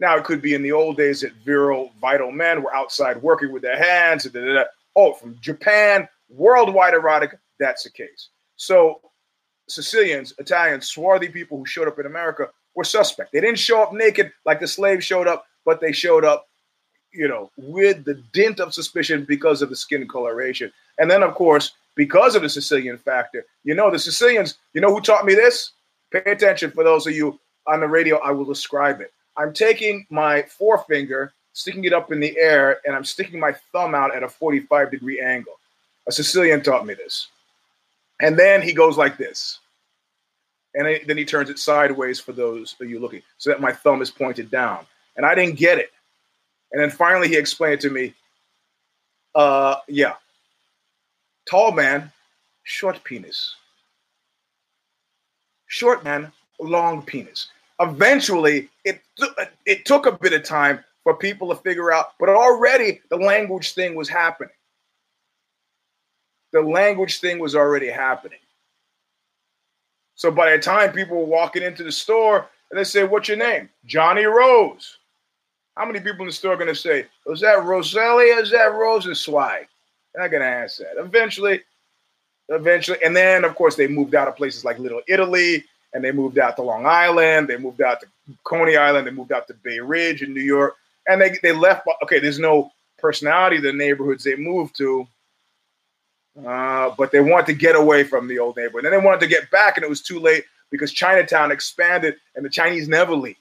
now 0.00 0.16
it 0.16 0.24
could 0.24 0.42
be 0.42 0.54
in 0.54 0.62
the 0.62 0.72
old 0.72 0.96
days 0.96 1.20
that 1.20 1.32
virile 1.44 1.92
vital 2.00 2.32
men 2.32 2.62
were 2.62 2.74
outside 2.74 3.20
working 3.22 3.52
with 3.52 3.62
their 3.62 3.78
hands 3.78 4.24
da, 4.24 4.40
da, 4.40 4.54
da. 4.54 4.64
oh 4.96 5.12
from 5.12 5.36
japan 5.40 6.08
worldwide 6.28 6.94
erotica 6.94 7.38
that's 7.58 7.84
the 7.84 7.90
case 7.90 8.28
so 8.56 9.00
sicilians 9.68 10.34
italians 10.38 10.88
swarthy 10.88 11.28
people 11.28 11.58
who 11.58 11.66
showed 11.66 11.88
up 11.88 11.98
in 11.98 12.06
america 12.06 12.48
were 12.74 12.84
suspect. 12.84 13.32
They 13.32 13.40
didn't 13.40 13.58
show 13.58 13.82
up 13.82 13.92
naked 13.92 14.32
like 14.44 14.60
the 14.60 14.66
slaves 14.66 15.04
showed 15.04 15.28
up, 15.28 15.46
but 15.64 15.80
they 15.80 15.92
showed 15.92 16.24
up, 16.24 16.48
you 17.12 17.28
know, 17.28 17.50
with 17.56 18.04
the 18.04 18.22
dint 18.32 18.60
of 18.60 18.74
suspicion 18.74 19.24
because 19.28 19.62
of 19.62 19.70
the 19.70 19.76
skin 19.76 20.06
coloration. 20.08 20.72
And 20.98 21.10
then, 21.10 21.22
of 21.22 21.34
course, 21.34 21.72
because 21.96 22.34
of 22.34 22.42
the 22.42 22.48
Sicilian 22.48 22.98
factor, 22.98 23.44
you 23.64 23.74
know, 23.74 23.90
the 23.90 23.98
Sicilians, 23.98 24.56
you 24.72 24.80
know 24.80 24.92
who 24.92 25.00
taught 25.00 25.26
me 25.26 25.34
this? 25.34 25.72
Pay 26.12 26.22
attention 26.30 26.70
for 26.70 26.84
those 26.84 27.06
of 27.06 27.14
you 27.14 27.38
on 27.66 27.80
the 27.80 27.88
radio, 27.88 28.18
I 28.18 28.30
will 28.30 28.44
describe 28.44 29.00
it. 29.00 29.12
I'm 29.40 29.54
taking 29.54 30.06
my 30.10 30.42
forefinger, 30.42 31.32
sticking 31.54 31.84
it 31.84 31.94
up 31.94 32.12
in 32.12 32.20
the 32.20 32.36
air, 32.36 32.80
and 32.84 32.94
I'm 32.94 33.06
sticking 33.06 33.40
my 33.40 33.54
thumb 33.72 33.94
out 33.94 34.14
at 34.14 34.22
a 34.22 34.28
45 34.28 34.90
degree 34.90 35.18
angle. 35.18 35.54
A 36.06 36.12
Sicilian 36.12 36.62
taught 36.62 36.86
me 36.86 36.92
this. 36.92 37.28
And 38.20 38.38
then 38.38 38.60
he 38.60 38.74
goes 38.74 38.98
like 38.98 39.16
this. 39.16 39.58
And 40.74 41.00
then 41.06 41.16
he 41.16 41.24
turns 41.24 41.48
it 41.48 41.58
sideways 41.58 42.20
for 42.20 42.32
those 42.32 42.76
of 42.80 42.90
you 42.90 43.00
looking, 43.00 43.22
so 43.38 43.48
that 43.50 43.62
my 43.62 43.72
thumb 43.72 44.02
is 44.02 44.10
pointed 44.10 44.50
down. 44.50 44.84
And 45.16 45.24
I 45.24 45.34
didn't 45.34 45.56
get 45.56 45.78
it. 45.78 45.90
And 46.72 46.82
then 46.82 46.90
finally 46.90 47.26
he 47.26 47.36
explained 47.36 47.80
to 47.80 47.90
me. 47.90 48.14
Uh, 49.34 49.76
yeah. 49.88 50.14
Tall 51.48 51.72
man, 51.72 52.12
short 52.62 53.02
penis. 53.04 53.54
Short 55.66 56.04
man, 56.04 56.30
long 56.60 57.02
penis. 57.02 57.48
Eventually, 57.80 58.68
it, 58.84 59.00
it 59.66 59.84
took 59.86 60.06
a 60.06 60.12
bit 60.12 60.32
of 60.34 60.44
time 60.44 60.84
for 61.02 61.14
people 61.14 61.48
to 61.48 61.56
figure 61.62 61.92
out, 61.92 62.12
but 62.20 62.28
already 62.28 63.00
the 63.08 63.16
language 63.16 63.72
thing 63.72 63.94
was 63.94 64.08
happening. 64.08 64.52
The 66.52 66.60
language 66.60 67.20
thing 67.20 67.38
was 67.38 67.54
already 67.54 67.88
happening. 67.88 68.38
So 70.14 70.30
by 70.30 70.50
the 70.50 70.58
time 70.58 70.92
people 70.92 71.16
were 71.16 71.24
walking 71.24 71.62
into 71.62 71.82
the 71.82 71.92
store 71.92 72.46
and 72.70 72.78
they 72.78 72.84
say, 72.84 73.04
What's 73.04 73.28
your 73.28 73.38
name? 73.38 73.70
Johnny 73.86 74.24
Rose. 74.24 74.98
How 75.76 75.86
many 75.86 76.00
people 76.00 76.20
in 76.20 76.26
the 76.26 76.32
store 76.32 76.52
are 76.52 76.56
going 76.56 76.68
to 76.68 76.74
say, 76.74 77.06
Was 77.24 77.40
that 77.40 77.58
Roselia? 77.60 78.38
Is 78.42 78.50
that 78.50 78.72
Rosenzweig? 78.72 79.66
They're 80.12 80.22
not 80.22 80.30
going 80.30 80.42
to 80.42 80.48
ask 80.48 80.78
that. 80.78 80.98
Eventually, 80.98 81.62
eventually. 82.50 82.98
And 83.02 83.16
then, 83.16 83.44
of 83.44 83.54
course, 83.54 83.76
they 83.76 83.88
moved 83.88 84.14
out 84.14 84.28
of 84.28 84.36
places 84.36 84.64
like 84.64 84.78
Little 84.78 85.00
Italy 85.08 85.64
and 85.92 86.04
they 86.04 86.12
moved 86.12 86.38
out 86.38 86.56
to 86.56 86.62
Long 86.62 86.86
Island. 86.86 87.48
They 87.48 87.56
moved 87.56 87.82
out 87.82 88.00
to 88.00 88.06
Coney 88.44 88.76
Island. 88.76 89.06
They 89.06 89.12
moved 89.12 89.32
out 89.32 89.46
to 89.48 89.54
Bay 89.54 89.80
Ridge 89.80 90.22
in 90.22 90.32
New 90.32 90.42
York. 90.42 90.76
And 91.08 91.20
they, 91.20 91.36
they 91.42 91.52
left. 91.52 91.86
Okay, 92.02 92.20
there's 92.20 92.38
no 92.38 92.70
personality 92.98 93.56
to 93.56 93.62
the 93.62 93.72
neighborhoods 93.72 94.24
they 94.24 94.36
moved 94.36 94.76
to. 94.78 95.06
Uh, 96.46 96.94
but 96.96 97.10
they 97.10 97.20
wanted 97.20 97.46
to 97.46 97.54
get 97.54 97.74
away 97.74 98.04
from 98.04 98.28
the 98.28 98.38
old 98.38 98.56
neighborhood. 98.56 98.84
And 98.84 98.92
then 98.92 99.00
they 99.00 99.04
wanted 99.04 99.20
to 99.20 99.26
get 99.26 99.50
back, 99.50 99.76
and 99.76 99.84
it 99.84 99.90
was 99.90 100.00
too 100.00 100.20
late 100.20 100.44
because 100.70 100.92
Chinatown 100.92 101.50
expanded 101.50 102.16
and 102.36 102.44
the 102.44 102.48
Chinese 102.48 102.88
never 102.88 103.14
leave. 103.14 103.36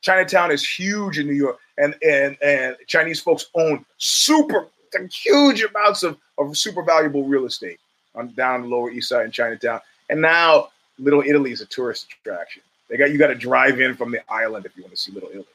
Chinatown 0.00 0.50
is 0.50 0.68
huge 0.68 1.18
in 1.18 1.26
New 1.26 1.34
York, 1.34 1.58
and 1.78 1.94
and 2.06 2.36
and 2.42 2.76
Chinese 2.86 3.20
folks 3.20 3.46
own 3.54 3.86
super 3.96 4.68
huge 5.10 5.62
amounts 5.62 6.02
of, 6.02 6.18
of 6.38 6.56
super 6.56 6.82
valuable 6.82 7.24
real 7.24 7.46
estate 7.46 7.78
on 8.14 8.32
down 8.34 8.62
the 8.62 8.68
Lower 8.68 8.90
East 8.90 9.08
Side 9.08 9.26
in 9.26 9.32
Chinatown. 9.32 9.80
And 10.10 10.20
now 10.20 10.68
Little 10.98 11.22
Italy 11.26 11.52
is 11.52 11.60
a 11.60 11.66
tourist 11.66 12.06
attraction. 12.20 12.62
They 12.88 12.96
got 12.96 13.10
you 13.10 13.18
got 13.18 13.28
to 13.28 13.34
drive 13.34 13.80
in 13.80 13.94
from 13.94 14.10
the 14.10 14.20
island 14.30 14.66
if 14.66 14.76
you 14.76 14.82
want 14.82 14.94
to 14.94 15.00
see 15.00 15.12
Little 15.12 15.30
Italy. 15.30 15.46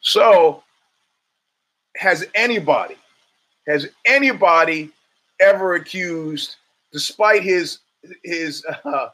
So, 0.00 0.62
has 1.96 2.26
anybody, 2.34 2.96
has 3.66 3.88
anybody 4.04 4.90
ever 5.40 5.74
accused, 5.74 6.56
despite 6.92 7.42
his 7.42 7.78
his 8.24 8.64
uh, 8.84 9.08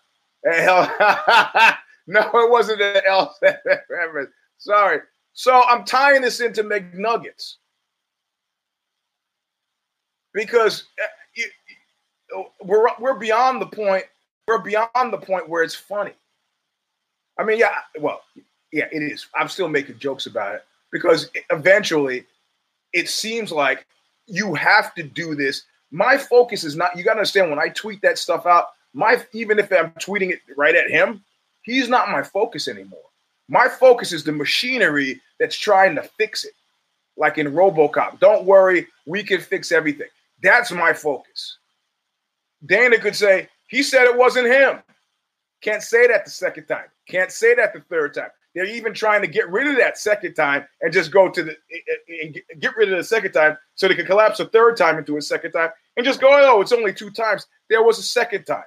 no, 2.07 2.21
it 2.21 2.51
wasn't 2.51 2.81
an 2.83 3.03
L 3.09 3.35
reference. 3.90 4.31
Sorry. 4.59 5.01
So 5.33 5.62
I'm 5.69 5.85
tying 5.85 6.23
this 6.23 6.40
into 6.40 6.62
McNuggets 6.62 7.57
because 10.33 10.85
we're 12.62 12.87
we're 12.99 13.18
beyond 13.18 13.61
the 13.61 13.66
point. 13.66 14.05
We're 14.47 14.59
beyond 14.59 15.12
the 15.12 15.18
point 15.18 15.49
where 15.49 15.62
it's 15.62 15.75
funny. 15.75 16.12
I 17.38 17.44
mean, 17.44 17.59
yeah, 17.59 17.75
well, 18.01 18.23
yeah, 18.73 18.87
it 18.92 19.03
is. 19.03 19.27
I'm 19.35 19.49
still 19.49 19.68
making 19.68 19.99
jokes 19.99 20.27
about 20.27 20.55
it 20.55 20.64
because 20.92 21.31
eventually, 21.51 22.25
it 22.92 23.09
seems 23.09 23.51
like 23.51 23.87
you 24.27 24.55
have 24.55 24.94
to 24.94 25.03
do 25.03 25.35
this. 25.35 25.62
My 25.90 26.18
focus 26.18 26.64
is 26.64 26.77
not. 26.77 26.97
You 26.97 27.05
got 27.05 27.14
to 27.14 27.20
understand 27.20 27.51
when 27.51 27.59
I 27.59 27.68
tweet 27.68 28.03
that 28.03 28.18
stuff 28.18 28.47
out. 28.47 28.68
My 28.92 29.23
even 29.33 29.59
if 29.59 29.73
I'm 29.73 29.90
tweeting 29.92 30.31
it 30.31 30.40
right 30.57 30.75
at 30.75 30.90
him, 30.90 31.25
he's 31.62 31.88
not 31.88 32.11
my 32.11 32.23
focus 32.23 32.68
anymore. 32.68 33.01
My 33.49 33.68
focus 33.68 34.12
is 34.12 34.25
the 34.25 34.33
machinery 34.33 35.20
that's 35.38 35.57
trying 35.57 35.94
to 35.97 36.03
fix 36.03 36.44
it, 36.44 36.55
like 37.16 37.38
in 37.38 37.49
RoboCop. 37.49 38.20
Don't 38.20 38.44
worry, 38.44 38.87
we 39.07 39.23
can 39.23 39.40
fix 39.40 39.73
everything. 39.73 40.09
That's 40.42 40.70
my 40.70 40.92
focus. 40.92 41.59
Dana 42.66 42.98
could 42.98 43.16
say, 43.16 43.48
he 43.68 43.83
said 43.83 44.05
it 44.05 44.16
wasn't 44.16 44.46
him. 44.46 44.83
Can't 45.62 45.83
say 45.83 46.07
that 46.07 46.24
the 46.24 46.31
second 46.31 46.66
time. 46.66 46.87
Can't 47.09 47.33
say 47.33 47.55
that 47.55 47.72
the 47.72 47.81
third 47.81 48.14
time. 48.14 48.31
They're 48.55 48.66
even 48.66 48.94
trying 48.94 49.20
to 49.22 49.27
get 49.27 49.50
rid 49.50 49.66
of 49.66 49.77
that 49.79 49.98
second 49.98 50.35
time 50.35 50.64
and 50.81 50.92
just 50.92 51.11
go 51.11 51.29
to 51.29 51.42
the 51.42 51.57
and 52.22 52.38
get 52.61 52.77
rid 52.77 52.92
of 52.92 52.96
the 52.98 53.05
second 53.05 53.33
time 53.33 53.59
so 53.74 53.88
they 53.88 53.96
can 53.96 54.07
collapse 54.07 54.38
a 54.38 54.46
third 54.46 54.77
time 54.77 54.96
into 54.96 55.16
a 55.16 55.22
second 55.22 55.53
time 55.53 55.70
and 55.96 56.07
just 56.07 56.20
go, 56.20 56.29
oh, 56.31 56.61
it's 56.61 56.72
only 56.72 56.92
two 56.92 57.11
times. 57.11 57.46
There 57.68 57.83
was 57.83 57.98
a 57.98 58.03
second 58.03 58.44
time. 58.44 58.64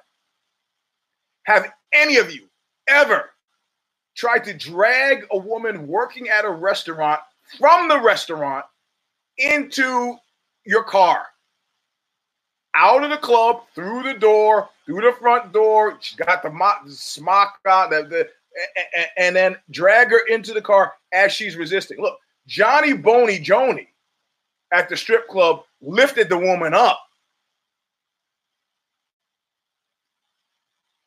Have 1.44 1.72
any 1.92 2.18
of 2.18 2.30
you 2.30 2.48
ever 2.86 3.30
tried 4.14 4.44
to 4.44 4.52
drag 4.52 5.26
a 5.30 5.38
woman 5.38 5.86
working 5.86 6.28
at 6.28 6.44
a 6.44 6.50
restaurant 6.50 7.20
from 7.58 7.88
the 7.88 7.98
restaurant 7.98 8.66
into 9.38 10.16
your 10.66 10.84
car? 10.84 11.26
Out 12.78 13.02
of 13.02 13.10
the 13.10 13.16
club, 13.16 13.62
through 13.74 14.04
the 14.04 14.14
door, 14.14 14.68
through 14.86 15.02
the 15.02 15.12
front 15.18 15.52
door. 15.52 15.98
She 16.00 16.16
got 16.16 16.42
the, 16.42 16.50
mo- 16.50 16.72
the 16.86 16.92
smock 16.92 17.58
on, 17.68 17.90
the, 17.90 18.04
the, 18.04 18.28
and, 19.16 19.34
then 19.34 19.56
drag 19.70 20.10
her 20.10 20.26
into 20.28 20.54
the 20.54 20.62
car 20.62 20.94
as 21.12 21.32
she's 21.32 21.56
resisting. 21.56 22.00
Look, 22.00 22.18
Johnny 22.46 22.92
Boney 22.92 23.38
Joni 23.38 23.88
at 24.72 24.88
the 24.88 24.96
strip 24.96 25.28
club 25.28 25.64
lifted 25.80 26.28
the 26.28 26.38
woman 26.38 26.72
up. 26.72 27.00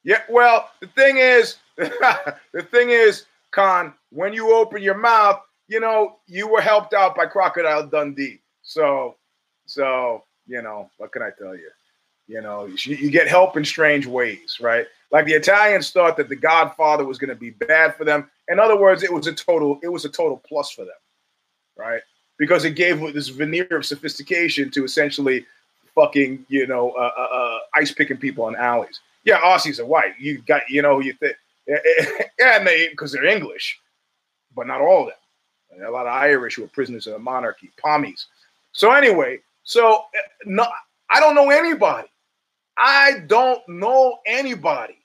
Yeah, 0.04 0.24
well, 0.30 0.72
the 0.82 0.88
thing 0.88 1.18
is, 1.18 1.58
the 1.78 2.68
thing 2.72 2.90
is, 2.90 3.26
Con, 3.52 3.94
when 4.10 4.34
you 4.34 4.54
open 4.54 4.82
your 4.82 4.98
mouth, 4.98 5.42
you 5.68 5.80
know, 5.80 6.18
you 6.28 6.48
were 6.48 6.62
helped 6.62 6.94
out 6.94 7.16
by 7.16 7.26
Crocodile 7.26 7.88
Dundee. 7.88 8.42
So, 8.62 9.16
so 9.66 10.24
you 10.52 10.62
know, 10.62 10.90
what 10.98 11.14
can 11.14 11.22
I 11.22 11.30
tell 11.30 11.56
you? 11.56 11.70
You 12.28 12.42
know, 12.42 12.66
you, 12.66 12.96
you 12.96 13.10
get 13.10 13.28
help 13.28 13.56
in 13.56 13.64
strange 13.64 14.06
ways, 14.06 14.58
right? 14.60 14.86
Like 15.12 15.26
the 15.26 15.34
Italians 15.34 15.92
thought 15.92 16.18
that 16.18 16.30
the 16.30 16.36
Godfather 16.36 17.06
was 17.06 17.18
going 17.18 17.30
to 17.30 17.36
be 17.36 17.52
bad 17.52 17.96
for 17.96 18.04
them. 18.04 18.30
In 18.50 18.60
other 18.60 18.78
words, 18.78 19.02
it 19.02 19.12
was 19.12 19.28
a 19.28 19.34
total, 19.34 19.80
it 19.82 19.88
was 19.88 20.04
a 20.04 20.10
total 20.10 20.42
plus 20.46 20.72
for 20.72 20.84
them, 20.84 20.94
right? 21.78 22.02
Because 22.38 22.66
it 22.66 22.76
gave 22.76 23.00
this 23.14 23.30
veneer 23.30 23.68
of 23.72 23.86
sophistication 23.86 24.70
to 24.72 24.84
essentially 24.84 25.46
fucking, 25.96 26.46
you 26.50 26.68
know, 26.68 26.92
uh, 26.92 27.12
uh, 27.18 27.36
uh, 27.36 27.60
ice 27.76 27.94
picking 27.94 28.18
people 28.18 28.48
in 28.50 28.56
alleys. 28.56 29.00
Yeah, 29.24 29.40
Aussies 29.40 29.80
are 29.80 29.86
white. 29.86 30.20
You 30.20 30.42
got, 30.42 30.64
you 30.70 30.82
know, 30.82 31.00
you 31.00 31.14
think, 31.14 31.36
yeah, 31.68 32.58
and 32.58 32.68
they 32.68 32.90
because 32.90 33.14
they're 33.14 33.26
English, 33.26 33.80
but 34.56 34.68
not 34.68 34.82
all 34.82 35.04
of 35.04 35.08
them. 35.08 35.88
A 35.88 35.92
lot 35.92 36.08
of 36.08 36.14
Irish 36.14 36.56
who 36.56 36.66
are 36.66 36.68
prisoners 36.68 37.08
of 37.08 37.14
the 37.14 37.20
monarchy, 37.20 37.72
pommies. 37.82 38.26
So 38.74 38.92
anyway, 38.92 39.40
so 39.64 40.04
eh, 40.16 40.20
no, 40.46 40.68
I 41.10 41.20
don't 41.20 41.36
know 41.36 41.50
anybody. 41.50 42.08
I 42.78 43.20
don't 43.28 43.62
know 43.68 44.20
anybody 44.26 44.98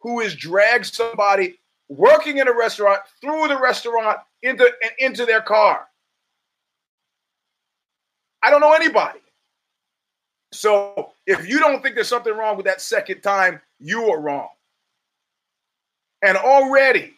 who 0.00 0.20
has 0.20 0.34
dragged 0.34 0.86
somebody 0.86 1.58
working 1.88 2.38
in 2.38 2.48
a 2.48 2.52
restaurant 2.52 3.00
through 3.20 3.48
the 3.48 3.58
restaurant 3.58 4.18
into 4.42 4.70
into 4.98 5.24
their 5.24 5.40
car. 5.40 5.86
I 8.42 8.50
don't 8.50 8.60
know 8.60 8.74
anybody. 8.74 9.20
So 10.52 11.12
if 11.26 11.48
you 11.48 11.58
don't 11.58 11.82
think 11.82 11.94
there's 11.94 12.08
something 12.08 12.36
wrong 12.36 12.56
with 12.56 12.66
that 12.66 12.80
second 12.80 13.22
time, 13.22 13.60
you 13.80 14.10
are 14.10 14.20
wrong. 14.20 14.48
And 16.22 16.36
already, 16.36 17.14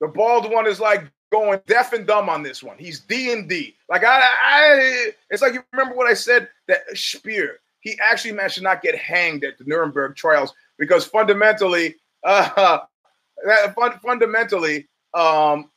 the 0.00 0.08
bald 0.08 0.52
one 0.52 0.66
is 0.66 0.78
like 0.78 1.04
going 1.30 1.60
deaf 1.66 1.92
and 1.92 2.06
dumb 2.06 2.28
on 2.28 2.42
this 2.42 2.62
one. 2.62 2.76
He's 2.78 3.00
D 3.00 3.32
and 3.32 3.48
D. 3.48 3.76
Like 3.88 4.04
I, 4.04 4.20
I, 4.20 5.10
it's 5.30 5.42
like 5.42 5.54
you 5.54 5.62
remember 5.72 5.94
what 5.94 6.08
I 6.08 6.14
said 6.14 6.48
that 6.68 6.80
Speer. 6.94 7.60
He 7.80 7.98
actually 8.02 8.32
managed 8.32 8.56
to 8.56 8.62
not 8.62 8.82
get 8.82 8.94
hanged 8.94 9.42
at 9.42 9.56
the 9.56 9.64
Nuremberg 9.64 10.14
trials 10.14 10.52
because 10.78 11.06
fundamentally, 11.06 11.96
uh, 12.24 12.80
that 13.46 13.74
fundamentally, 14.02 14.86
um, 15.14 15.70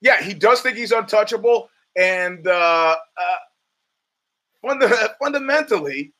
yeah, 0.00 0.22
he 0.22 0.34
does 0.34 0.60
think 0.60 0.76
he's 0.76 0.92
untouchable, 0.92 1.70
and 1.96 2.46
uh, 2.46 2.96
uh, 3.16 3.36
funda- 4.60 5.16
fundamentally. 5.20 6.12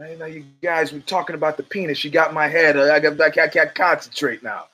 I 0.00 0.14
know 0.16 0.26
you 0.26 0.44
guys 0.62 0.92
were 0.92 1.00
talking 1.00 1.34
about 1.34 1.56
the 1.56 1.62
penis. 1.62 2.04
You 2.04 2.10
got 2.10 2.34
my 2.34 2.48
head. 2.48 2.76
I 2.76 2.98
got. 3.00 3.20
I 3.20 3.30
can't, 3.30 3.48
I 3.48 3.52
can't 3.52 3.74
concentrate 3.74 4.42
now. 4.42 4.66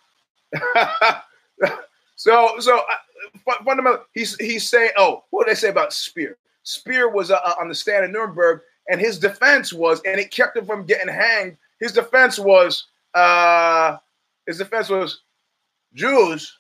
so, 2.17 2.59
so 2.59 2.79
uh, 2.79 3.53
fundamentally, 3.65 4.05
he's 4.15 4.37
he's 4.37 4.69
saying, 4.69 4.91
oh, 4.97 5.25
what 5.31 5.47
did 5.47 5.53
I 5.53 5.55
say 5.55 5.69
about 5.69 5.93
Speer? 5.93 6.39
Speer 6.63 7.11
was 7.11 7.31
uh, 7.31 7.39
uh, 7.45 7.55
on 7.61 7.69
the 7.69 7.75
stand 7.75 8.05
in 8.05 8.13
Nuremberg, 8.13 8.63
and 8.89 9.01
his 9.01 9.19
defense 9.19 9.73
was, 9.73 10.01
and 10.07 10.19
it 10.19 10.31
kept 10.31 10.57
him 10.57 10.65
from 10.67 10.87
getting 10.87 11.13
hanged. 11.13 11.57
His 11.81 11.93
defense 11.93 12.39
was, 12.39 12.87
uh, 13.15 13.97
his 14.47 14.59
defense 14.59 14.89
was, 14.89 15.23
Jews 15.95 16.57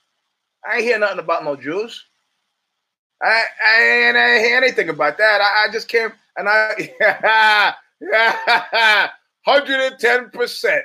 I 0.66 0.76
ain't 0.76 0.84
hear 0.84 0.98
nothing 0.98 1.18
about 1.18 1.44
no 1.44 1.56
Jews. 1.56 2.04
I, 3.22 3.42
I 3.64 3.82
ain't, 3.82 4.16
I 4.16 4.34
ain't 4.34 4.46
hear 4.46 4.56
anything 4.56 4.88
about 4.88 5.18
that. 5.18 5.40
I, 5.40 5.66
I 5.66 5.72
just 5.72 5.88
came 5.88 6.10
and 6.36 6.48
I, 6.48 7.74
110%. 9.46 10.80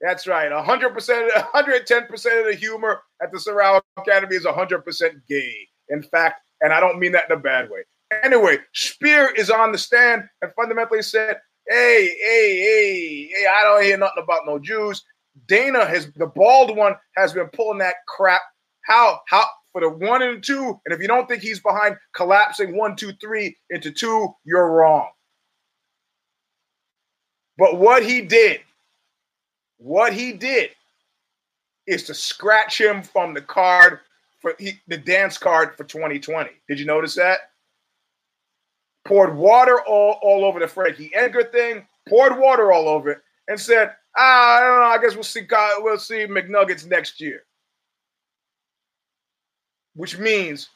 That's 0.00 0.26
right. 0.26 0.50
100%, 0.50 1.30
110% 1.30 2.40
of 2.40 2.46
the 2.46 2.56
humor 2.58 3.02
at 3.22 3.32
the 3.32 3.40
Sorrel 3.40 3.80
Academy 3.96 4.36
is 4.36 4.44
100% 4.44 5.10
gay. 5.28 5.68
In 5.88 6.02
fact, 6.02 6.40
and 6.60 6.72
I 6.72 6.80
don't 6.80 6.98
mean 6.98 7.12
that 7.12 7.24
in 7.30 7.36
a 7.36 7.40
bad 7.40 7.70
way. 7.70 7.84
Anyway, 8.22 8.58
Speer 8.74 9.32
is 9.36 9.50
on 9.50 9.72
the 9.72 9.78
stand 9.78 10.24
and 10.42 10.52
fundamentally 10.54 11.02
said, 11.02 11.38
hey, 11.68 12.14
hey, 12.22 12.58
hey, 12.58 13.30
hey, 13.34 13.46
I 13.46 13.62
don't 13.62 13.82
hear 13.82 13.96
nothing 13.96 14.22
about 14.22 14.42
no 14.46 14.58
Jews. 14.58 15.02
Dana 15.46 15.84
has, 15.86 16.12
the 16.16 16.26
bald 16.26 16.76
one, 16.76 16.94
has 17.16 17.32
been 17.32 17.48
pulling 17.48 17.78
that 17.78 17.96
crap. 18.06 18.42
How, 18.82 19.20
how, 19.28 19.44
for 19.72 19.80
the 19.80 19.88
one 19.88 20.22
and 20.22 20.42
two, 20.42 20.78
and 20.84 20.94
if 20.94 21.00
you 21.00 21.08
don't 21.08 21.26
think 21.26 21.42
he's 21.42 21.60
behind 21.60 21.96
collapsing 22.14 22.76
one, 22.76 22.94
two, 22.96 23.12
three 23.20 23.56
into 23.70 23.90
two, 23.90 24.32
you're 24.44 24.70
wrong. 24.70 25.08
But 27.56 27.78
what 27.78 28.04
he 28.04 28.20
did, 28.20 28.60
what 29.78 30.12
he 30.12 30.32
did 30.32 30.70
is 31.86 32.04
to 32.04 32.14
scratch 32.14 32.80
him 32.80 33.02
from 33.02 33.34
the 33.34 33.40
card 33.40 34.00
for 34.40 34.54
he, 34.58 34.80
the 34.88 34.98
dance 34.98 35.38
card 35.38 35.74
for 35.76 35.84
2020. 35.84 36.50
Did 36.68 36.78
you 36.78 36.86
notice 36.86 37.14
that? 37.14 37.50
Poured 39.06 39.34
water 39.36 39.80
all, 39.80 40.18
all 40.22 40.44
over 40.44 40.60
the 40.60 40.68
Frankie 40.68 41.10
Edgar 41.14 41.44
thing, 41.44 41.86
poured 42.08 42.38
water 42.38 42.72
all 42.72 42.88
over 42.88 43.10
it, 43.10 43.22
and 43.48 43.58
said, 43.58 43.94
ah, 44.16 44.56
I 44.56 44.60
don't 44.60 44.80
know, 44.80 44.86
I 44.86 44.98
guess 44.98 45.14
we'll 45.14 45.24
see 45.24 45.46
we'll 45.78 45.98
see 45.98 46.26
McNuggets 46.26 46.86
next 46.86 47.20
year. 47.20 47.44
Which 49.94 50.18
means 50.18 50.68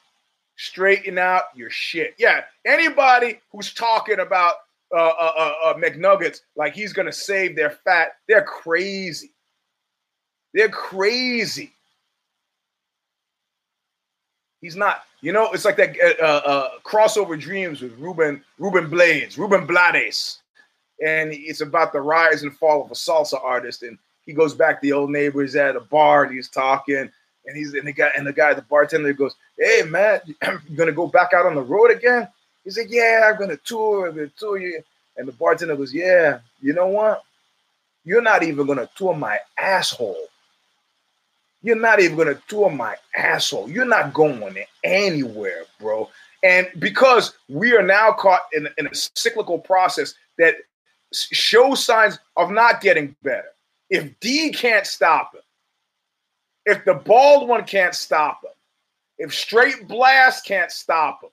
straighten 0.57 1.19
out 1.19 1.45
your 1.55 1.71
shit. 1.71 2.15
Yeah, 2.19 2.43
anybody 2.65 3.41
who's 3.51 3.73
talking 3.73 4.21
about 4.21 4.55
uh, 4.93 4.97
uh, 4.97 5.33
uh, 5.37 5.55
uh, 5.65 5.75
McNuggets 5.75 6.41
like 6.57 6.75
he's 6.75 6.93
gonna 6.93 7.13
save 7.13 7.57
their 7.57 7.71
fat. 7.71 8.13
They're 8.27 8.43
crazy. 8.43 9.33
They're 10.55 10.69
crazy. 10.69 11.73
He's 14.61 14.77
not. 14.77 15.03
You 15.21 15.33
know, 15.33 15.51
it's 15.53 15.65
like 15.65 15.77
that 15.77 15.97
uh, 16.01 16.23
uh, 16.23 16.43
uh, 16.45 16.69
crossover 16.85 17.39
dreams 17.39 17.83
with 17.83 17.99
Ruben 17.99 18.43
Ruben 18.59 18.89
Blades, 18.89 19.37
Ruben 19.37 19.67
Blades, 19.67 20.41
and 21.05 21.33
it's 21.33 21.61
about 21.61 21.93
the 21.93 22.01
rise 22.01 22.43
and 22.43 22.57
fall 22.57 22.85
of 22.85 22.91
a 22.91 22.95
salsa 22.95 23.43
artist. 23.43 23.83
And 23.83 23.99
he 24.27 24.33
goes 24.33 24.55
back 24.55 24.81
to 24.81 24.87
the 24.87 24.93
old 24.93 25.11
neighbors 25.11 25.57
at 25.57 25.77
a 25.77 25.81
bar, 25.81 26.25
and 26.25 26.35
he's 26.35 26.49
talking, 26.49 27.11
and 27.47 27.57
he's 27.57 27.75
and 27.75 27.87
the 27.87 27.93
guy 27.93 28.11
and 28.17 28.27
the 28.27 28.33
guy, 28.33 28.55
the 28.55 28.63
bartender 28.63 29.13
goes, 29.13 29.35
"Hey 29.59 29.83
man, 29.87 30.21
you 30.69 30.77
gonna 30.77 30.93
go 30.93 31.09
back 31.09 31.33
out 31.35 31.47
on 31.47 31.55
the 31.55 31.63
road 31.63 31.91
again?" 31.91 32.29
He 32.69 32.73
said, 32.73 32.91
Yeah, 32.91 33.31
I'm 33.33 33.39
gonna 33.39 33.57
tour, 33.57 34.09
I'm 34.09 34.15
gonna 34.15 34.31
tour 34.39 34.59
you. 34.59 34.83
And 35.17 35.27
the 35.27 35.33
bartender 35.33 35.75
goes, 35.75 35.95
Yeah, 35.95 36.41
you 36.61 36.75
know 36.75 36.89
what? 36.89 37.23
You're 38.05 38.21
not 38.21 38.43
even 38.43 38.67
gonna 38.67 38.91
tour 38.95 39.17
my 39.17 39.39
asshole. 39.59 40.27
You're 41.63 41.81
not 41.81 41.99
even 41.99 42.19
gonna 42.19 42.39
tour 42.47 42.69
my 42.69 42.97
asshole. 43.17 43.71
You're 43.71 43.87
not 43.87 44.13
going 44.13 44.55
anywhere, 44.85 45.63
bro. 45.81 46.11
And 46.43 46.69
because 46.79 47.39
we 47.49 47.75
are 47.75 47.83
now 47.83 48.13
caught 48.13 48.43
in, 48.53 48.69
in 48.77 48.87
a 48.87 48.95
cyclical 48.95 49.59
process 49.59 50.13
that 50.37 50.57
shows 51.15 51.83
signs 51.83 52.19
of 52.37 52.51
not 52.51 52.83
getting 52.83 53.17
better. 53.23 53.49
If 53.89 54.21
D 54.21 54.53
can't 54.53 54.87
stop 54.87 55.35
him, 55.35 55.41
if 56.67 56.85
the 56.85 56.93
bald 56.93 57.49
one 57.49 57.65
can't 57.65 57.95
stop 57.95 58.45
him, 58.45 58.53
if 59.17 59.33
straight 59.33 59.89
blast 59.89 60.45
can't 60.45 60.71
stop 60.71 61.23
him, 61.23 61.31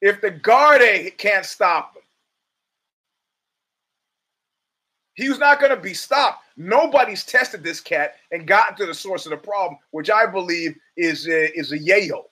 if 0.00 0.20
the 0.20 0.30
guard 0.30 0.82
can't 1.18 1.44
stop 1.44 1.96
him. 1.96 2.02
He's 5.14 5.38
not 5.38 5.60
going 5.60 5.74
to 5.74 5.80
be 5.80 5.94
stopped. 5.94 6.44
Nobody's 6.58 7.24
tested 7.24 7.62
this 7.62 7.80
cat 7.80 8.16
and 8.32 8.46
gotten 8.46 8.76
to 8.76 8.86
the 8.86 8.94
source 8.94 9.24
of 9.24 9.30
the 9.30 9.36
problem, 9.36 9.78
which 9.90 10.10
I 10.10 10.26
believe 10.26 10.76
is 10.96 11.26
a, 11.26 11.58
is 11.58 11.72
a 11.72 11.78
yayo. 11.78 12.24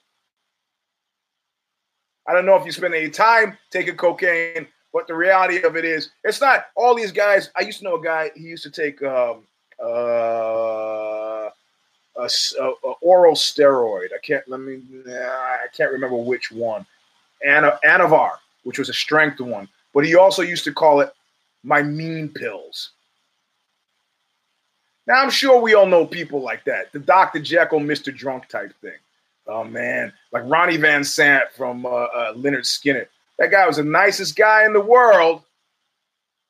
I 2.26 2.32
don't 2.32 2.46
know 2.46 2.56
if 2.56 2.64
you 2.64 2.72
spend 2.72 2.94
any 2.94 3.10
time 3.10 3.56
taking 3.70 3.96
cocaine, 3.96 4.66
but 4.92 5.06
the 5.06 5.14
reality 5.14 5.62
of 5.62 5.76
it 5.76 5.84
is, 5.84 6.10
it's 6.24 6.40
not 6.40 6.66
all 6.76 6.94
these 6.94 7.12
guys. 7.12 7.50
I 7.56 7.62
used 7.62 7.78
to 7.78 7.84
know 7.84 7.96
a 7.96 8.02
guy. 8.02 8.30
He 8.34 8.42
used 8.42 8.62
to 8.62 8.70
take 8.70 9.02
um, 9.02 9.44
uh, 9.82 11.50
a, 12.16 12.28
a, 12.60 12.70
a, 12.84 12.92
oral 13.02 13.34
steroid. 13.34 14.08
I 14.14 14.18
can't. 14.22 14.46
Let 14.48 14.60
me. 14.60 14.80
I 15.08 15.66
can't 15.76 15.92
remember 15.92 16.16
which 16.16 16.52
one. 16.52 16.86
Anavar, 17.44 18.32
which 18.64 18.78
was 18.78 18.88
a 18.88 18.94
strength 18.94 19.40
one, 19.40 19.68
but 19.92 20.04
he 20.04 20.14
also 20.14 20.42
used 20.42 20.64
to 20.64 20.72
call 20.72 21.00
it 21.00 21.12
my 21.62 21.82
mean 21.82 22.28
pills. 22.28 22.90
Now 25.06 25.22
I'm 25.22 25.30
sure 25.30 25.60
we 25.60 25.74
all 25.74 25.86
know 25.86 26.06
people 26.06 26.40
like 26.40 26.64
that, 26.64 26.92
the 26.92 26.98
Dr. 26.98 27.40
Jekyll, 27.40 27.80
Mr. 27.80 28.14
Drunk 28.14 28.48
type 28.48 28.72
thing. 28.80 28.92
Oh 29.46 29.64
man, 29.64 30.12
like 30.32 30.44
Ronnie 30.46 30.78
Van 30.78 31.02
Zant 31.02 31.50
from 31.54 31.84
uh, 31.84 31.88
uh, 31.88 32.34
Lynyrd 32.34 32.64
Skynyrd. 32.64 33.08
That 33.38 33.50
guy 33.50 33.66
was 33.66 33.76
the 33.76 33.84
nicest 33.84 34.36
guy 34.36 34.64
in 34.64 34.72
the 34.72 34.80
world 34.80 35.42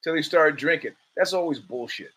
till 0.04 0.14
he 0.14 0.22
started 0.22 0.56
drinking. 0.56 0.92
That's 1.16 1.32
always 1.32 1.58
bullshit. 1.58 2.12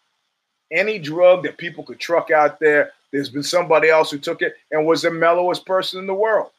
Any 0.71 0.99
drug 0.99 1.43
that 1.43 1.57
people 1.57 1.83
could 1.83 1.99
truck 1.99 2.29
out 2.29 2.59
there, 2.59 2.91
there's 3.11 3.29
been 3.29 3.43
somebody 3.43 3.89
else 3.89 4.11
who 4.11 4.17
took 4.17 4.41
it 4.41 4.55
and 4.71 4.85
was 4.85 5.01
the 5.01 5.09
mellowest 5.09 5.65
person 5.65 5.99
in 5.99 6.05
the 6.05 6.13
world. 6.13 6.51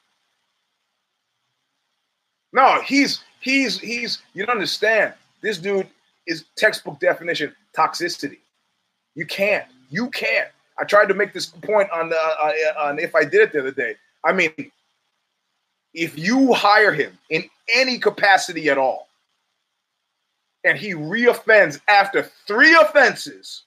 No, 2.52 2.80
he's 2.82 3.20
he's 3.40 3.78
he's 3.78 4.18
you 4.34 4.44
don't 4.46 4.54
understand. 4.54 5.14
This 5.40 5.58
dude 5.58 5.88
is 6.26 6.44
textbook 6.56 6.98
definition 7.00 7.54
toxicity. 7.76 8.38
You 9.14 9.26
can't. 9.26 9.66
You 9.90 10.10
can't. 10.10 10.48
I 10.78 10.84
tried 10.84 11.06
to 11.06 11.14
make 11.14 11.32
this 11.32 11.46
point 11.46 11.90
on 11.90 12.08
the 12.08 12.16
uh, 12.16 12.52
uh, 12.78 12.82
on 12.86 12.98
if 12.98 13.14
I 13.14 13.24
did 13.24 13.40
it 13.42 13.52
the 13.52 13.60
other 13.60 13.70
day. 13.70 13.96
I 14.24 14.32
mean, 14.32 14.70
if 15.94 16.18
you 16.18 16.52
hire 16.52 16.92
him 16.92 17.18
in 17.30 17.44
any 17.74 17.98
capacity 17.98 18.68
at 18.68 18.78
all, 18.78 19.08
and 20.64 20.78
he 20.78 20.92
reoffends 20.94 21.80
after 21.88 22.30
three 22.46 22.74
offenses, 22.74 23.64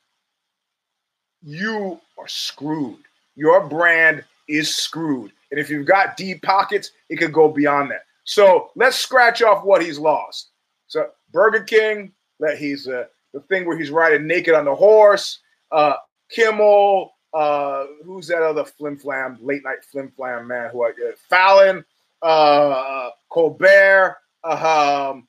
you 1.44 2.00
are 2.17 2.28
screwed. 2.28 3.00
Your 3.36 3.65
brand 3.67 4.24
is 4.48 4.74
screwed. 4.74 5.32
And 5.50 5.60
if 5.60 5.70
you've 5.70 5.88
got 5.88 6.17
deep 6.17 6.41
pockets, 6.41 6.91
it 7.10 7.17
could 7.17 7.34
go 7.34 7.50
beyond 7.50 7.91
that. 7.91 8.06
So 8.23 8.71
let's 8.75 8.97
scratch 8.97 9.41
off 9.41 9.63
what 9.63 9.84
he's 9.84 9.99
lost. 9.99 10.49
So 10.88 11.10
Burger 11.31 11.63
King, 11.63 12.12
that 12.39 12.57
he's 12.57 12.88
uh, 12.88 13.05
the 13.34 13.39
thing 13.41 13.65
where 13.65 13.77
he's 13.77 13.91
riding 13.91 14.27
naked 14.27 14.53
on 14.53 14.65
the 14.65 14.75
horse. 14.75 15.39
Uh, 15.71 15.93
Kimmel, 16.29 17.13
uh, 17.34 17.86
who's 18.03 18.27
that 18.27 18.41
other 18.41 18.65
flim 18.65 18.97
flam, 18.97 19.38
late 19.41 19.63
night 19.63 19.84
flim 19.89 20.12
flam 20.15 20.47
man? 20.47 20.69
Who 20.71 20.84
I 20.84 20.89
uh, 20.89 21.12
Fallon, 21.29 21.86
uh, 22.21 23.10
Colbert. 23.29 24.17
Uh, 24.43 25.12
um, 25.13 25.27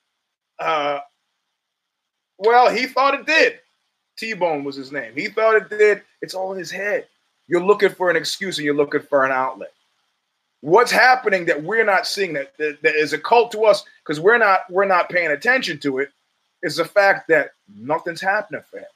uh, 0.59 0.99
well, 2.39 2.71
he 2.71 2.87
thought 2.87 3.15
it 3.15 3.27
did. 3.27 3.61
T 4.19 4.35
Bone 4.35 4.65
was 4.65 4.77
his 4.77 4.93
name. 4.93 5.13
He 5.15 5.29
thought 5.29 5.57
it 5.57 5.71
did. 5.71 6.03
It's 6.21 6.35
all 6.35 6.53
in 6.53 6.59
his 6.59 6.71
head. 6.71 7.07
You're 7.49 7.65
looking 7.65 7.91
for 7.91 8.11
an 8.11 8.17
excuse 8.17 8.59
and 8.59 8.65
you're 8.65 8.75
looking 8.75 9.01
for 9.01 9.25
an 9.25 9.33
outlet 9.33 9.73
what's 10.63 10.93
happening 10.93 11.45
that 11.45 11.63
we're 11.63 11.85
not 11.85 12.07
seeing 12.07 12.33
that, 12.33 12.57
that, 12.57 12.81
that 12.83 12.95
is 12.95 13.13
a 13.13 13.19
cult 13.19 13.53
to 13.53 13.65
us 13.65 13.85
because 14.03 14.19
we're 14.19 14.39
not 14.39 14.61
we're 14.71 14.87
not 14.87 15.11
paying 15.11 15.33
attention 15.33 15.79
to 15.81 15.99
it 15.99 16.11
is 16.63 16.77
the 16.77 16.85
fact 16.85 17.29
that 17.29 17.51
nothing's 17.77 18.21
happening 18.21 18.63
for 18.71 18.79
him. 18.79 18.87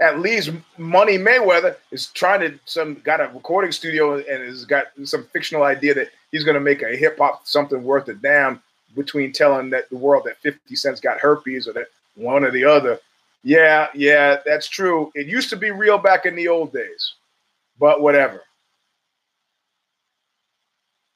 At 0.00 0.18
least 0.18 0.50
money 0.76 1.18
mayweather 1.18 1.76
is 1.92 2.08
trying 2.08 2.40
to 2.40 2.58
some 2.64 2.94
got 3.04 3.20
a 3.20 3.28
recording 3.28 3.70
studio 3.70 4.16
and 4.16 4.42
has 4.42 4.64
got 4.64 4.86
some 5.04 5.24
fictional 5.32 5.62
idea 5.62 5.94
that 5.94 6.10
he's 6.32 6.44
going 6.44 6.56
to 6.56 6.60
make 6.60 6.82
a 6.82 6.96
hip-hop 6.96 7.46
something 7.46 7.84
worth 7.84 8.08
a 8.08 8.14
damn 8.14 8.60
between 8.96 9.32
telling 9.32 9.70
that 9.70 9.88
the 9.90 9.96
world 9.96 10.24
that 10.24 10.38
50 10.38 10.74
cents 10.76 11.00
got 11.00 11.18
herpes 11.18 11.68
or 11.68 11.72
that 11.74 11.88
one 12.16 12.42
or 12.42 12.50
the 12.50 12.64
other. 12.64 12.98
Yeah 13.42 13.88
yeah 13.94 14.38
that's 14.46 14.66
true. 14.66 15.12
It 15.14 15.26
used 15.26 15.50
to 15.50 15.56
be 15.56 15.70
real 15.70 15.98
back 15.98 16.24
in 16.24 16.34
the 16.34 16.48
old 16.48 16.72
days 16.72 17.14
but 17.78 18.00
whatever 18.00 18.42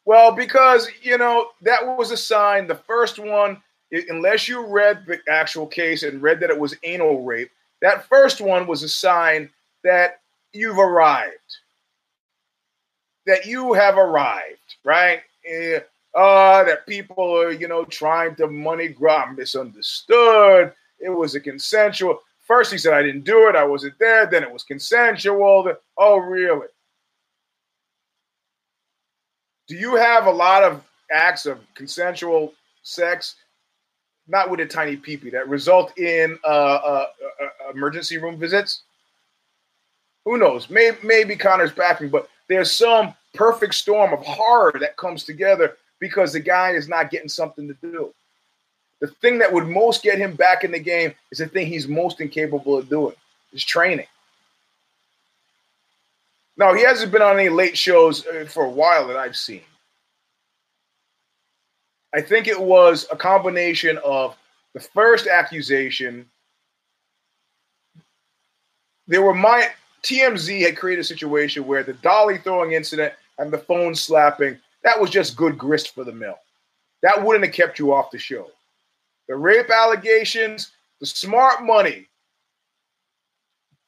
well, 0.09 0.33
because, 0.33 0.89
you 1.03 1.19
know, 1.19 1.49
that 1.61 1.87
was 1.87 2.13
a 2.13 2.17
sign. 2.17 2.67
The 2.67 2.75
first 2.75 3.19
one, 3.19 3.61
unless 4.09 4.49
you 4.49 4.67
read 4.67 5.05
the 5.07 5.19
actual 5.29 5.67
case 5.67 6.03
and 6.03 6.23
read 6.23 6.41
that 6.41 6.49
it 6.49 6.59
was 6.59 6.75
anal 6.83 7.25
rape, 7.25 7.51
that 7.83 8.09
first 8.09 8.41
one 8.41 8.67
was 8.67 8.83
a 8.83 8.89
sign 8.89 9.51
that 9.85 10.23
you've 10.55 10.79
arrived. 10.79 11.59
That 13.27 13.45
you 13.45 13.75
have 13.75 13.99
arrived, 13.99 14.77
right? 14.83 15.21
Uh, 16.15 16.65
that 16.65 16.87
people 16.87 17.37
are, 17.39 17.53
you 17.53 17.69
know, 17.69 17.85
trying 17.85 18.35
to 18.37 18.47
money 18.47 18.89
grab, 18.89 19.37
misunderstood. 19.37 20.73
It 21.01 21.11
was 21.11 21.35
a 21.35 21.41
consensual. 21.41 22.21
First, 22.47 22.73
he 22.73 22.79
said, 22.79 22.95
I 22.95 23.03
didn't 23.03 23.27
do 23.27 23.47
it. 23.51 23.57
I 23.57 23.65
wasn't 23.65 23.99
there. 23.99 24.27
Then 24.27 24.43
it 24.43 24.51
was 24.51 24.65
consensual. 24.65 25.71
Oh, 25.99 26.17
really? 26.17 26.69
Do 29.69 29.77
you 29.77 29.97
have 29.97 30.27
a 30.27 30.31
lot 30.31 30.65
of 30.65 30.83
acts 31.13 31.45
of 31.45 31.61
consensual 31.75 32.55
sex, 32.83 33.37
not 34.27 34.51
with 34.51 34.61
a 34.61 34.67
tiny 34.67 34.97
peepee, 34.97 35.31
that 35.33 35.49
result 35.49 35.97
in 35.99 36.39
uh, 36.43 36.47
uh, 36.47 37.07
uh, 37.43 37.71
emergency 37.73 38.17
room 38.17 38.39
visits? 38.39 38.83
Who 40.25 40.39
knows? 40.39 40.71
Maybe, 40.71 40.97
maybe 41.03 41.37
Conor's 41.37 41.73
backing, 41.73 42.09
but 42.09 42.29
there's 42.49 42.73
some 42.73 43.15
perfect 43.35 43.75
storm 43.75 44.13
of 44.15 44.21
horror 44.21 44.75
that 44.81 44.97
comes 44.97 45.25
together 45.25 45.77
because 46.01 46.33
the 46.33 46.41
guy 46.41 46.71
is 46.71 46.89
not 46.89 47.11
getting 47.11 47.29
something 47.29 47.69
to 47.69 47.75
do. 47.83 48.15
The 49.01 49.09
thing 49.09 49.39
that 49.39 49.53
would 49.53 49.69
most 49.69 50.03
get 50.03 50.19
him 50.19 50.35
back 50.35 50.65
in 50.65 50.73
the 50.73 50.79
game 50.79 51.15
is 51.31 51.39
the 51.39 51.47
thing 51.47 51.67
he's 51.67 51.87
most 51.87 52.21
incapable 52.21 52.77
of 52.77 52.89
doing 52.89 53.15
is 53.53 53.65
training. 53.65 54.07
Now, 56.59 56.75
he 56.75 56.83
hasn't 56.83 57.13
been 57.13 57.23
on 57.23 57.39
any 57.39 57.49
late 57.49 57.79
shows 57.79 58.27
uh, 58.27 58.45
for 58.49 58.65
a 58.65 58.71
while 58.71 59.07
that 59.07 59.17
I've 59.17 59.37
seen. 59.37 59.63
I 62.13 62.21
think 62.21 62.49
it 62.49 62.61
was 62.61 63.07
a 63.13 63.17
combination 63.17 63.99
of 64.05 64.37
the 64.75 64.81
first 64.81 65.29
accusation. 65.29 66.27
There 69.07 69.23
were 69.23 69.35
my 69.35 69.69
TMZ 70.03 70.63
had 70.63 70.77
created 70.77 71.03
a 71.03 71.05
situation 71.05 71.67
where 71.67 71.85
the 71.85 71.93
dolly 71.95 72.39
throwing 72.39 72.73
incident 72.73 73.15
and 73.39 73.53
the 73.53 73.59
phone 73.59 73.95
slapping, 73.95 74.59
that 74.83 75.01
was 75.01 75.11
just 75.11 75.37
good 75.37 75.57
grist 75.57 75.95
for 75.95 76.03
the 76.03 76.13
mill. 76.13 76.39
That 77.03 77.23
wouldn't 77.23 77.45
have 77.45 77.55
kept 77.55 77.79
you 77.79 77.95
off 77.95 78.11
the 78.11 78.19
show 78.19 78.51
the 79.29 79.37
rape 79.37 79.71
allegations, 79.71 80.73
the 81.01 81.07
smart 81.07 81.63
money. 81.63 82.09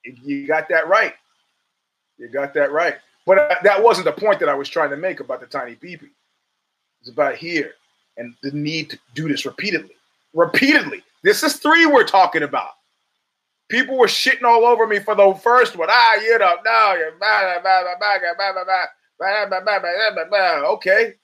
You 0.05 0.47
got 0.47 0.69
that 0.69 0.87
right. 0.87 1.15
You 2.21 2.29
got 2.29 2.53
that 2.55 2.71
right. 2.71 2.97
But 3.27 3.39
uh, 3.39 3.55
that 3.65 3.83
wasn't 3.83 4.05
the 4.05 4.13
point 4.13 4.39
that 4.41 4.49
I 4.49 4.55
was 4.55 4.69
trying 4.69 4.91
to 4.91 4.97
make 4.97 5.21
about 5.21 5.41
the 5.41 5.47
tiny 5.47 5.75
peepee. 5.75 6.11
It's 7.01 7.11
about 7.11 7.37
here 7.37 7.73
and 8.19 8.35
the 8.43 8.53
need 8.53 8.91
to 8.91 8.99
do 9.15 9.27
this 9.27 9.47
repeatedly. 9.47 9.95
Repeatedly. 10.35 11.03
This 11.25 11.43
is 11.43 11.57
three 11.57 11.87
we're 11.87 12.05
talking 12.05 12.43
about. 12.43 12.73
People 13.71 13.97
were 13.97 14.07
shitting 14.07 14.45
all 14.45 14.67
over 14.67 14.87
me 14.87 14.99
for 14.99 15.15
the 15.15 15.33
first 15.43 15.77
one. 15.77 15.89
Ah, 15.91 16.15
you 16.17 16.39
know. 16.39 16.57
Okay. 20.75 21.15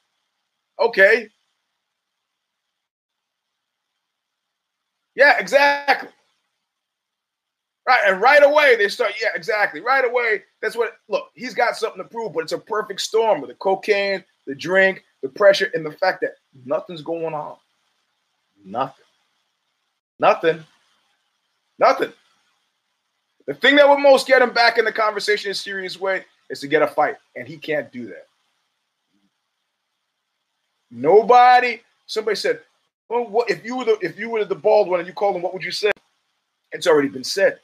Okay. 0.80 1.28
Yeah, 5.14 5.38
exactly. 5.38 6.10
Right, 7.86 8.02
and 8.06 8.20
right 8.20 8.42
away 8.42 8.76
they 8.76 8.88
start. 8.88 9.12
Yeah, 9.20 9.28
exactly. 9.34 9.80
Right 9.80 10.04
away, 10.04 10.42
that's 10.66 10.76
what. 10.76 10.96
Look, 11.08 11.30
he's 11.34 11.54
got 11.54 11.76
something 11.76 12.02
to 12.02 12.08
prove, 12.08 12.32
but 12.32 12.40
it's 12.40 12.52
a 12.52 12.58
perfect 12.58 13.00
storm 13.00 13.40
with 13.40 13.50
the 13.50 13.56
cocaine, 13.56 14.24
the 14.46 14.54
drink, 14.54 15.04
the 15.22 15.28
pressure, 15.28 15.70
and 15.74 15.86
the 15.86 15.92
fact 15.92 16.20
that 16.22 16.32
nothing's 16.64 17.02
going 17.02 17.34
on. 17.34 17.56
Nothing. 18.64 19.04
Nothing. 20.18 20.64
Nothing. 21.78 22.12
The 23.46 23.54
thing 23.54 23.76
that 23.76 23.88
would 23.88 24.00
most 24.00 24.26
get 24.26 24.42
him 24.42 24.52
back 24.52 24.76
in 24.76 24.84
the 24.84 24.90
conversation 24.90 25.50
in 25.50 25.52
a 25.52 25.54
serious 25.54 26.00
way 26.00 26.24
is 26.50 26.58
to 26.60 26.66
get 26.66 26.82
a 26.82 26.88
fight, 26.88 27.14
and 27.36 27.46
he 27.46 27.56
can't 27.56 27.92
do 27.92 28.06
that. 28.06 28.26
Nobody. 30.90 31.80
Somebody 32.06 32.36
said, 32.36 32.60
well, 33.08 33.24
what 33.24 33.48
if 33.50 33.64
you 33.64 33.76
were 33.76 33.84
the 33.84 33.98
if 34.02 34.18
you 34.18 34.30
were 34.30 34.44
the 34.44 34.54
bald 34.56 34.88
one 34.88 34.98
and 34.98 35.06
you 35.06 35.14
called 35.14 35.36
him, 35.36 35.42
what 35.42 35.52
would 35.54 35.62
you 35.62 35.70
say? 35.70 35.92
It's 36.72 36.88
already 36.88 37.08
been 37.08 37.24
said. 37.24 37.60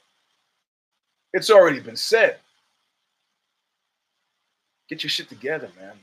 It's 1.33 1.49
already 1.49 1.81
been 1.81 1.97
said. 1.97 2.37
Get 4.93 5.01
your 5.01 5.09
shit 5.09 5.27
together, 5.27 5.71
man. 5.81 5.93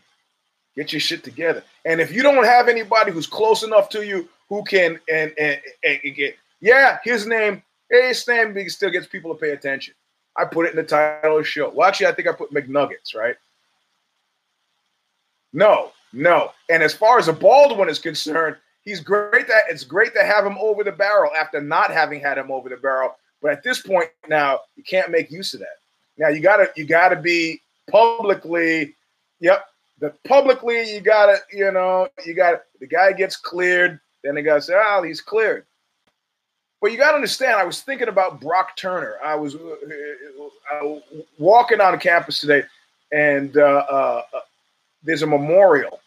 Get 0.74 0.92
your 0.92 0.98
shit 0.98 1.22
together. 1.22 1.62
And 1.84 2.00
if 2.00 2.10
you 2.10 2.24
don't 2.24 2.44
have 2.44 2.66
anybody 2.66 3.12
who's 3.12 3.28
close 3.28 3.62
enough 3.62 3.88
to 3.90 4.04
you 4.04 4.28
who 4.48 4.64
can 4.64 4.98
and 5.08 5.32
and, 5.38 5.60
and, 5.84 6.00
and 6.02 6.14
get 6.16 6.36
yeah, 6.60 6.98
his 7.04 7.24
name, 7.24 7.62
his 7.88 8.26
name 8.26 8.68
still 8.68 8.90
gets 8.90 9.06
people 9.06 9.32
to 9.32 9.40
pay 9.40 9.50
attention. 9.50 9.94
I 10.36 10.44
put 10.44 10.66
it 10.66 10.70
in 10.70 10.76
the 10.76 10.82
title 10.82 11.36
of 11.36 11.44
the 11.44 11.48
show. 11.48 11.70
Well, 11.70 11.86
actually, 11.86 12.08
I 12.08 12.14
think 12.14 12.26
I 12.26 12.32
put 12.32 12.52
McNuggets, 12.52 13.14
right? 13.14 13.36
No, 15.52 15.92
no. 16.12 16.50
And 16.68 16.82
as 16.82 16.92
far 16.92 17.20
as 17.20 17.28
a 17.28 17.32
bald 17.32 17.78
one 17.78 17.88
is 17.88 18.00
concerned, 18.00 18.56
he's 18.82 18.98
great 18.98 19.46
that 19.46 19.66
it's 19.68 19.84
great 19.84 20.14
to 20.14 20.24
have 20.24 20.44
him 20.44 20.58
over 20.58 20.82
the 20.82 20.90
barrel 20.90 21.30
after 21.38 21.60
not 21.60 21.92
having 21.92 22.18
had 22.18 22.38
him 22.38 22.50
over 22.50 22.68
the 22.68 22.76
barrel. 22.76 23.14
But 23.40 23.52
at 23.52 23.62
this 23.62 23.82
point 23.82 24.10
now, 24.28 24.58
you 24.74 24.82
can't 24.82 25.12
make 25.12 25.30
use 25.30 25.54
of 25.54 25.60
that. 25.60 25.78
Now 26.18 26.26
you 26.26 26.40
gotta 26.40 26.72
you 26.74 26.86
gotta 26.86 27.14
be 27.14 27.62
publicly, 27.90 28.94
yep. 29.40 29.66
The 30.00 30.14
publicly 30.26 30.94
you 30.94 31.00
gotta, 31.00 31.38
you 31.52 31.70
know, 31.72 32.08
you 32.24 32.34
got 32.34 32.62
the 32.80 32.86
guy 32.86 33.12
gets 33.12 33.36
cleared, 33.36 34.00
then 34.24 34.34
the 34.34 34.42
guy 34.42 34.58
says, 34.58 34.76
oh, 34.78 35.02
he's 35.02 35.20
cleared. 35.20 35.66
But 36.80 36.92
you 36.92 36.98
gotta 36.98 37.16
understand, 37.16 37.60
I 37.60 37.64
was 37.64 37.82
thinking 37.82 38.08
about 38.08 38.40
Brock 38.40 38.76
Turner. 38.76 39.16
I 39.22 39.34
was 39.34 39.56
uh, 39.56 39.58
uh, 40.72 41.00
walking 41.38 41.80
on 41.82 41.98
campus 41.98 42.40
today, 42.40 42.62
and 43.12 43.56
uh, 43.58 43.84
uh, 43.90 44.22
uh 44.32 44.40
there's 45.02 45.22
a 45.22 45.26
memorial 45.26 46.00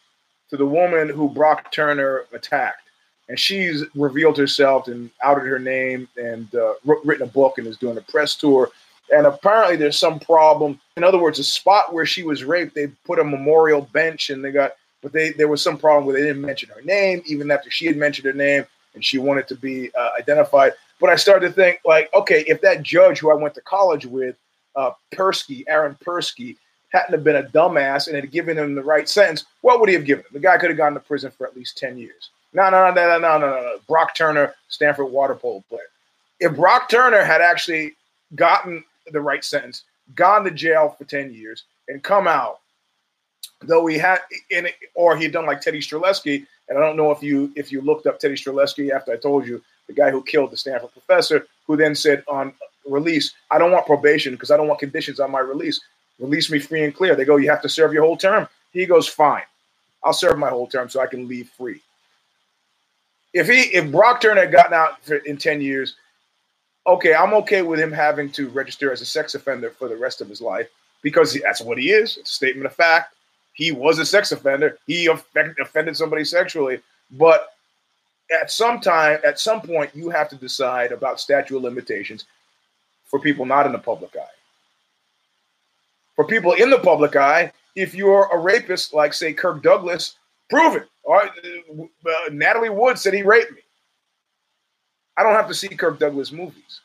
to 0.50 0.56
the 0.56 0.66
woman 0.66 1.08
who 1.08 1.28
Brock 1.28 1.72
Turner 1.72 2.24
attacked. 2.32 2.80
And 3.28 3.38
she's 3.38 3.84
revealed 3.94 4.36
herself 4.36 4.86
and 4.86 5.10
outed 5.22 5.46
her 5.46 5.58
name 5.58 6.08
and 6.16 6.54
uh, 6.54 6.74
written 6.84 7.22
a 7.22 7.30
book 7.30 7.58
and 7.58 7.66
is 7.66 7.78
doing 7.78 7.96
a 7.96 8.02
press 8.02 8.36
tour. 8.36 8.70
And 9.12 9.26
apparently, 9.26 9.76
there's 9.76 9.98
some 9.98 10.18
problem. 10.18 10.80
In 10.96 11.04
other 11.04 11.18
words, 11.18 11.38
the 11.38 11.44
spot 11.44 11.92
where 11.92 12.06
she 12.06 12.22
was 12.22 12.44
raped, 12.44 12.74
they 12.74 12.88
put 13.04 13.18
a 13.18 13.24
memorial 13.24 13.82
bench 13.92 14.30
and 14.30 14.44
they 14.44 14.50
got, 14.50 14.72
but 15.02 15.12
they 15.12 15.30
there 15.30 15.48
was 15.48 15.62
some 15.62 15.76
problem 15.76 16.06
where 16.06 16.14
they 16.14 16.26
didn't 16.26 16.42
mention 16.42 16.70
her 16.70 16.82
name, 16.82 17.22
even 17.26 17.50
after 17.50 17.70
she 17.70 17.86
had 17.86 17.96
mentioned 17.96 18.26
her 18.26 18.32
name 18.32 18.64
and 18.94 19.04
she 19.04 19.18
wanted 19.18 19.48
to 19.48 19.56
be 19.56 19.90
uh, 19.94 20.10
identified. 20.18 20.72
But 21.00 21.10
I 21.10 21.16
started 21.16 21.48
to 21.48 21.52
think, 21.52 21.80
like, 21.84 22.08
okay, 22.14 22.44
if 22.46 22.60
that 22.62 22.82
judge 22.82 23.18
who 23.18 23.30
I 23.30 23.34
went 23.34 23.54
to 23.56 23.60
college 23.60 24.06
with, 24.06 24.36
uh, 24.76 24.92
Persky, 25.12 25.64
Aaron 25.68 25.96
Persky, 26.04 26.56
hadn't 26.94 27.12
have 27.12 27.24
been 27.24 27.36
a 27.36 27.42
dumbass 27.42 28.06
and 28.06 28.16
had 28.16 28.30
given 28.30 28.56
him 28.56 28.74
the 28.74 28.82
right 28.82 29.08
sentence, 29.08 29.44
what 29.62 29.80
would 29.80 29.88
he 29.88 29.94
have 29.96 30.04
given 30.04 30.24
him? 30.24 30.30
The 30.32 30.38
guy 30.38 30.56
could 30.58 30.70
have 30.70 30.76
gone 30.76 30.94
to 30.94 31.00
prison 31.00 31.32
for 31.32 31.46
at 31.46 31.56
least 31.56 31.76
10 31.76 31.98
years. 31.98 32.30
No, 32.52 32.70
no, 32.70 32.88
no, 32.88 32.94
no, 32.94 33.18
no, 33.18 33.38
no, 33.38 33.50
no. 33.50 33.78
Brock 33.88 34.14
Turner, 34.14 34.54
Stanford 34.68 35.10
water 35.10 35.34
polo 35.34 35.64
player. 35.68 35.82
If 36.38 36.54
Brock 36.54 36.88
Turner 36.88 37.24
had 37.24 37.40
actually 37.40 37.94
gotten 38.36 38.84
the 39.12 39.20
right 39.20 39.44
sentence, 39.44 39.84
gone 40.14 40.44
to 40.44 40.50
jail 40.50 40.94
for 40.96 41.04
10 41.04 41.32
years, 41.32 41.64
and 41.88 42.02
come 42.02 42.26
out, 42.26 42.60
though 43.62 43.86
he 43.86 43.98
had 43.98 44.20
in 44.50 44.66
it, 44.66 44.74
or 44.94 45.16
he 45.16 45.24
had 45.24 45.32
done 45.32 45.46
like 45.46 45.60
Teddy 45.60 45.80
Streleski, 45.80 46.46
and 46.68 46.78
I 46.78 46.80
don't 46.80 46.96
know 46.96 47.10
if 47.10 47.22
you 47.22 47.52
if 47.56 47.70
you 47.70 47.80
looked 47.80 48.06
up 48.06 48.18
Teddy 48.18 48.34
Streleski 48.34 48.90
after 48.90 49.12
I 49.12 49.16
told 49.16 49.46
you 49.46 49.62
the 49.86 49.92
guy 49.92 50.10
who 50.10 50.22
killed 50.22 50.50
the 50.50 50.56
Stanford 50.56 50.92
professor, 50.92 51.46
who 51.66 51.76
then 51.76 51.94
said 51.94 52.24
on 52.26 52.54
release, 52.86 53.34
I 53.50 53.58
don't 53.58 53.72
want 53.72 53.86
probation 53.86 54.34
because 54.34 54.50
I 54.50 54.56
don't 54.56 54.68
want 54.68 54.80
conditions 54.80 55.20
on 55.20 55.30
my 55.30 55.40
release. 55.40 55.80
Release 56.18 56.50
me 56.50 56.58
free 56.58 56.84
and 56.84 56.94
clear. 56.94 57.14
They 57.14 57.24
go, 57.24 57.36
you 57.36 57.50
have 57.50 57.62
to 57.62 57.68
serve 57.68 57.92
your 57.92 58.04
whole 58.04 58.16
term. 58.16 58.48
He 58.72 58.86
goes, 58.86 59.08
fine. 59.08 59.42
I'll 60.02 60.12
serve 60.12 60.38
my 60.38 60.48
whole 60.48 60.66
term 60.66 60.88
so 60.88 61.00
I 61.00 61.06
can 61.06 61.26
leave 61.26 61.48
free. 61.50 61.80
If 63.32 63.48
he, 63.48 63.62
if 63.74 63.90
Brock 63.90 64.20
Turner 64.20 64.42
had 64.42 64.52
gotten 64.52 64.74
out 64.74 64.98
in 65.26 65.36
ten 65.36 65.60
years, 65.60 65.96
okay, 66.86 67.14
I'm 67.14 67.34
okay 67.34 67.62
with 67.62 67.80
him 67.80 67.92
having 67.92 68.30
to 68.32 68.48
register 68.50 68.92
as 68.92 69.00
a 69.00 69.06
sex 69.06 69.34
offender 69.34 69.70
for 69.70 69.88
the 69.88 69.96
rest 69.96 70.20
of 70.20 70.28
his 70.28 70.40
life 70.40 70.68
because 71.02 71.38
that's 71.42 71.60
what 71.60 71.78
he 71.78 71.90
is. 71.90 72.16
It's 72.16 72.30
a 72.30 72.34
statement 72.34 72.66
of 72.66 72.74
fact. 72.74 73.14
He 73.52 73.72
was 73.72 73.98
a 73.98 74.06
sex 74.06 74.32
offender. 74.32 74.78
He 74.86 75.06
offended 75.06 75.96
somebody 75.96 76.24
sexually, 76.24 76.80
but 77.12 77.54
at 78.40 78.50
some 78.50 78.80
time, 78.80 79.20
at 79.24 79.38
some 79.38 79.60
point, 79.60 79.94
you 79.94 80.10
have 80.10 80.28
to 80.30 80.36
decide 80.36 80.92
about 80.92 81.20
statute 81.20 81.56
of 81.56 81.62
limitations 81.62 82.24
for 83.06 83.20
people 83.20 83.46
not 83.46 83.66
in 83.66 83.72
the 83.72 83.78
public 83.78 84.16
eye 84.16 84.34
for 86.14 86.24
people 86.24 86.52
in 86.52 86.70
the 86.70 86.78
public 86.78 87.16
eye, 87.16 87.52
if 87.74 87.94
you're 87.94 88.28
a 88.32 88.38
rapist, 88.38 88.94
like 88.94 89.12
say 89.12 89.32
Kirk 89.32 89.62
Douglas, 89.62 90.16
prove 90.48 90.76
it. 90.76 90.88
Or 91.02 91.22
uh, 91.22 92.30
Natalie 92.30 92.70
Wood 92.70 92.98
said 92.98 93.14
he 93.14 93.22
raped 93.22 93.52
me. 93.52 93.60
I 95.16 95.22
don't 95.22 95.34
have 95.34 95.48
to 95.48 95.54
see 95.54 95.68
Kirk 95.68 95.98
Douglas 95.98 96.32
movies. 96.32 96.80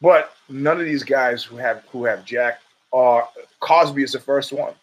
But 0.00 0.32
none 0.48 0.78
of 0.78 0.86
these 0.86 1.02
guys 1.02 1.42
who 1.42 1.56
have 1.56 1.84
who 1.90 2.04
have 2.04 2.24
Jack 2.24 2.60
are 2.92 3.28
Cosby 3.60 4.02
is 4.02 4.12
the 4.12 4.20
first 4.20 4.52
one. 4.52 4.74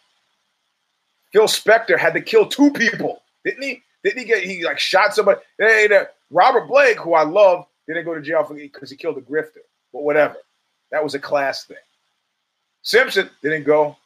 Phil 1.32 1.46
Spector 1.46 1.98
had 1.98 2.14
to 2.14 2.20
kill 2.20 2.46
two 2.46 2.70
people, 2.70 3.22
didn't 3.44 3.62
he? 3.62 3.82
Didn't 4.04 4.18
he 4.18 4.24
get 4.24 4.42
he 4.42 4.64
like 4.64 4.78
shot 4.78 5.14
somebody? 5.14 5.40
Hey, 5.58 5.88
Robert 6.30 6.68
Blake, 6.68 6.98
who 6.98 7.14
I 7.14 7.24
love, 7.24 7.66
didn't 7.86 8.04
go 8.04 8.14
to 8.14 8.20
jail 8.20 8.44
for 8.44 8.54
because 8.54 8.90
he 8.90 8.96
killed 8.96 9.18
a 9.18 9.22
grifter. 9.22 9.64
But 9.92 10.02
whatever. 10.02 10.36
That 10.90 11.02
was 11.02 11.14
a 11.14 11.18
class 11.18 11.64
thing. 11.64 11.76
Simpson 12.82 13.28
didn't 13.42 13.64
go. 13.64 13.96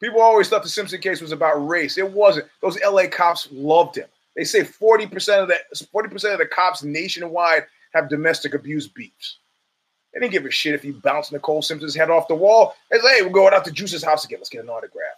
People 0.00 0.20
always 0.20 0.48
thought 0.48 0.62
the 0.62 0.68
Simpson 0.68 1.00
case 1.00 1.20
was 1.20 1.32
about 1.32 1.66
race. 1.66 1.98
It 1.98 2.10
wasn't. 2.10 2.46
Those 2.62 2.78
LA 2.82 3.06
cops 3.06 3.48
loved 3.52 3.96
him. 3.96 4.08
They 4.36 4.44
say 4.44 4.60
40% 4.60 5.42
of 5.42 5.48
the 5.48 5.58
40% 5.74 6.32
of 6.32 6.38
the 6.38 6.46
cops 6.46 6.82
nationwide 6.82 7.64
have 7.92 8.08
domestic 8.08 8.54
abuse 8.54 8.88
beefs. 8.88 9.38
They 10.12 10.20
didn't 10.20 10.32
give 10.32 10.44
a 10.44 10.50
shit 10.50 10.74
if 10.74 10.84
you 10.84 10.94
bounced 10.94 11.32
Nicole 11.32 11.62
Simpson's 11.62 11.94
head 11.94 12.10
off 12.10 12.28
the 12.28 12.34
wall. 12.34 12.74
They 12.90 12.98
say, 12.98 13.16
hey, 13.18 13.22
we're 13.22 13.30
going 13.30 13.52
out 13.52 13.64
to 13.64 13.72
Juice's 13.72 14.04
house 14.04 14.24
again. 14.24 14.38
Let's 14.38 14.48
get 14.48 14.62
an 14.62 14.70
autograph. 14.70 15.16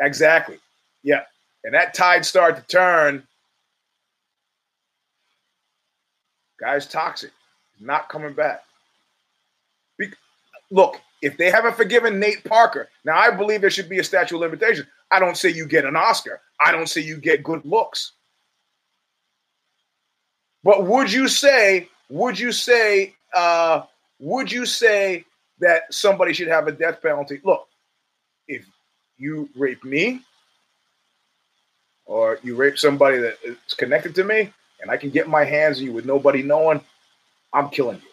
Exactly. 0.00 0.58
Yeah. 1.02 1.22
And 1.64 1.74
that 1.74 1.94
tide 1.94 2.24
started 2.24 2.60
to 2.60 2.66
turn. 2.68 3.26
Guy's 6.60 6.86
toxic. 6.86 7.32
Not 7.80 8.08
coming 8.08 8.32
back. 8.32 8.62
Be- 9.98 10.10
Look, 10.70 11.00
if 11.22 11.36
they 11.36 11.50
haven't 11.50 11.76
forgiven 11.76 12.18
Nate 12.20 12.44
Parker, 12.44 12.88
now 13.04 13.18
I 13.18 13.30
believe 13.30 13.60
there 13.60 13.70
should 13.70 13.88
be 13.88 13.98
a 13.98 14.04
statute 14.04 14.36
of 14.36 14.40
limitations. 14.40 14.86
I 15.10 15.18
don't 15.20 15.36
say 15.36 15.48
you 15.50 15.66
get 15.66 15.84
an 15.84 15.96
Oscar. 15.96 16.40
I 16.60 16.72
don't 16.72 16.88
say 16.88 17.00
you 17.00 17.16
get 17.16 17.42
good 17.42 17.64
looks. 17.64 18.12
But 20.66 20.84
would 20.84 21.12
you 21.12 21.28
say, 21.28 21.88
would 22.08 22.36
you 22.36 22.50
say, 22.50 23.14
uh, 23.32 23.82
would 24.18 24.50
you 24.50 24.66
say 24.66 25.24
that 25.60 25.94
somebody 25.94 26.32
should 26.32 26.48
have 26.48 26.66
a 26.66 26.72
death 26.72 27.00
penalty? 27.00 27.40
Look, 27.44 27.68
if 28.48 28.66
you 29.16 29.48
rape 29.54 29.84
me 29.84 30.22
or 32.04 32.40
you 32.42 32.56
rape 32.56 32.78
somebody 32.78 33.18
that 33.18 33.36
is 33.44 33.74
connected 33.74 34.12
to 34.16 34.24
me 34.24 34.52
and 34.82 34.90
I 34.90 34.96
can 34.96 35.10
get 35.10 35.28
my 35.28 35.44
hands 35.44 35.78
on 35.78 35.84
you 35.84 35.92
with 35.92 36.04
nobody 36.04 36.42
knowing, 36.42 36.80
I'm 37.52 37.68
killing 37.68 37.98
you. 37.98 38.10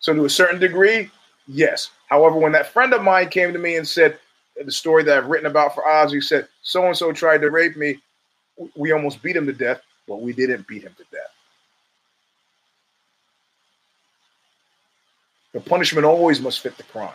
So, 0.00 0.12
to 0.12 0.26
a 0.26 0.30
certain 0.30 0.60
degree, 0.60 1.10
yes. 1.48 1.88
However, 2.10 2.36
when 2.36 2.52
that 2.52 2.66
friend 2.66 2.92
of 2.92 3.02
mine 3.02 3.30
came 3.30 3.54
to 3.54 3.58
me 3.58 3.76
and 3.76 3.88
said 3.88 4.18
the 4.62 4.70
story 4.70 5.04
that 5.04 5.16
I've 5.16 5.30
written 5.30 5.46
about 5.46 5.74
for 5.74 5.84
OZY, 5.84 6.22
said 6.22 6.48
so 6.60 6.86
and 6.86 6.94
so 6.94 7.12
tried 7.12 7.40
to 7.40 7.50
rape 7.50 7.78
me, 7.78 7.98
we 8.76 8.92
almost 8.92 9.22
beat 9.22 9.36
him 9.36 9.46
to 9.46 9.54
death, 9.54 9.80
but 10.06 10.20
we 10.20 10.32
didn't 10.32 10.66
beat 10.66 10.82
him 10.82 10.94
to 10.96 11.04
death. 11.10 11.32
The 15.52 15.60
punishment 15.60 16.04
always 16.04 16.40
must 16.40 16.60
fit 16.60 16.76
the 16.76 16.82
crime. 16.82 17.14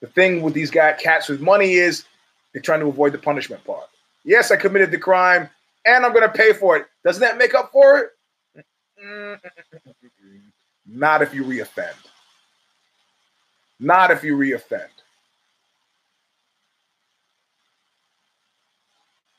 The 0.00 0.06
thing 0.06 0.42
with 0.42 0.54
these 0.54 0.70
guys, 0.70 1.00
cats 1.00 1.28
with 1.28 1.40
money, 1.40 1.74
is 1.74 2.04
they're 2.52 2.62
trying 2.62 2.80
to 2.80 2.86
avoid 2.86 3.12
the 3.12 3.18
punishment 3.18 3.64
part. 3.64 3.88
Yes, 4.24 4.50
I 4.50 4.56
committed 4.56 4.90
the 4.90 4.98
crime, 4.98 5.48
and 5.84 6.04
I'm 6.04 6.12
going 6.12 6.28
to 6.30 6.36
pay 6.36 6.52
for 6.52 6.76
it. 6.76 6.86
Doesn't 7.04 7.20
that 7.20 7.38
make 7.38 7.54
up 7.54 7.72
for 7.72 7.98
it? 7.98 8.10
Not 10.86 11.22
if 11.22 11.34
you 11.34 11.42
reoffend. 11.42 11.94
Not 13.80 14.10
if 14.10 14.22
you 14.22 14.36
reoffend. 14.36 14.88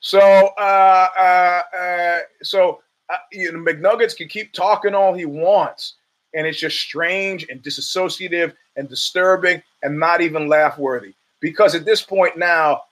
So, 0.07 0.21
uh, 0.21 1.07
uh, 1.19 1.77
uh, 1.77 2.19
so 2.41 2.79
uh, 3.09 3.17
you 3.29 3.51
know, 3.51 3.59
McNuggets 3.59 4.15
can 4.15 4.29
keep 4.29 4.53
talking 4.53 4.95
all 4.95 5.13
he 5.13 5.25
wants, 5.25 5.95
and 6.33 6.47
it's 6.47 6.61
just 6.61 6.79
strange 6.79 7.45
and 7.49 7.61
disassociative 7.61 8.53
and 8.77 8.87
disturbing 8.87 9.61
and 9.83 9.99
not 9.99 10.21
even 10.21 10.47
laugh 10.47 10.77
worthy. 10.77 11.13
Because 11.41 11.75
at 11.75 11.83
this 11.83 12.01
point 12.01 12.37
now, 12.37 12.83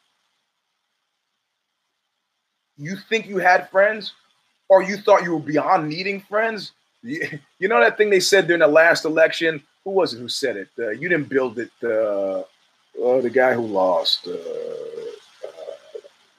you 2.75 2.97
think 3.07 3.27
you 3.27 3.37
had 3.37 3.69
friends, 3.69 4.11
or 4.67 4.83
you 4.83 4.97
thought 4.97 5.23
you 5.23 5.35
were 5.35 5.39
beyond 5.39 5.87
needing 5.87 6.19
friends. 6.19 6.73
You, 7.01 7.39
you 7.59 7.69
know 7.69 7.79
that 7.79 7.95
thing 7.95 8.09
they 8.09 8.19
said 8.19 8.45
during 8.45 8.59
the 8.59 8.67
last 8.67 9.05
election. 9.05 9.63
Who 9.85 9.91
was 9.91 10.13
it 10.13 10.19
who 10.19 10.27
said 10.27 10.57
it? 10.57 10.67
Uh, 10.77 10.89
you 10.89 11.07
didn't 11.07 11.29
build 11.29 11.59
it. 11.59 11.71
Uh, 11.81 12.43
oh, 12.99 13.21
the 13.21 13.29
guy 13.29 13.53
who 13.53 13.65
lost. 13.65 14.27
Uh, 14.27 15.14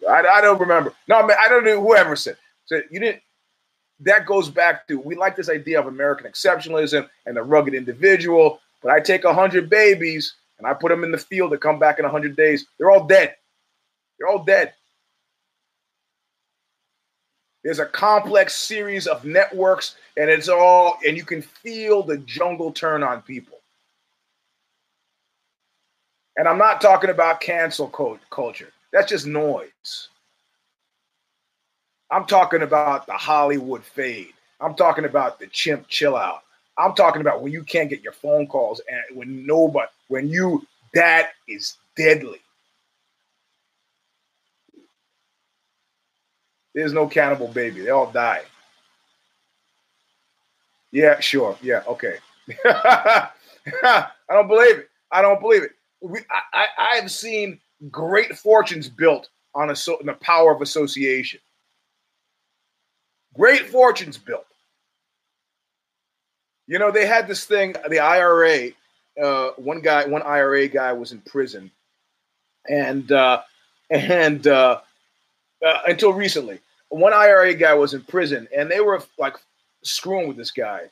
I, 0.09 0.27
I 0.27 0.41
don't 0.41 0.61
remember. 0.61 0.93
No, 1.09 1.17
I, 1.17 1.27
mean, 1.27 1.37
I 1.43 1.49
don't 1.49 1.65
know 1.65 1.81
whoever 1.81 2.17
said. 2.17 2.37
So 2.67 2.81
you 2.91 3.01
didn't. 3.01 3.23
That 4.01 4.27
goes 4.27 4.51
back 4.51 4.87
to 4.89 5.01
we 5.01 5.15
like 5.15 5.37
this 5.37 5.49
idea 5.49 5.81
of 5.81 5.87
American 5.87 6.31
exceptionalism 6.31 7.09
and 7.25 7.37
the 7.37 7.43
rugged 7.43 7.75
individual. 7.75 8.61
But 8.83 8.93
I 8.93 9.01
take 9.01 9.25
hundred 9.25 9.71
babies 9.71 10.35
and 10.59 10.67
I 10.67 10.75
put 10.75 10.91
them 10.91 11.03
in 11.03 11.11
the 11.11 11.19
field 11.19 11.51
to 11.53 11.59
come 11.59 11.79
back 11.79 11.99
in 11.99 12.05
hundred 12.05 12.37
days. 12.37 12.67
They're 12.79 12.91
all 12.91 13.07
dead. 13.07 13.35
They're 14.19 14.29
all 14.29 14.45
dead. 14.45 14.75
There's 17.65 17.81
a 17.81 17.87
complex 17.87 18.55
series 18.55 19.09
of 19.09 19.25
networks, 19.25 19.97
and 20.17 20.31
it's 20.31 20.49
all, 20.49 20.99
and 21.05 21.17
you 21.17 21.25
can 21.25 21.43
feel 21.43 22.05
the 22.05 22.19
jungle 22.19 22.71
turn 22.71 23.03
on 23.03 23.23
people. 23.23 23.59
And 26.37 26.47
I'm 26.47 26.59
not 26.59 26.81
talking 26.81 27.11
about 27.11 27.41
cancel 27.41 27.89
culture. 28.31 28.71
That's 28.97 29.11
just 29.11 29.27
noise. 29.27 30.09
I'm 32.11 32.25
talking 32.25 32.63
about 32.63 33.07
the 33.07 33.13
Hollywood 33.13 33.85
fade. 33.85 34.33
I'm 34.59 34.75
talking 34.75 35.05
about 35.05 35.39
the 35.39 35.49
chimp 35.49 35.87
chill 35.87 36.17
out. 36.17 36.45
I'm 36.79 36.95
talking 36.95 37.21
about 37.21 37.43
when 37.43 37.53
you 37.53 37.63
can't 37.63 37.91
get 37.91 38.01
your 38.01 38.15
phone 38.15 38.47
calls 38.47 38.81
and 38.91 39.19
when 39.19 39.45
nobody, 39.45 39.91
when 40.09 40.31
you, 40.31 40.67
that 40.95 41.33
is 41.47 41.77
deadly. 41.95 42.41
There's 46.75 46.95
no 46.95 47.07
cannibal 47.07 47.49
baby. 47.49 47.83
They 47.83 47.91
all 47.91 48.11
die. 48.11 48.45
Yeah, 50.91 51.21
sure. 51.21 51.59
Yeah, 51.61 51.83
okay. 51.87 52.17
I 52.65 53.29
don't 54.31 54.49
believe 54.49 54.79
it. 54.79 54.89
I 55.13 55.21
don't 55.21 55.43
believe 55.43 55.65
it. 55.65 55.73
We, 56.01 56.21
I, 56.55 56.65
I, 56.79 56.97
have 56.97 57.11
seen 57.11 57.61
great 57.91 58.37
fortunes 58.37 58.89
built 58.89 59.29
on 59.55 59.71
a, 59.71 59.75
the 60.05 60.17
power 60.21 60.55
of 60.55 60.63
association. 60.63 61.41
Great 63.35 63.67
fortunes 63.67 64.19
built. 64.19 64.47
You 66.67 66.79
know, 66.79 66.91
they 66.91 67.07
had 67.07 67.29
this 67.29 67.45
thing, 67.45 67.75
the 67.89 68.01
IRA. 68.01 68.71
Uh, 69.21 69.51
one 69.57 69.81
guy, 69.81 70.07
one 70.07 70.23
IRA 70.23 70.69
guy 70.69 70.93
was 70.93 71.13
in 71.13 71.21
prison, 71.21 71.71
and 72.69 73.11
uh, 73.13 73.43
and 73.91 74.47
uh, 74.47 74.81
uh 75.65 75.79
until 75.87 76.13
recently, 76.13 76.59
one 76.89 77.13
IRA 77.13 77.55
guy 77.55 77.75
was 77.75 77.95
in 77.95 78.03
prison, 78.03 78.49
and 78.55 78.71
they 78.71 78.81
were 78.81 79.03
like 79.19 79.37
screwing 79.83 80.29
with 80.29 80.37
this 80.37 80.51
guy. 80.51 80.83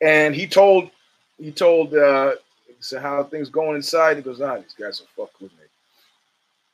And 0.00 0.34
he 0.34 0.46
told 0.46 0.90
he 1.38 1.50
told 1.50 1.94
so 2.84 3.00
how 3.00 3.24
things 3.24 3.48
going 3.48 3.76
inside. 3.76 4.18
He 4.18 4.22
goes, 4.22 4.40
"Ah, 4.40 4.56
these 4.56 4.74
guys 4.78 5.00
are 5.00 5.04
fuck 5.16 5.40
with 5.40 5.52
me." 5.52 5.64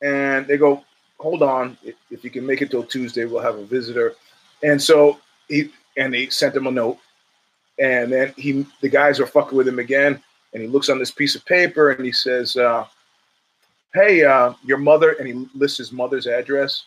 And 0.01 0.45
they 0.45 0.57
go, 0.57 0.83
"Hold 1.19 1.41
on, 1.41 1.77
if, 1.83 1.95
if 2.09 2.23
you 2.23 2.29
can 2.29 2.45
make 2.45 2.61
it 2.61 2.69
till 2.69 2.83
Tuesday, 2.83 3.25
we'll 3.25 3.41
have 3.41 3.55
a 3.55 3.65
visitor." 3.65 4.15
And 4.61 4.81
so 4.81 5.19
he 5.47 5.71
and 5.97 6.13
they 6.13 6.27
sent 6.27 6.55
him 6.55 6.67
a 6.67 6.71
note, 6.71 6.97
and 7.79 8.11
then 8.11 8.33
he 8.35 8.65
the 8.81 8.89
guys 8.89 9.19
are 9.19 9.25
fucking 9.25 9.57
with 9.57 9.67
him 9.67 9.79
again, 9.79 10.21
and 10.53 10.61
he 10.61 10.67
looks 10.67 10.89
on 10.89 10.99
this 10.99 11.11
piece 11.11 11.35
of 11.35 11.45
paper 11.45 11.91
and 11.91 12.05
he 12.05 12.11
says, 12.11 12.57
uh, 12.57 12.85
"Hey, 13.93 14.25
uh, 14.25 14.53
your 14.65 14.79
mother," 14.79 15.11
and 15.11 15.27
he 15.27 15.47
lists 15.55 15.77
his 15.77 15.93
mother's 15.93 16.27
address. 16.27 16.83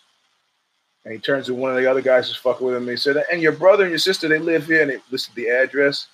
And 1.04 1.12
he 1.12 1.18
turns 1.18 1.46
to 1.46 1.54
one 1.54 1.70
of 1.70 1.76
the 1.76 1.90
other 1.90 2.00
guys 2.00 2.28
who's 2.28 2.36
fucking 2.38 2.66
with 2.66 2.76
him. 2.76 2.82
And 2.82 2.90
he 2.90 2.96
said, 2.96 3.22
"And 3.32 3.40
your 3.40 3.52
brother 3.52 3.84
and 3.84 3.90
your 3.90 3.98
sister, 3.98 4.28
they 4.28 4.38
live 4.38 4.66
here." 4.66 4.82
And 4.82 4.90
he 4.90 4.98
listed 5.10 5.34
the 5.34 5.48
address. 5.48 6.08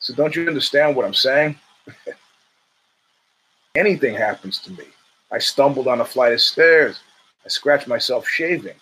So 0.00 0.12
don't 0.14 0.34
you 0.34 0.46
understand 0.46 0.94
what 0.94 1.06
I'm 1.06 1.14
saying? 1.14 1.58
Anything 3.74 4.14
happens 4.14 4.58
to 4.60 4.72
me. 4.72 4.84
I 5.32 5.38
stumbled 5.38 5.88
on 5.88 6.00
a 6.00 6.04
flight 6.04 6.32
of 6.32 6.40
stairs. 6.40 7.00
I 7.44 7.48
scratched 7.48 7.88
myself 7.88 8.26
shaving. 8.28 8.76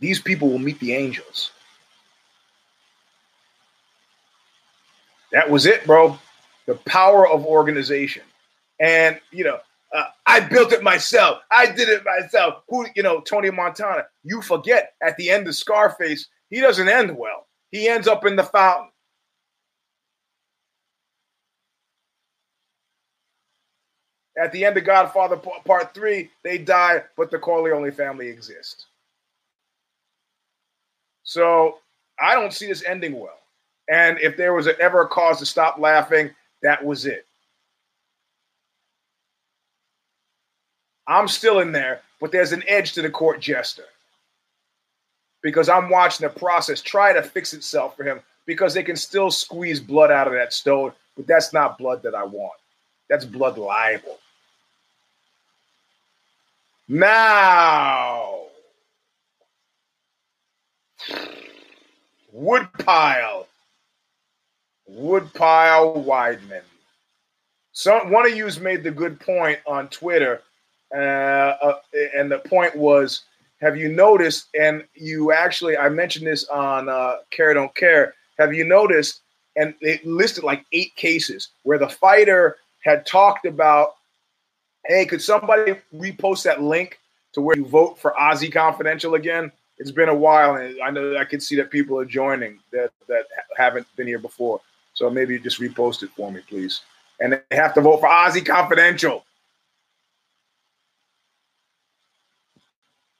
These 0.00 0.20
people 0.20 0.48
will 0.48 0.58
meet 0.58 0.78
the 0.80 0.94
angels. 0.94 1.52
That 5.32 5.48
was 5.48 5.66
it, 5.66 5.86
bro. 5.86 6.18
The 6.66 6.74
power 6.86 7.28
of 7.28 7.46
organization. 7.46 8.22
And, 8.80 9.20
you 9.30 9.44
know, 9.44 9.58
uh, 9.94 10.06
I 10.26 10.40
built 10.40 10.72
it 10.72 10.82
myself. 10.82 11.40
I 11.50 11.66
did 11.66 11.88
it 11.88 12.02
myself. 12.04 12.62
Who, 12.68 12.86
you 12.94 13.02
know, 13.02 13.20
Tony 13.20 13.50
Montana. 13.50 14.04
You 14.24 14.42
forget 14.42 14.94
at 15.02 15.16
the 15.16 15.30
end 15.30 15.46
of 15.46 15.54
Scarface, 15.54 16.28
he 16.50 16.60
doesn't 16.60 16.88
end 16.88 17.16
well. 17.16 17.46
He 17.70 17.88
ends 17.88 18.08
up 18.08 18.26
in 18.26 18.36
the 18.36 18.44
fountain. 18.44 18.90
At 24.38 24.52
the 24.52 24.64
end 24.64 24.76
of 24.76 24.84
Godfather 24.84 25.36
Part 25.36 25.94
3, 25.94 26.30
they 26.42 26.58
die, 26.58 27.02
but 27.16 27.30
the 27.30 27.38
Corleone 27.38 27.90
family 27.90 28.28
exists. 28.28 28.86
So 31.22 31.78
I 32.20 32.34
don't 32.34 32.52
see 32.52 32.66
this 32.66 32.84
ending 32.84 33.18
well. 33.18 33.38
And 33.88 34.18
if 34.20 34.36
there 34.36 34.52
was 34.52 34.68
ever 34.68 35.02
a 35.02 35.08
cause 35.08 35.38
to 35.38 35.46
stop 35.46 35.78
laughing, 35.78 36.30
that 36.62 36.84
was 36.84 37.06
it. 37.06 37.26
I'm 41.06 41.28
still 41.28 41.60
in 41.60 41.72
there, 41.72 42.00
but 42.20 42.32
there's 42.32 42.52
an 42.52 42.64
edge 42.66 42.92
to 42.94 43.02
the 43.02 43.10
court 43.10 43.40
jester 43.40 43.84
because 45.42 45.68
I'm 45.68 45.88
watching 45.88 46.26
the 46.26 46.32
process 46.32 46.82
try 46.82 47.12
to 47.12 47.22
fix 47.22 47.54
itself 47.54 47.96
for 47.96 48.02
him 48.02 48.20
because 48.46 48.74
they 48.74 48.82
can 48.82 48.96
still 48.96 49.30
squeeze 49.30 49.78
blood 49.78 50.10
out 50.10 50.26
of 50.26 50.32
that 50.32 50.52
stone, 50.52 50.92
but 51.16 51.26
that's 51.26 51.52
not 51.52 51.78
blood 51.78 52.02
that 52.02 52.14
I 52.14 52.24
want. 52.24 52.58
That's 53.08 53.24
blood 53.24 53.56
libel. 53.56 54.18
Now, 56.88 58.44
Woodpile, 62.32 63.48
Woodpile 64.86 66.04
Weidman. 66.04 66.62
Some 67.72 68.10
one 68.10 68.24
of 68.24 68.36
you's 68.36 68.60
made 68.60 68.84
the 68.84 68.92
good 68.92 69.18
point 69.18 69.58
on 69.66 69.88
Twitter, 69.88 70.42
uh, 70.94 70.98
uh, 70.98 71.78
and 72.16 72.30
the 72.30 72.38
point 72.38 72.76
was, 72.76 73.24
have 73.60 73.76
you 73.76 73.88
noticed? 73.88 74.46
And 74.58 74.84
you 74.94 75.32
actually, 75.32 75.76
I 75.76 75.88
mentioned 75.88 76.26
this 76.26 76.46
on 76.48 76.88
uh, 76.88 77.16
Care 77.30 77.52
Don't 77.52 77.74
Care. 77.74 78.14
Have 78.38 78.54
you 78.54 78.64
noticed? 78.64 79.22
And 79.56 79.74
it 79.80 80.06
listed 80.06 80.44
like 80.44 80.64
eight 80.72 80.94
cases 80.94 81.48
where 81.64 81.78
the 81.78 81.88
fighter 81.88 82.58
had 82.84 83.06
talked 83.06 83.44
about, 83.44 83.94
hey, 84.88 85.06
could 85.06 85.22
somebody 85.22 85.76
repost 85.94 86.44
that 86.44 86.62
link 86.62 86.98
to 87.32 87.40
where 87.40 87.56
you 87.56 87.64
vote 87.64 87.98
for 87.98 88.14
OZY 88.18 88.52
Confidential 88.52 89.14
again? 89.14 89.50
It's 89.78 89.90
been 89.90 90.08
a 90.08 90.14
while, 90.14 90.56
and 90.56 90.80
I 90.82 90.90
know 90.90 91.10
that 91.10 91.18
I 91.18 91.24
can 91.24 91.40
see 91.40 91.56
that 91.56 91.70
people 91.70 91.98
are 91.98 92.04
joining 92.04 92.58
that 92.72 92.90
that 93.08 93.26
haven't 93.56 93.86
been 93.96 94.06
here 94.06 94.18
before. 94.18 94.60
So 94.94 95.10
maybe 95.10 95.38
just 95.38 95.60
repost 95.60 96.02
it 96.02 96.10
for 96.16 96.32
me, 96.32 96.40
please. 96.48 96.80
And 97.20 97.34
they 97.50 97.56
have 97.56 97.74
to 97.74 97.82
vote 97.82 98.00
for 98.00 98.08
OZY 98.08 98.44
Confidential. 98.46 99.24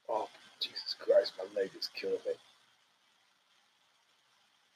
Oh, 0.08 0.28
Jesus 0.60 0.94
Christ, 0.98 1.32
my 1.38 1.60
leg 1.60 1.70
is 1.78 1.90
killing 1.94 2.16
me. 2.26 2.32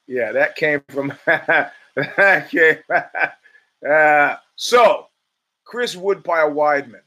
Yeah, 0.05 0.31
that 0.33 0.55
came 0.55 0.83
from 0.89 1.13
that 1.25 2.49
came. 2.49 2.77
uh, 3.89 4.35
so, 4.55 5.07
Chris 5.71 5.95
Woodpile 5.95 6.51
Weidman. 6.51 6.99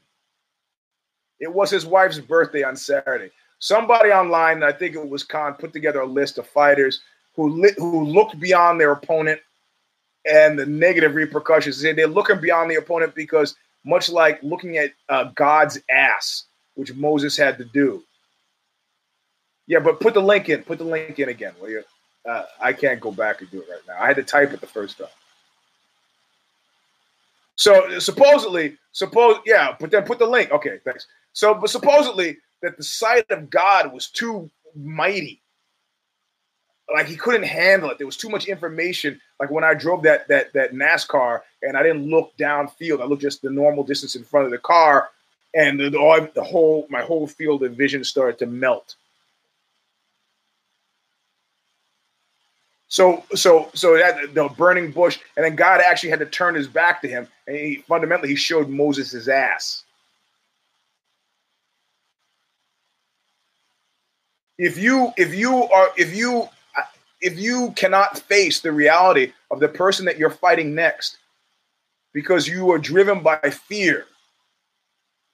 It 1.39 1.53
was 1.53 1.69
his 1.69 1.85
wife's 1.85 2.17
birthday 2.17 2.63
on 2.63 2.75
Saturday. 2.75 3.29
Somebody 3.59 4.09
online, 4.09 4.63
I 4.63 4.71
think 4.71 4.95
it 4.95 5.07
was 5.07 5.23
Khan, 5.23 5.53
put 5.53 5.71
together 5.71 5.99
a 5.99 6.05
list 6.05 6.39
of 6.39 6.47
fighters 6.47 7.01
who 7.35 7.69
who 7.77 8.05
looked 8.05 8.39
beyond 8.39 8.81
their 8.81 8.91
opponent 8.91 9.39
and 10.25 10.57
the 10.57 10.65
negative 10.65 11.13
repercussions. 11.13 11.79
They're 11.79 12.07
looking 12.07 12.41
beyond 12.41 12.71
the 12.71 12.77
opponent 12.77 13.13
because, 13.13 13.55
much 13.83 14.09
like 14.09 14.41
looking 14.41 14.77
at 14.77 14.93
uh, 15.09 15.25
God's 15.35 15.77
ass, 15.91 16.45
which 16.73 16.91
Moses 16.95 17.37
had 17.37 17.59
to 17.59 17.65
do. 17.65 18.03
Yeah, 19.67 19.79
but 19.79 19.99
put 19.99 20.15
the 20.15 20.23
link 20.23 20.49
in. 20.49 20.63
Put 20.63 20.79
the 20.79 20.85
link 20.85 21.19
in 21.19 21.29
again, 21.29 21.53
will 21.61 21.69
you? 21.69 21.83
Uh, 22.27 22.45
I 22.59 22.73
can't 22.73 22.99
go 22.99 23.11
back 23.11 23.41
and 23.41 23.51
do 23.51 23.61
it 23.61 23.67
right 23.69 23.81
now. 23.87 24.01
I 24.01 24.07
had 24.07 24.15
to 24.15 24.23
type 24.23 24.53
it 24.53 24.61
the 24.61 24.65
first 24.65 24.97
time. 24.97 25.07
So 27.55 27.99
supposedly, 27.99 28.77
suppose 28.91 29.37
yeah, 29.45 29.75
but 29.79 29.91
then 29.91 30.03
put 30.03 30.19
the 30.19 30.25
link. 30.25 30.51
Okay, 30.51 30.79
thanks. 30.83 31.07
So, 31.33 31.53
but 31.53 31.69
supposedly 31.69 32.37
that 32.61 32.77
the 32.77 32.83
sight 32.83 33.29
of 33.29 33.49
God 33.49 33.93
was 33.93 34.07
too 34.09 34.49
mighty. 34.75 35.41
Like 36.93 37.07
he 37.07 37.15
couldn't 37.15 37.43
handle 37.43 37.89
it. 37.89 37.97
There 37.97 38.07
was 38.07 38.17
too 38.17 38.29
much 38.29 38.45
information. 38.45 39.19
Like 39.39 39.49
when 39.51 39.63
I 39.63 39.73
drove 39.73 40.03
that 40.03 40.27
that 40.27 40.53
that 40.53 40.73
NASCAR 40.73 41.41
and 41.63 41.75
I 41.75 41.83
didn't 41.83 42.09
look 42.09 42.33
downfield. 42.37 43.01
I 43.01 43.05
looked 43.05 43.21
just 43.21 43.41
the 43.41 43.49
normal 43.49 43.83
distance 43.83 44.15
in 44.15 44.23
front 44.23 44.45
of 44.45 44.51
the 44.51 44.57
car, 44.57 45.09
and 45.53 45.79
the, 45.79 45.89
the, 45.89 46.31
the 46.35 46.43
whole 46.43 46.87
my 46.89 47.01
whole 47.01 47.27
field 47.27 47.63
of 47.63 47.73
vision 47.73 48.03
started 48.03 48.37
to 48.39 48.45
melt. 48.45 48.95
So, 52.87 53.23
so, 53.33 53.69
so 53.73 53.97
that 53.97 54.33
the 54.33 54.47
burning 54.49 54.91
bush, 54.91 55.19
and 55.35 55.45
then 55.45 55.55
God 55.55 55.81
actually 55.81 56.11
had 56.11 56.19
to 56.19 56.25
turn 56.25 56.55
his 56.55 56.67
back 56.67 57.01
to 57.01 57.07
him, 57.07 57.27
and 57.47 57.55
he 57.55 57.83
fundamentally 57.87 58.29
he 58.29 58.35
showed 58.35 58.69
Moses 58.69 59.11
his 59.11 59.27
ass. 59.27 59.83
If 64.57 64.77
you, 64.77 65.11
if 65.17 65.33
you 65.33 65.63
are, 65.63 65.89
if 65.97 66.15
you, 66.15 66.47
if 67.21 67.37
you 67.37 67.73
cannot 67.75 68.19
face 68.19 68.61
the 68.61 68.71
reality 68.71 69.33
of 69.51 69.59
the 69.59 69.67
person 69.67 70.05
that 70.05 70.17
you're 70.17 70.29
fighting 70.29 70.73
next, 70.75 71.17
because 72.13 72.47
you 72.47 72.71
are 72.71 72.79
driven 72.79 73.21
by 73.21 73.37
fear 73.37 74.05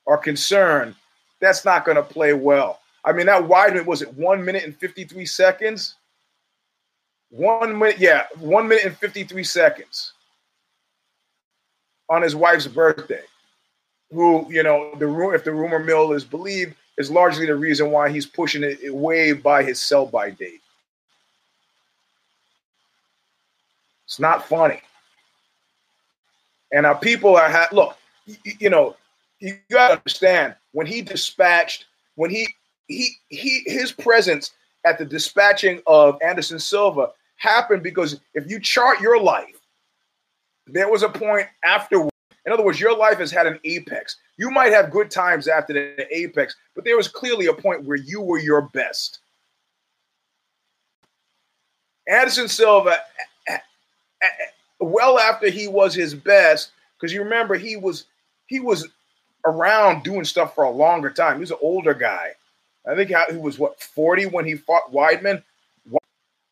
or 0.06 0.18
concern, 0.18 0.96
that's 1.40 1.66
not 1.66 1.86
going 1.86 1.98
to 1.98 2.04
play 2.04 2.34
well. 2.34 2.80
I 3.04 3.14
mean, 3.14 3.26
that 3.28 3.44
Weidman 3.44 3.86
was 3.86 4.02
it 4.02 4.14
one 4.16 4.44
minute 4.44 4.64
and 4.64 4.76
53 4.76 5.26
seconds? 5.26 5.96
One 7.32 7.80
minute, 7.80 7.98
yeah, 7.98 8.26
one 8.40 8.68
minute 8.68 8.86
and 8.86 8.98
53 8.98 9.44
seconds 9.46 10.14
on 12.10 12.22
his 12.22 12.36
wife's 12.36 12.68
birthday. 12.68 13.24
Who, 14.12 14.46
you 14.50 14.62
know, 14.62 14.94
the 15.00 15.08
room, 15.08 15.34
if 15.34 15.46
the 15.46 15.54
rumor 15.54 15.80
mill 15.80 16.12
is 16.12 16.26
believed, 16.26 16.76
is 16.98 17.10
largely 17.10 17.46
the 17.46 17.56
reason 17.56 17.90
why 17.90 18.10
he's 18.12 18.26
pushing 18.26 18.64
it 18.64 18.94
way 18.94 19.32
by 19.32 19.64
his 19.64 19.82
sell 19.82 20.06
by 20.06 20.30
date. 20.30 20.60
It's 24.06 24.20
not 24.20 24.46
funny. 24.46 24.82
And 26.74 26.86
our 26.86 26.98
people 26.98 27.38
are, 27.38 27.50
ha- 27.50 27.70
look, 27.72 27.98
you, 28.26 28.36
you 28.60 28.70
know, 28.70 28.98
you 29.40 29.58
got 29.72 29.88
to 29.88 29.94
understand 29.94 30.56
when 30.74 30.86
he 30.86 31.02
dispatched, 31.02 31.86
when 32.16 32.30
he, 32.30 32.50
he, 32.88 33.12
he, 33.30 33.64
his 33.66 33.94
presence 33.94 34.52
at 34.86 34.98
the 34.98 35.06
dispatching 35.06 35.82
of 35.88 36.20
Anderson 36.22 36.60
Silva 36.60 37.12
happened 37.42 37.82
because 37.82 38.20
if 38.36 38.50
you 38.50 38.60
chart 38.60 39.02
your 39.02 39.20
life, 39.20 39.60
there 40.68 40.90
was 40.90 41.02
a 41.02 41.10
point 41.10 41.48
afterward. 41.66 42.12
In 42.46 42.54
other 42.54 42.64
words, 42.64 42.80
your 42.80 42.96
life 42.96 43.18
has 43.18 43.32
had 43.32 43.48
an 43.48 43.60
apex. 43.64 44.18
You 44.38 44.52
might 44.52 44.72
have 44.72 44.92
good 44.92 45.10
times 45.10 45.48
after 45.48 45.74
the 45.74 46.08
apex, 46.16 46.56
but 46.76 46.86
there 46.86 46.98
was 46.98 47.08
clearly 47.08 47.48
a 47.48 47.54
point 47.54 47.84
where 47.84 47.98
you 47.98 48.22
were 48.22 48.40
your 48.40 48.64
best. 48.74 49.20
Anderson 52.08 52.48
Silva, 52.48 52.98
well 54.80 55.20
after 55.20 55.50
he 55.50 55.68
was 55.68 55.96
his 55.96 56.14
best, 56.14 56.72
because 57.00 57.14
you 57.14 57.24
remember 57.24 57.56
he 57.56 57.76
was 57.76 58.06
he 58.48 58.60
was 58.60 58.88
around 59.46 60.04
doing 60.04 60.26
stuff 60.26 60.54
for 60.54 60.64
a 60.64 60.70
longer 60.70 61.10
time. 61.10 61.36
He 61.36 61.42
was 61.42 61.52
an 61.52 61.58
older 61.62 61.94
guy. 61.94 62.32
I 62.88 62.96
think 62.96 63.12
he 63.30 63.38
was 63.38 63.58
what 63.58 63.82
40 63.82 64.28
when 64.28 64.46
he 64.46 64.56
fought 64.56 64.92
Weidman. 64.92 65.44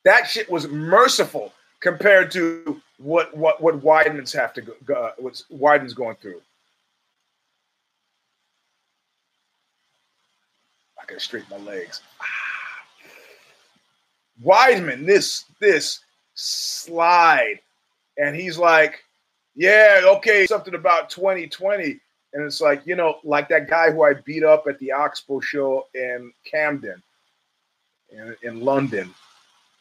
That 0.09 0.27
shit 0.27 0.49
was 0.49 0.67
merciful 0.67 1.53
compared 1.81 2.31
to 2.31 2.81
what 2.97 3.37
what 3.37 3.61
what 3.61 3.79
Weidman's 3.81 4.33
have 4.33 4.53
to 4.53 4.61
go, 4.61 4.73
uh, 4.95 5.11
what 5.19 5.39
Weidman's 5.53 5.93
going 5.93 6.15
through. 6.15 6.41
I 10.99 11.05
gotta 11.05 11.19
straighten 11.19 11.47
my 11.51 11.57
legs. 11.63 12.01
Ah. 12.19 12.25
This 15.05 15.45
this 15.59 15.99
slide, 16.33 17.59
and 18.17 18.35
he's 18.35 18.57
like, 18.57 19.03
"Yeah, 19.53 20.01
okay, 20.05 20.47
something 20.47 20.73
about 20.73 21.11
2020." 21.11 21.99
And 22.33 22.43
it's 22.43 22.61
like, 22.61 22.81
you 22.87 22.95
know, 22.95 23.19
like 23.23 23.47
that 23.49 23.69
guy 23.69 23.91
who 23.91 24.01
I 24.03 24.15
beat 24.15 24.43
up 24.43 24.65
at 24.67 24.79
the 24.79 24.91
Oxbow 24.91 25.39
show 25.39 25.85
in 25.93 26.33
Camden, 26.45 27.03
in, 28.11 28.35
in 28.41 28.61
London 28.61 29.13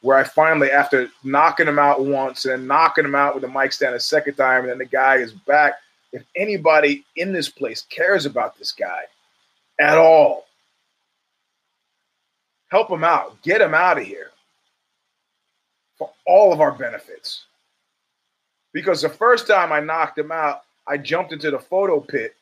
where 0.01 0.17
I 0.17 0.25
finally, 0.25 0.71
after 0.71 1.09
knocking 1.25 1.67
him 1.67 1.79
out 1.79 2.05
once 2.05 2.45
and 2.45 2.53
then 2.53 2.67
knocking 2.67 3.05
him 3.05 3.15
out 3.15 3.35
with 3.35 3.43
the 3.43 3.49
mic 3.49 3.73
stand 3.73 3.95
a 3.95 4.01
second 4.01 4.35
time, 4.35 4.63
and 4.63 4.71
then 4.71 4.79
the 4.79 4.85
guy 4.85 5.17
is 5.17 5.33
back. 5.33 5.75
If 6.13 6.23
anybody 6.37 7.05
in 7.17 7.33
this 7.33 7.49
place 7.49 7.83
cares 7.91 8.25
about 8.25 8.59
this 8.59 8.73
guy 8.73 9.03
at 9.79 9.99
all, 9.99 10.47
help 12.69 12.91
him 12.91 13.05
out, 13.05 13.41
get 13.43 13.61
him 13.61 13.75
out 13.75 13.99
of 13.99 14.05
here 14.05 14.31
for 15.99 16.11
all 16.27 16.53
of 16.53 16.61
our 16.61 16.73
benefits. 16.73 17.45
Because 18.73 19.03
the 19.03 19.09
first 19.09 19.47
time 19.47 19.73
I 19.73 19.81
knocked 19.81 20.19
him 20.19 20.31
out, 20.31 20.63
I 20.87 20.97
jumped 20.97 21.33
into 21.33 21.51
the 21.51 21.59
photo 21.59 22.01
pit 22.01 22.35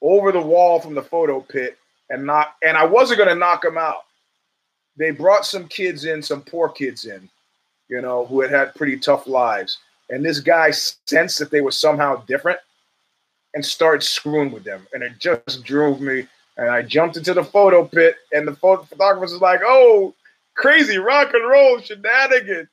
over 0.00 0.32
the 0.32 0.40
wall 0.40 0.80
from 0.80 0.94
the 0.94 1.02
photo 1.02 1.40
pit 1.40 1.78
and 2.10 2.24
knock 2.26 2.56
and 2.62 2.76
I 2.76 2.84
wasn't 2.84 3.18
going 3.18 3.28
to 3.28 3.34
knock 3.34 3.64
him 3.64 3.78
out 3.78 4.04
they 4.96 5.10
brought 5.10 5.46
some 5.46 5.68
kids 5.68 6.04
in, 6.04 6.22
some 6.22 6.42
poor 6.42 6.68
kids 6.68 7.04
in, 7.04 7.28
you 7.88 8.00
know, 8.00 8.26
who 8.26 8.40
had 8.40 8.50
had 8.50 8.74
pretty 8.74 8.98
tough 8.98 9.26
lives. 9.26 9.78
And 10.10 10.24
this 10.24 10.40
guy 10.40 10.70
sensed 10.70 11.38
that 11.38 11.50
they 11.50 11.60
were 11.60 11.70
somehow 11.70 12.24
different 12.26 12.58
and 13.54 13.64
started 13.64 14.02
screwing 14.02 14.52
with 14.52 14.64
them. 14.64 14.86
And 14.92 15.02
it 15.02 15.18
just 15.18 15.64
drove 15.64 16.00
me. 16.00 16.26
And 16.56 16.68
I 16.68 16.82
jumped 16.82 17.16
into 17.16 17.32
the 17.32 17.44
photo 17.44 17.84
pit, 17.84 18.16
and 18.32 18.46
the 18.46 18.54
photo 18.54 18.82
photographer 18.82 19.20
was 19.20 19.40
like, 19.40 19.60
oh, 19.64 20.14
crazy 20.54 20.98
rock 20.98 21.32
and 21.32 21.48
roll 21.48 21.80
shenanigans. 21.80 22.68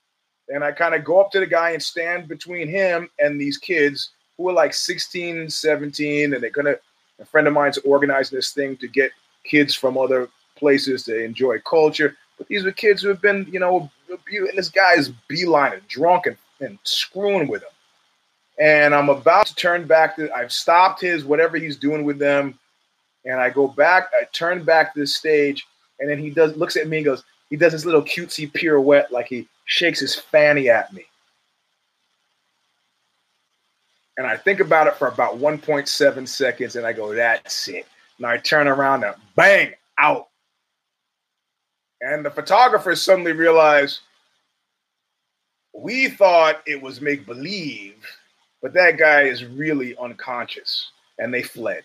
And 0.49 0.63
I 0.63 0.72
kind 0.72 0.95
of 0.95 1.05
go 1.05 1.22
up 1.22 1.32
to 1.32 1.39
the 1.39 1.45
guy 1.45 1.72
and 1.72 1.82
stand 1.82 2.28
between 2.28 2.67
him 2.67 3.09
and 3.20 3.39
these 3.39 3.57
kids 3.57 4.09
who 4.36 4.43
were 4.43 4.53
like 4.53 4.74
16, 4.74 5.49
17, 5.49 6.34
and 6.34 6.43
they're 6.43 6.49
gonna. 6.49 6.76
A 7.20 7.26
friend 7.26 7.47
of 7.47 7.53
mine's 7.53 7.78
organizing 7.80 8.38
this 8.38 8.53
thing 8.53 8.78
to 8.78 8.88
get 8.88 9.11
kids 9.43 9.76
from 9.76 9.97
other 9.97 10.30
places 10.60 11.03
to 11.03 11.24
enjoy 11.24 11.60
culture. 11.60 12.16
But 12.38 12.47
these 12.47 12.64
were 12.64 12.72
kids 12.72 13.01
who 13.01 13.10
have 13.10 13.22
been, 13.22 13.47
you 13.51 13.60
know, 13.60 13.89
abused. 14.12 14.49
and 14.49 14.57
this 14.57 14.70
guy 14.70 14.93
is 14.93 15.12
beelining, 15.30 15.86
drunk 15.88 16.26
and, 16.26 16.38
and 16.60 16.78
screwing 16.84 17.47
with 17.47 17.62
them. 17.62 17.72
And 18.60 18.93
I'm 18.93 19.10
about 19.10 19.47
to 19.47 19.55
turn 19.55 19.88
back 19.88 20.18
to, 20.18 20.32
I've 20.34 20.51
stopped 20.51 21.01
his 21.01 21.24
whatever 21.24 21.57
he's 21.57 21.78
doing 21.78 22.03
with 22.03 22.20
them. 22.20 22.60
And 23.26 23.39
I 23.39 23.49
go 23.49 23.68
back, 23.68 24.10
I 24.14 24.26
turn 24.32 24.64
back 24.64 24.93
to 24.93 25.01
the 25.01 25.07
stage, 25.07 25.66
and 25.99 26.10
then 26.10 26.18
he 26.18 26.30
does 26.30 26.55
looks 26.55 26.78
at 26.78 26.88
me 26.88 26.97
and 26.97 27.05
goes, 27.05 27.24
he 27.49 27.57
does 27.57 27.74
this 27.74 27.86
little 27.86 28.01
cutesy 28.01 28.51
pirouette 28.51 29.12
like 29.12 29.28
he 29.28 29.47
shakes 29.66 29.99
his 29.99 30.16
fanny 30.16 30.70
at 30.70 30.93
me. 30.93 31.05
And 34.18 34.28
I 34.28 34.36
think 34.36 34.60
about 34.60 34.88
it 34.88 34.95
for 34.95 35.07
about 35.07 35.38
1.7 35.38 36.28
seconds 36.28 36.76
and 36.76 36.86
I 36.86 36.91
go, 36.91 37.14
that's 37.14 37.68
it. 37.70 37.88
And 38.18 38.26
I 38.26 38.38
turn 38.38 38.68
around 38.68 39.03
and 39.05 39.16
bang, 39.36 39.74
out. 39.97 40.29
And 42.02 42.26
the 42.26 42.32
photographers 42.32 43.02
suddenly 43.02 43.34
realize 43.34 44.02
we 45.74 46.10
thought 46.10 46.62
it 46.66 46.82
was 46.82 47.02
make 47.02 47.26
believe, 47.26 48.06
but 48.62 48.74
that 48.74 48.97
guy 48.97 49.24
is 49.24 49.45
really 49.45 49.95
unconscious. 49.97 50.91
And 51.18 51.34
they 51.34 51.43
fled. 51.43 51.84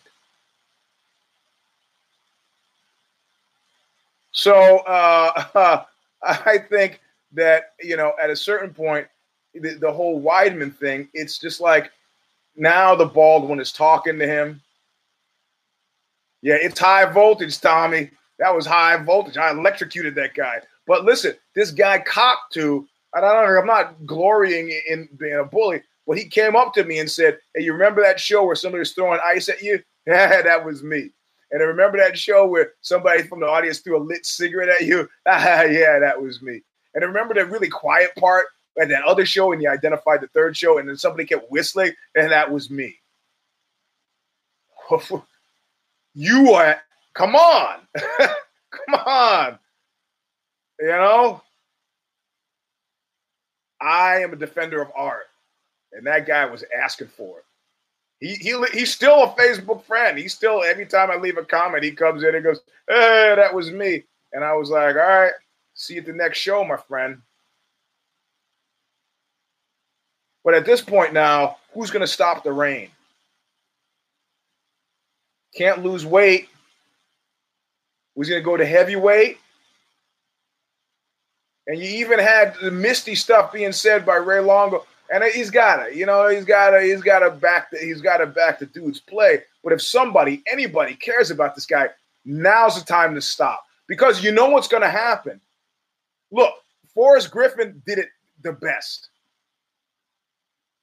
So 4.31 4.79
uh, 4.79 5.85
I 6.23 6.59
think 6.59 7.01
that, 7.33 7.73
you 7.81 7.97
know, 7.97 8.13
at 8.23 8.31
a 8.31 8.37
certain 8.37 8.73
point, 8.73 9.07
the, 9.55 9.75
the 9.75 9.93
whole 9.93 10.21
Weidman 10.21 10.77
thing, 10.77 11.09
it's 11.15 11.39
just 11.39 11.61
like 11.61 11.91
now 12.57 12.95
the 12.95 13.07
bald 13.07 13.49
one 13.49 13.61
is 13.61 13.73
talking 13.73 14.19
to 14.19 14.27
him. 14.27 14.61
Yeah, 16.43 16.57
it's 16.61 16.79
high 16.79 17.07
voltage, 17.07 17.61
Tommy. 17.61 18.11
That 18.39 18.55
was 18.55 18.67
high 18.67 18.97
voltage. 18.97 19.37
I 19.37 19.51
electrocuted 19.51 20.15
that 20.17 20.35
guy. 20.35 20.61
But 20.87 21.05
listen, 21.05 21.35
this 21.55 21.71
guy 21.71 21.99
copped 22.01 22.53
to, 22.55 22.87
I 23.15 23.21
don't 23.21 23.33
know, 23.33 23.59
I'm 23.61 23.67
not 23.67 24.07
glorying 24.07 24.71
in 24.89 25.09
being 25.19 25.37
a 25.37 25.45
bully, 25.45 25.83
but 26.07 26.19
he 26.19 26.27
came 26.27 26.57
up 26.57 26.75
to 26.75 26.85
me 26.85 26.99
and 26.99 27.11
said, 27.11 27.39
Hey, 27.55 27.63
you 27.63 27.73
remember 27.73 28.03
that 28.03 28.21
show 28.21 28.45
where 28.45 28.57
somebody 28.57 28.81
was 28.81 28.93
throwing 28.93 29.21
ice 29.25 29.49
at 29.49 29.63
you? 29.63 29.83
Yeah, 30.07 30.43
that 30.43 30.63
was 30.63 30.83
me. 30.83 31.09
And 31.51 31.63
I 31.63 31.67
remember 31.67 31.97
that 31.97 32.19
show 32.19 32.47
where 32.47 32.73
somebody 32.83 33.23
from 33.23 33.41
the 33.41 33.47
audience 33.47 33.79
threw 33.79 33.97
a 33.97 34.05
lit 34.05 34.27
cigarette 34.27 34.69
at 34.69 34.87
you? 34.87 35.09
yeah, 35.27 35.99
that 35.99 36.21
was 36.21 36.43
me. 36.43 36.61
And 36.95 37.03
I 37.03 37.07
remember 37.07 37.33
that 37.33 37.51
really 37.51 37.71
quiet 37.71 38.15
part 38.17 38.45
at 38.79 38.89
that 38.89 39.05
other 39.05 39.25
show 39.25 39.53
and 39.53 39.63
you 39.63 39.71
identified 39.71 40.21
the 40.21 40.27
third 40.29 40.57
show 40.57 40.79
and 40.79 40.89
then 40.89 40.97
somebody 40.99 41.25
kept 41.25 41.51
whistling 41.51 41.93
and 42.17 42.31
that 42.31 42.51
was 42.51 42.71
me. 42.71 42.97
you 46.15 46.53
are, 46.53 46.83
come 47.15 47.35
on. 47.35 47.81
come 47.97 48.95
on. 49.07 49.59
You 50.81 50.89
know? 50.89 51.43
I 53.81 54.21
am 54.21 54.33
a 54.33 54.37
defender 54.37 54.81
of 54.81 54.91
art. 54.97 55.27
And 55.93 56.07
that 56.07 56.27
guy 56.27 56.45
was 56.47 56.65
asking 56.77 57.09
for 57.09 57.39
it. 57.39 57.45
He, 58.21 58.35
he 58.35 58.65
he's 58.73 58.93
still 58.93 59.25
a 59.25 59.29
Facebook 59.35 59.83
friend. 59.85 60.17
He's 60.19 60.33
still 60.33 60.63
every 60.63 60.87
time 60.87 61.11
I 61.11 61.17
leave 61.17 61.37
a 61.37 61.45
comment, 61.45 61.85
he 61.85 61.91
comes 61.91 62.23
in 62.23 62.35
and 62.35 62.43
goes, 62.43 62.61
"Hey, 62.89 63.35
that 63.37 63.53
was 63.53 63.71
me." 63.71 64.05
And 64.33 64.43
I 64.43 64.55
was 64.55 64.71
like, 64.71 64.97
"All 64.97 65.03
right, 65.03 65.33
see 65.75 65.95
you 65.95 66.01
at 66.01 66.07
the 66.07 66.13
next 66.13 66.39
show, 66.39 66.65
my 66.65 66.77
friend." 66.77 67.21
But 70.45 70.55
at 70.55 70.65
this 70.65 70.81
point 70.81 71.13
now, 71.13 71.57
who's 71.73 71.91
going 71.91 72.03
to 72.03 72.07
stop 72.07 72.45
the 72.45 72.53
rain? 72.53 72.91
Can't 75.55 75.83
lose 75.83 76.05
weight. 76.05 76.49
Who's 78.15 78.29
going 78.29 78.41
to 78.41 78.45
go 78.45 78.57
to 78.57 78.67
heavyweight? 78.67 79.39
And 81.67 81.79
you 81.79 81.89
even 82.05 82.19
had 82.19 82.55
the 82.63 82.71
misty 82.71 83.15
stuff 83.15 83.53
being 83.53 83.73
said 83.73 84.05
by 84.05 84.17
Ray 84.17 84.41
Longo 84.41 84.85
and 85.13 85.23
he's 85.25 85.51
got 85.51 85.85
to, 85.85 85.97
you 85.97 86.07
know, 86.07 86.29
he's 86.29 86.45
got 86.45 86.71
to, 86.71 86.81
he's 86.81 87.03
got 87.03 87.21
to 87.21 87.31
back 87.31 87.71
the, 87.71 87.79
he's 87.79 88.01
got 88.01 88.19
to 88.19 88.27
back 88.27 88.59
the 88.59 88.67
dude's 88.67 89.01
play. 89.01 89.43
But 89.63 89.73
if 89.73 89.83
somebody, 89.83 90.43
anybody 90.51 90.95
cares 90.95 91.31
about 91.31 91.55
this 91.55 91.67
guy, 91.67 91.89
now's 92.25 92.79
the 92.79 92.87
time 92.87 93.15
to 93.15 93.21
stop 93.21 93.65
because 93.87 94.25
you 94.25 94.33
know 94.33 94.49
what's 94.49 94.69
going 94.69 94.83
to 94.83 94.91
happen. 94.91 95.41
Look, 96.31 96.55
Forrest 96.95 97.31
Griffin 97.31 97.83
did 97.87 97.99
it 97.99 98.09
the 98.43 98.53
best. 98.53 99.09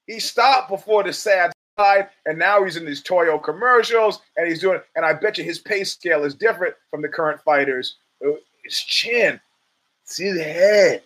He 0.07 0.19
stopped 0.19 0.69
before 0.69 1.03
the 1.03 1.13
sad 1.13 1.51
side, 1.81 2.09
and 2.25 2.37
now 2.37 2.63
he's 2.63 2.77
in 2.77 2.85
these 2.85 3.01
Toyo 3.01 3.37
commercials, 3.37 4.21
and 4.37 4.47
he's 4.47 4.61
doing. 4.61 4.79
And 4.95 5.05
I 5.05 5.13
bet 5.13 5.37
you 5.37 5.43
his 5.43 5.59
pay 5.59 5.83
scale 5.83 6.23
is 6.23 6.35
different 6.35 6.75
from 6.89 7.01
the 7.01 7.09
current 7.09 7.41
fighters. 7.41 7.97
Uh, 8.25 8.31
his 8.63 8.77
chin, 8.77 9.39
see 10.03 10.25
his 10.25 10.41
head. 10.41 11.03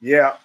Yeah, 0.00 0.36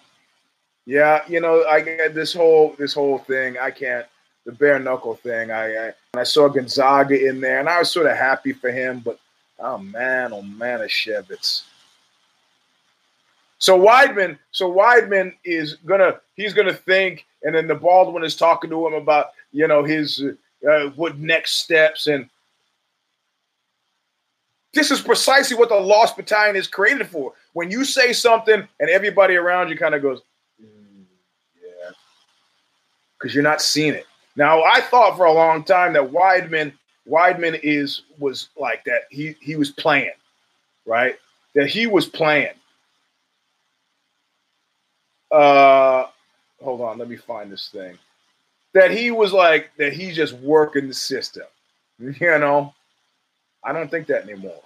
yeah. 0.86 1.22
You 1.28 1.40
know, 1.40 1.64
I 1.64 1.80
get 1.80 2.14
this 2.14 2.32
whole 2.32 2.74
this 2.78 2.94
whole 2.94 3.18
thing. 3.18 3.58
I 3.58 3.70
can't 3.70 4.06
the 4.46 4.52
bare 4.52 4.78
knuckle 4.78 5.16
thing. 5.16 5.50
I, 5.50 5.88
I 5.88 5.92
I 6.14 6.22
saw 6.22 6.48
Gonzaga 6.48 7.28
in 7.28 7.40
there, 7.40 7.60
and 7.60 7.68
I 7.68 7.80
was 7.80 7.90
sort 7.90 8.06
of 8.06 8.16
happy 8.16 8.52
for 8.52 8.70
him. 8.70 9.00
But 9.04 9.18
oh 9.58 9.78
man, 9.78 10.32
oh 10.32 10.42
man, 10.42 10.80
Shevitz. 10.80 11.64
So 13.58 13.78
Weidman, 13.78 14.38
so 14.52 14.72
Weidman 14.72 15.34
is 15.44 15.74
gonna 15.84 16.20
he's 16.34 16.54
gonna 16.54 16.72
think, 16.72 17.26
and 17.42 17.54
then 17.54 17.66
the 17.66 17.74
bald 17.74 18.12
one 18.14 18.24
is 18.24 18.36
talking 18.36 18.70
to 18.70 18.86
him 18.86 18.94
about 18.94 19.30
you 19.52 19.66
know 19.66 19.82
his 19.82 20.22
uh, 20.68 20.86
what 20.90 21.18
next 21.18 21.58
steps, 21.58 22.06
and 22.06 22.28
this 24.74 24.90
is 24.90 25.00
precisely 25.00 25.56
what 25.56 25.70
the 25.70 25.74
Lost 25.74 26.16
Battalion 26.16 26.54
is 26.54 26.68
created 26.68 27.08
for 27.08 27.32
when 27.52 27.70
you 27.70 27.84
say 27.84 28.12
something 28.12 28.66
and 28.78 28.90
everybody 28.90 29.34
around 29.34 29.68
you 29.68 29.76
kind 29.76 29.94
of 29.94 30.02
goes, 30.02 30.20
mm, 30.62 31.04
yeah, 31.60 31.90
because 33.18 33.34
you're 33.34 33.42
not 33.42 33.60
seeing 33.60 33.94
it. 33.94 34.06
Now, 34.36 34.62
I 34.62 34.80
thought 34.82 35.16
for 35.16 35.24
a 35.24 35.32
long 35.32 35.64
time 35.64 35.94
that 35.94 36.12
Weidman, 36.12 36.72
Weidman 37.08 37.58
is 37.64 38.02
was 38.20 38.50
like 38.56 38.84
that. 38.84 39.02
He 39.10 39.34
he 39.40 39.56
was 39.56 39.72
playing, 39.72 40.12
right? 40.86 41.16
That 41.56 41.66
he 41.66 41.88
was 41.88 42.06
playing. 42.06 42.54
Uh, 45.30 46.06
hold 46.62 46.80
on, 46.80 46.98
let 46.98 47.08
me 47.08 47.16
find 47.16 47.50
this 47.50 47.68
thing. 47.68 47.98
That 48.74 48.90
he 48.90 49.10
was 49.10 49.32
like 49.32 49.70
that. 49.78 49.92
He's 49.92 50.16
just 50.16 50.34
working 50.34 50.88
the 50.88 50.94
system. 50.94 51.44
You 52.00 52.38
know, 52.38 52.72
I 53.64 53.72
don't 53.72 53.90
think 53.90 54.06
that 54.06 54.22
anymore. 54.22 54.62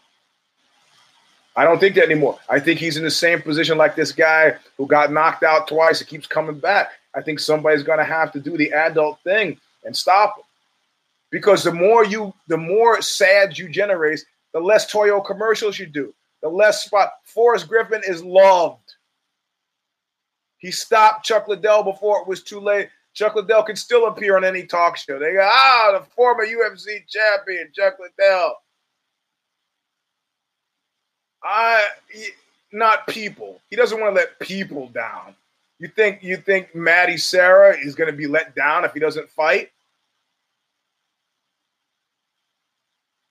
I 1.54 1.64
don't 1.64 1.78
think 1.78 1.94
that 1.94 2.04
anymore. 2.04 2.38
I 2.48 2.60
think 2.60 2.78
he's 2.78 2.96
in 2.96 3.04
the 3.04 3.10
same 3.10 3.42
position 3.42 3.76
like 3.76 3.94
this 3.94 4.12
guy 4.12 4.56
who 4.76 4.86
got 4.86 5.12
knocked 5.12 5.42
out 5.42 5.68
twice 5.68 6.00
and 6.00 6.08
keeps 6.08 6.26
coming 6.26 6.58
back. 6.58 6.92
I 7.14 7.20
think 7.20 7.40
somebody's 7.40 7.82
going 7.82 7.98
to 7.98 8.04
have 8.04 8.32
to 8.32 8.40
do 8.40 8.56
the 8.56 8.72
adult 8.72 9.18
thing 9.22 9.58
and 9.84 9.96
stop 9.96 10.38
him. 10.38 10.44
Because 11.30 11.62
the 11.62 11.72
more 11.72 12.04
you, 12.04 12.32
the 12.48 12.56
more 12.56 13.00
sad 13.02 13.58
you 13.58 13.68
generate, 13.68 14.24
the 14.52 14.60
less 14.60 14.90
Toyo 14.90 15.20
commercials 15.20 15.78
you 15.78 15.86
do, 15.86 16.14
the 16.42 16.48
less 16.48 16.84
spot. 16.84 17.12
Forrest 17.24 17.68
Griffin 17.68 18.02
is 18.06 18.22
loved. 18.22 18.81
He 20.62 20.70
stopped 20.70 21.26
Chuck 21.26 21.48
Liddell 21.48 21.82
before 21.82 22.22
it 22.22 22.28
was 22.28 22.42
too 22.42 22.60
late. 22.60 22.88
Chuck 23.14 23.34
Liddell 23.34 23.64
can 23.64 23.74
still 23.74 24.06
appear 24.06 24.36
on 24.36 24.44
any 24.44 24.64
talk 24.64 24.96
show. 24.96 25.18
They 25.18 25.32
go, 25.32 25.42
ah, 25.42 25.98
the 25.98 26.04
former 26.14 26.46
UFC 26.46 27.04
champion, 27.08 27.68
Chuck 27.74 27.98
Liddell. 27.98 28.54
I 31.42 31.84
not 32.70 33.08
people. 33.08 33.60
He 33.70 33.76
doesn't 33.76 34.00
want 34.00 34.14
to 34.14 34.20
let 34.20 34.38
people 34.38 34.86
down. 34.88 35.34
You 35.80 35.88
think 35.88 36.22
you 36.22 36.36
think 36.36 36.76
Maddie 36.76 37.16
Sarah 37.16 37.76
is 37.76 37.96
going 37.96 38.08
to 38.08 38.16
be 38.16 38.28
let 38.28 38.54
down 38.54 38.84
if 38.84 38.94
he 38.94 39.00
doesn't 39.00 39.28
fight? 39.30 39.72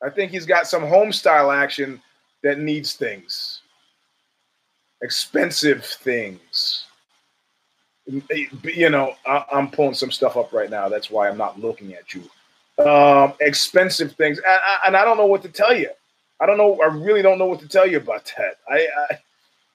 I 0.04 0.10
think 0.10 0.32
he's 0.32 0.46
got 0.46 0.68
some 0.68 0.86
home 0.86 1.14
style 1.14 1.50
action 1.50 2.02
that 2.44 2.60
needs 2.60 2.94
things. 2.94 3.62
Expensive 5.02 5.86
things. 5.86 6.88
You 8.08 8.90
know, 8.90 9.16
I'm 9.26 9.70
pulling 9.70 9.94
some 9.94 10.12
stuff 10.12 10.36
up 10.36 10.52
right 10.52 10.70
now. 10.70 10.90
That's 10.90 11.10
why 11.12 11.30
I'm 11.30 11.38
not 11.38 11.60
looking 11.60 11.94
at 11.94 12.14
you. 12.14 12.24
Um, 12.84 13.34
expensive 13.40 14.14
things, 14.14 14.40
and 14.86 14.98
I 14.98 15.06
don't 15.06 15.18
know 15.18 15.28
what 15.28 15.44
to 15.44 15.50
tell 15.50 15.76
you. 15.76 15.90
I 16.40 16.46
don't 16.48 16.58
know. 16.58 16.82
I 16.82 16.88
really 16.88 17.22
don't 17.22 17.38
know 17.38 17.46
what 17.46 17.60
to 17.60 17.68
tell 17.68 17.86
you 17.86 17.98
about 17.98 18.32
that. 18.38 18.56
I, 18.68 18.88
I, 19.12 19.20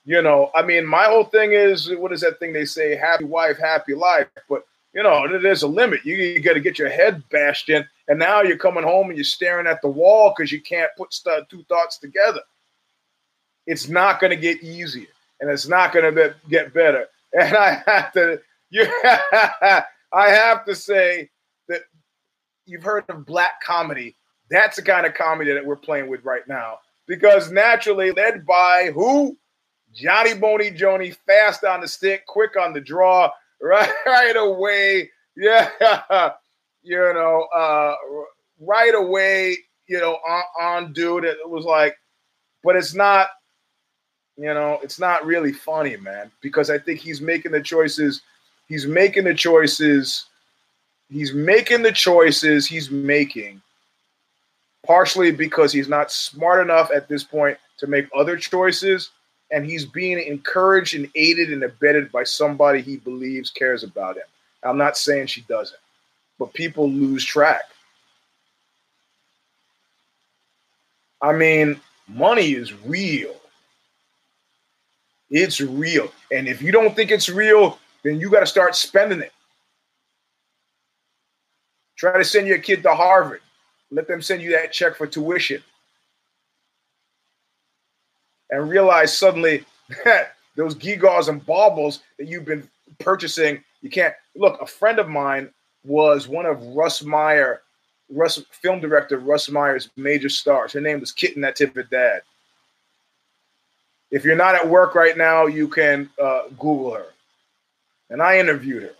you 0.05 0.23
know, 0.23 0.51
I 0.55 0.63
mean, 0.63 0.85
my 0.85 1.05
whole 1.05 1.25
thing 1.25 1.53
is 1.53 1.89
what 1.95 2.13
is 2.13 2.23
that 2.23 2.41
thing 2.41 2.53
they 2.53 2.65
say? 2.65 2.97
Happy 2.97 3.25
wife, 3.25 3.59
happy 3.59 3.95
life. 3.95 4.29
But 4.49 4.65
you 4.93 5.03
know, 5.03 5.39
there's 5.41 5.63
a 5.63 5.69
limit. 5.69 6.05
You, 6.05 6.17
you 6.17 6.41
got 6.41 6.55
to 6.55 6.61
get 6.61 6.79
your 6.79 6.89
head 6.89 7.23
bashed 7.29 7.69
in, 7.69 7.87
and 8.09 8.19
now 8.19 8.43
you're 8.43 8.57
coming 8.57 8.83
home 8.83 9.09
and 9.09 9.17
you're 9.17 9.25
staring 9.25 9.67
at 9.67 9.83
the 9.83 9.89
wall 9.89 10.33
because 10.35 10.51
you 10.51 10.61
can't 10.61 10.91
put 10.97 11.13
st- 11.13 11.49
two 11.49 11.65
thoughts 11.65 11.99
together. 11.99 12.41
It's 13.67 13.89
not 13.89 14.21
going 14.21 14.31
to 14.31 14.37
get 14.37 14.63
easier, 14.63 15.09
and 15.41 15.51
it's 15.51 15.69
not 15.69 15.93
going 15.93 16.15
to 16.15 16.31
be- 16.31 16.51
get 16.51 16.73
better. 16.73 17.09
And 17.39 17.57
I 17.57 17.83
have 17.87 18.13
to, 18.13 18.41
you, 18.71 18.85
I 19.05 19.85
have 20.13 20.65
to 20.65 20.75
say 20.75 21.31
that 21.69 21.83
you've 22.65 22.83
heard 22.83 23.05
of 23.09 23.27
black 23.27 23.61
comedy 23.63 24.17
that's 24.51 24.77
the 24.77 24.83
kind 24.83 25.07
of 25.07 25.15
comedy 25.15 25.53
that 25.53 25.65
we're 25.65 25.77
playing 25.77 26.09
with 26.09 26.25
right 26.25 26.47
now. 26.49 26.79
Because 27.07 27.51
naturally, 27.51 28.11
led 28.13 28.45
by 28.47 28.91
who? 28.95 29.37
Johnny 29.93 30.35
Boney 30.35 30.71
Joni, 30.71 31.17
fast 31.27 31.65
on 31.65 31.81
the 31.81 31.89
stick, 31.89 32.27
quick 32.27 32.59
on 32.61 32.73
the 32.73 32.81
draw, 32.81 33.31
right, 33.63 33.91
right 34.07 34.37
away. 34.37 35.11
Yeah. 35.37 35.71
you 36.83 36.97
know, 36.99 37.47
uh, 37.57 37.95
right 38.61 38.95
away, 38.95 39.57
you 39.89 39.99
know, 40.01 40.15
on, 40.29 40.43
on 40.61 40.93
dude. 40.93 41.25
It 41.25 41.39
was 41.49 41.65
like, 41.65 41.97
but 42.63 42.77
it's 42.77 42.95
not, 42.95 43.29
you 44.37 44.53
know, 44.53 44.79
it's 44.83 44.99
not 44.99 45.25
really 45.25 45.53
funny, 45.53 45.97
man, 45.97 46.31
because 46.41 46.71
I 46.71 46.79
think 46.79 47.01
he's 47.01 47.21
making 47.21 47.53
the 47.53 47.63
choices. 47.63 48.23
He's 48.69 48.87
making 48.87 49.25
the 49.25 49.35
choices. 49.35 50.27
He's 51.11 51.33
making 51.33 51.83
the 51.83 51.93
choices 51.93 52.67
he's 52.67 52.91
making 52.91 53.63
partially 54.87 55.33
because 55.33 55.73
he's 55.73 55.89
not 55.89 56.13
smart 56.13 56.63
enough 56.63 56.91
at 56.95 57.09
this 57.09 57.25
point 57.25 57.59
to 57.79 57.87
make 57.87 58.07
other 58.15 58.37
choices 58.37 59.11
and 59.51 59.67
he's 59.67 59.85
being 59.85 60.19
encouraged 60.19 60.95
and 60.95 61.11
aided 61.15 61.53
and 61.53 61.63
abetted 61.63 62.11
by 62.11 62.25
somebody 62.25 62.81
he 62.81 62.97
believes 62.97 63.51
cares 63.51 63.83
about 63.83 64.17
him. 64.17 64.25
I'm 64.63 64.79
not 64.79 64.97
saying 64.97 65.27
she 65.27 65.43
doesn't, 65.43 65.79
but 66.39 66.55
people 66.55 66.91
lose 66.91 67.25
track. 67.25 67.63
I 71.23 71.33
mean, 71.33 71.81
money 72.09 72.53
is 72.53 72.73
real. 72.85 73.35
It's 75.37 75.61
real. 75.61 76.11
And 76.33 76.49
if 76.49 76.63
you 76.63 76.73
don't 76.73 76.97
think 76.97 77.11
it's 77.11 77.29
real, 77.29 77.79
then 78.03 78.19
you 78.19 78.31
got 78.31 78.41
to 78.41 78.47
start 78.47 78.75
spending 78.75 79.21
it. 79.21 79.33
Try 81.95 82.17
to 82.17 82.25
send 82.25 82.47
your 82.47 82.57
kid 82.57 82.83
to 82.85 82.95
Harvard. 82.95 83.43
Let 83.91 84.09
them 84.09 84.23
send 84.23 84.41
you 84.41 84.53
that 84.53 84.73
check 84.73 84.97
for 84.97 85.07
tuition. 85.07 85.63
And 88.49 88.71
realize 88.71 89.15
suddenly 89.15 89.67
that 90.07 90.37
those 90.57 90.75
gewgaws 90.75 91.29
and 91.29 91.45
baubles 91.45 92.01
that 92.19 92.29
you've 92.29 92.47
been 92.47 92.67
purchasing, 92.99 93.63
you 93.83 93.91
can't. 93.91 94.15
Look, 94.37 94.59
a 94.63 94.67
friend 94.67 94.99
of 94.99 95.11
mine 95.11 95.51
was 95.85 96.29
one 96.29 96.47
of 96.47 96.63
Russ 96.69 97.03
Meyer, 97.03 97.61
Russ 98.09 98.43
film 98.53 98.81
director 98.81 99.19
Russ 99.19 99.51
Meyer's 99.51 99.91
major 99.97 100.31
stars. 100.31 100.73
Her 100.73 100.81
name 100.81 101.01
was 101.01 101.13
Kitten 101.13 101.43
Natividad. 101.43 102.21
If 104.17 104.25
you're 104.25 104.35
not 104.35 104.55
at 104.55 104.67
work 104.67 104.95
right 104.95 105.15
now, 105.15 105.45
you 105.45 105.69
can 105.69 106.09
uh, 106.19 106.45
Google 106.59 106.95
her. 106.95 107.09
And 108.09 108.23
I 108.23 108.39
interviewed 108.39 108.85
her. 108.85 108.95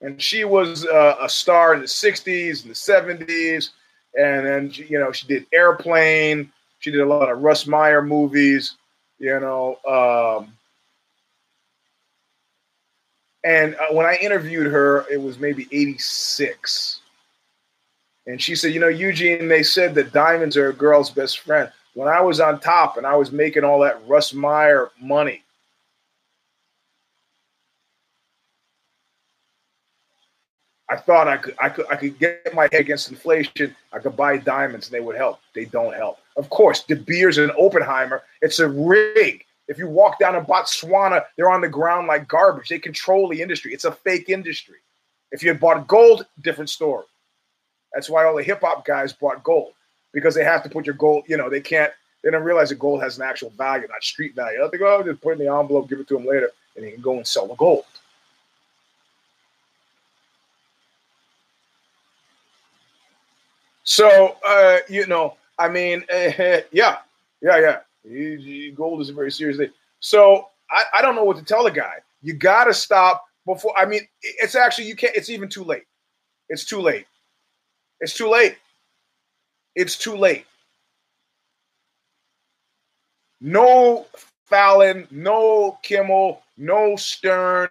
And 0.00 0.20
she 0.20 0.42
was 0.42 0.84
uh, 0.84 1.14
a 1.20 1.28
star 1.28 1.74
in 1.74 1.80
the 1.80 1.86
60s 1.86 2.62
and 2.62 2.70
the 2.72 3.24
70s. 3.24 3.70
And 4.18 4.44
then, 4.44 4.72
you 4.74 4.98
know, 4.98 5.12
she 5.12 5.28
did 5.28 5.46
Airplane. 5.52 6.50
She 6.80 6.90
did 6.90 7.02
a 7.02 7.06
lot 7.06 7.30
of 7.30 7.38
Russ 7.38 7.68
Meyer 7.68 8.02
movies, 8.02 8.74
you 9.20 9.38
know. 9.38 9.76
Um, 9.86 10.52
and 13.44 13.76
uh, 13.76 13.94
when 13.94 14.06
I 14.06 14.16
interviewed 14.16 14.66
her, 14.66 15.08
it 15.08 15.22
was 15.22 15.38
maybe 15.38 15.68
86. 15.70 17.00
And 18.26 18.42
she 18.42 18.56
said, 18.56 18.74
You 18.74 18.80
know, 18.80 18.88
Eugene, 18.88 19.46
they 19.46 19.62
said 19.62 19.94
that 19.94 20.12
diamonds 20.12 20.56
are 20.56 20.70
a 20.70 20.74
girl's 20.74 21.10
best 21.10 21.38
friend. 21.38 21.70
When 21.96 22.08
I 22.08 22.20
was 22.20 22.40
on 22.40 22.60
top 22.60 22.98
and 22.98 23.06
I 23.06 23.16
was 23.16 23.32
making 23.32 23.64
all 23.64 23.80
that 23.80 24.06
Russ 24.06 24.34
Meyer 24.34 24.90
money, 25.00 25.42
I 30.90 30.96
thought 30.96 31.26
I 31.26 31.38
could, 31.38 31.54
I 31.58 31.70
could, 31.70 31.86
I 31.90 31.96
could 31.96 32.18
get 32.18 32.52
my 32.52 32.68
head 32.70 32.82
against 32.82 33.10
inflation. 33.10 33.74
I 33.94 33.98
could 33.98 34.14
buy 34.14 34.36
diamonds, 34.36 34.88
and 34.88 34.94
they 34.94 35.00
would 35.00 35.16
help. 35.16 35.40
They 35.54 35.64
don't 35.64 35.94
help. 35.94 36.18
Of 36.36 36.50
course, 36.50 36.82
De 36.82 36.96
Beers 36.96 37.38
and 37.38 37.50
Oppenheimer. 37.52 38.24
It's 38.42 38.58
a 38.58 38.68
rig. 38.68 39.46
If 39.66 39.78
you 39.78 39.88
walk 39.88 40.18
down 40.18 40.36
in 40.36 40.44
Botswana, 40.44 41.24
they're 41.38 41.48
on 41.48 41.62
the 41.62 41.68
ground 41.70 42.08
like 42.08 42.28
garbage. 42.28 42.68
They 42.68 42.78
control 42.78 43.26
the 43.26 43.40
industry. 43.40 43.72
It's 43.72 43.86
a 43.86 43.92
fake 43.92 44.28
industry. 44.28 44.76
If 45.32 45.42
you 45.42 45.48
had 45.48 45.60
bought 45.60 45.88
gold, 45.88 46.26
different 46.42 46.68
story. 46.68 47.06
That's 47.94 48.10
why 48.10 48.26
all 48.26 48.36
the 48.36 48.42
hip 48.42 48.60
hop 48.60 48.84
guys 48.84 49.14
bought 49.14 49.42
gold 49.42 49.72
because 50.16 50.34
they 50.34 50.44
have 50.44 50.62
to 50.62 50.70
put 50.70 50.86
your 50.86 50.94
gold. 50.94 51.24
You 51.28 51.36
know, 51.36 51.50
they 51.50 51.60
can't. 51.60 51.92
They 52.24 52.30
don't 52.30 52.42
realize 52.42 52.70
that 52.70 52.78
gold 52.78 53.02
has 53.02 53.18
an 53.18 53.24
actual 53.24 53.50
value, 53.50 53.86
not 53.86 54.02
street 54.02 54.34
value. 54.34 54.66
They 54.72 54.78
go, 54.78 54.96
oh, 54.96 55.02
just 55.02 55.20
put 55.20 55.34
in 55.34 55.38
the 55.46 55.52
envelope, 55.52 55.90
give 55.90 56.00
it 56.00 56.08
to 56.08 56.14
them 56.14 56.24
later, 56.26 56.50
and 56.74 56.84
they 56.84 56.90
can 56.90 57.02
go 57.02 57.18
and 57.18 57.26
sell 57.26 57.46
the 57.46 57.54
gold. 57.54 57.84
So, 63.84 64.36
uh, 64.48 64.78
you 64.88 65.06
know, 65.06 65.36
I 65.58 65.68
mean, 65.68 66.02
uh, 66.10 66.30
yeah, 66.72 66.96
yeah, 67.42 67.76
yeah. 68.02 68.70
Gold 68.74 69.02
is 69.02 69.10
a 69.10 69.12
very 69.12 69.30
serious 69.30 69.58
thing. 69.58 69.70
So 70.00 70.48
I, 70.70 70.84
I 70.98 71.02
don't 71.02 71.14
know 71.14 71.24
what 71.24 71.36
to 71.36 71.44
tell 71.44 71.62
the 71.62 71.70
guy. 71.70 71.96
You 72.22 72.32
got 72.32 72.64
to 72.64 72.74
stop 72.74 73.22
before. 73.44 73.74
I 73.78 73.84
mean, 73.84 74.00
it's 74.22 74.54
actually, 74.54 74.88
you 74.88 74.96
can't, 74.96 75.14
it's 75.14 75.28
even 75.28 75.50
too 75.50 75.62
late. 75.62 75.84
It's 76.48 76.64
too 76.64 76.80
late. 76.80 77.06
It's 78.00 78.14
too 78.14 78.30
late. 78.30 78.56
It's 79.76 79.96
too 79.96 80.16
late. 80.16 80.46
No 83.40 84.06
Fallon, 84.46 85.06
no 85.12 85.78
Kimmel, 85.82 86.42
no 86.56 86.96
Stern, 86.96 87.68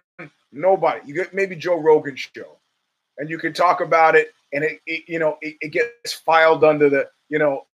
nobody. 0.52 1.00
You 1.04 1.14
get 1.14 1.34
maybe 1.34 1.56
Joe 1.56 1.78
Rogan 1.78 2.16
show, 2.16 2.56
and 3.18 3.28
you 3.28 3.36
can 3.36 3.52
talk 3.52 3.82
about 3.82 4.14
it 4.14 4.32
and 4.52 4.64
it, 4.64 4.80
it 4.86 5.04
you 5.06 5.18
know 5.18 5.38
it, 5.40 5.56
it, 5.60 5.68
gets 5.68 6.12
filed 6.12 6.64
under 6.64 6.88
the 6.88 7.08
you 7.28 7.38
know 7.38 7.66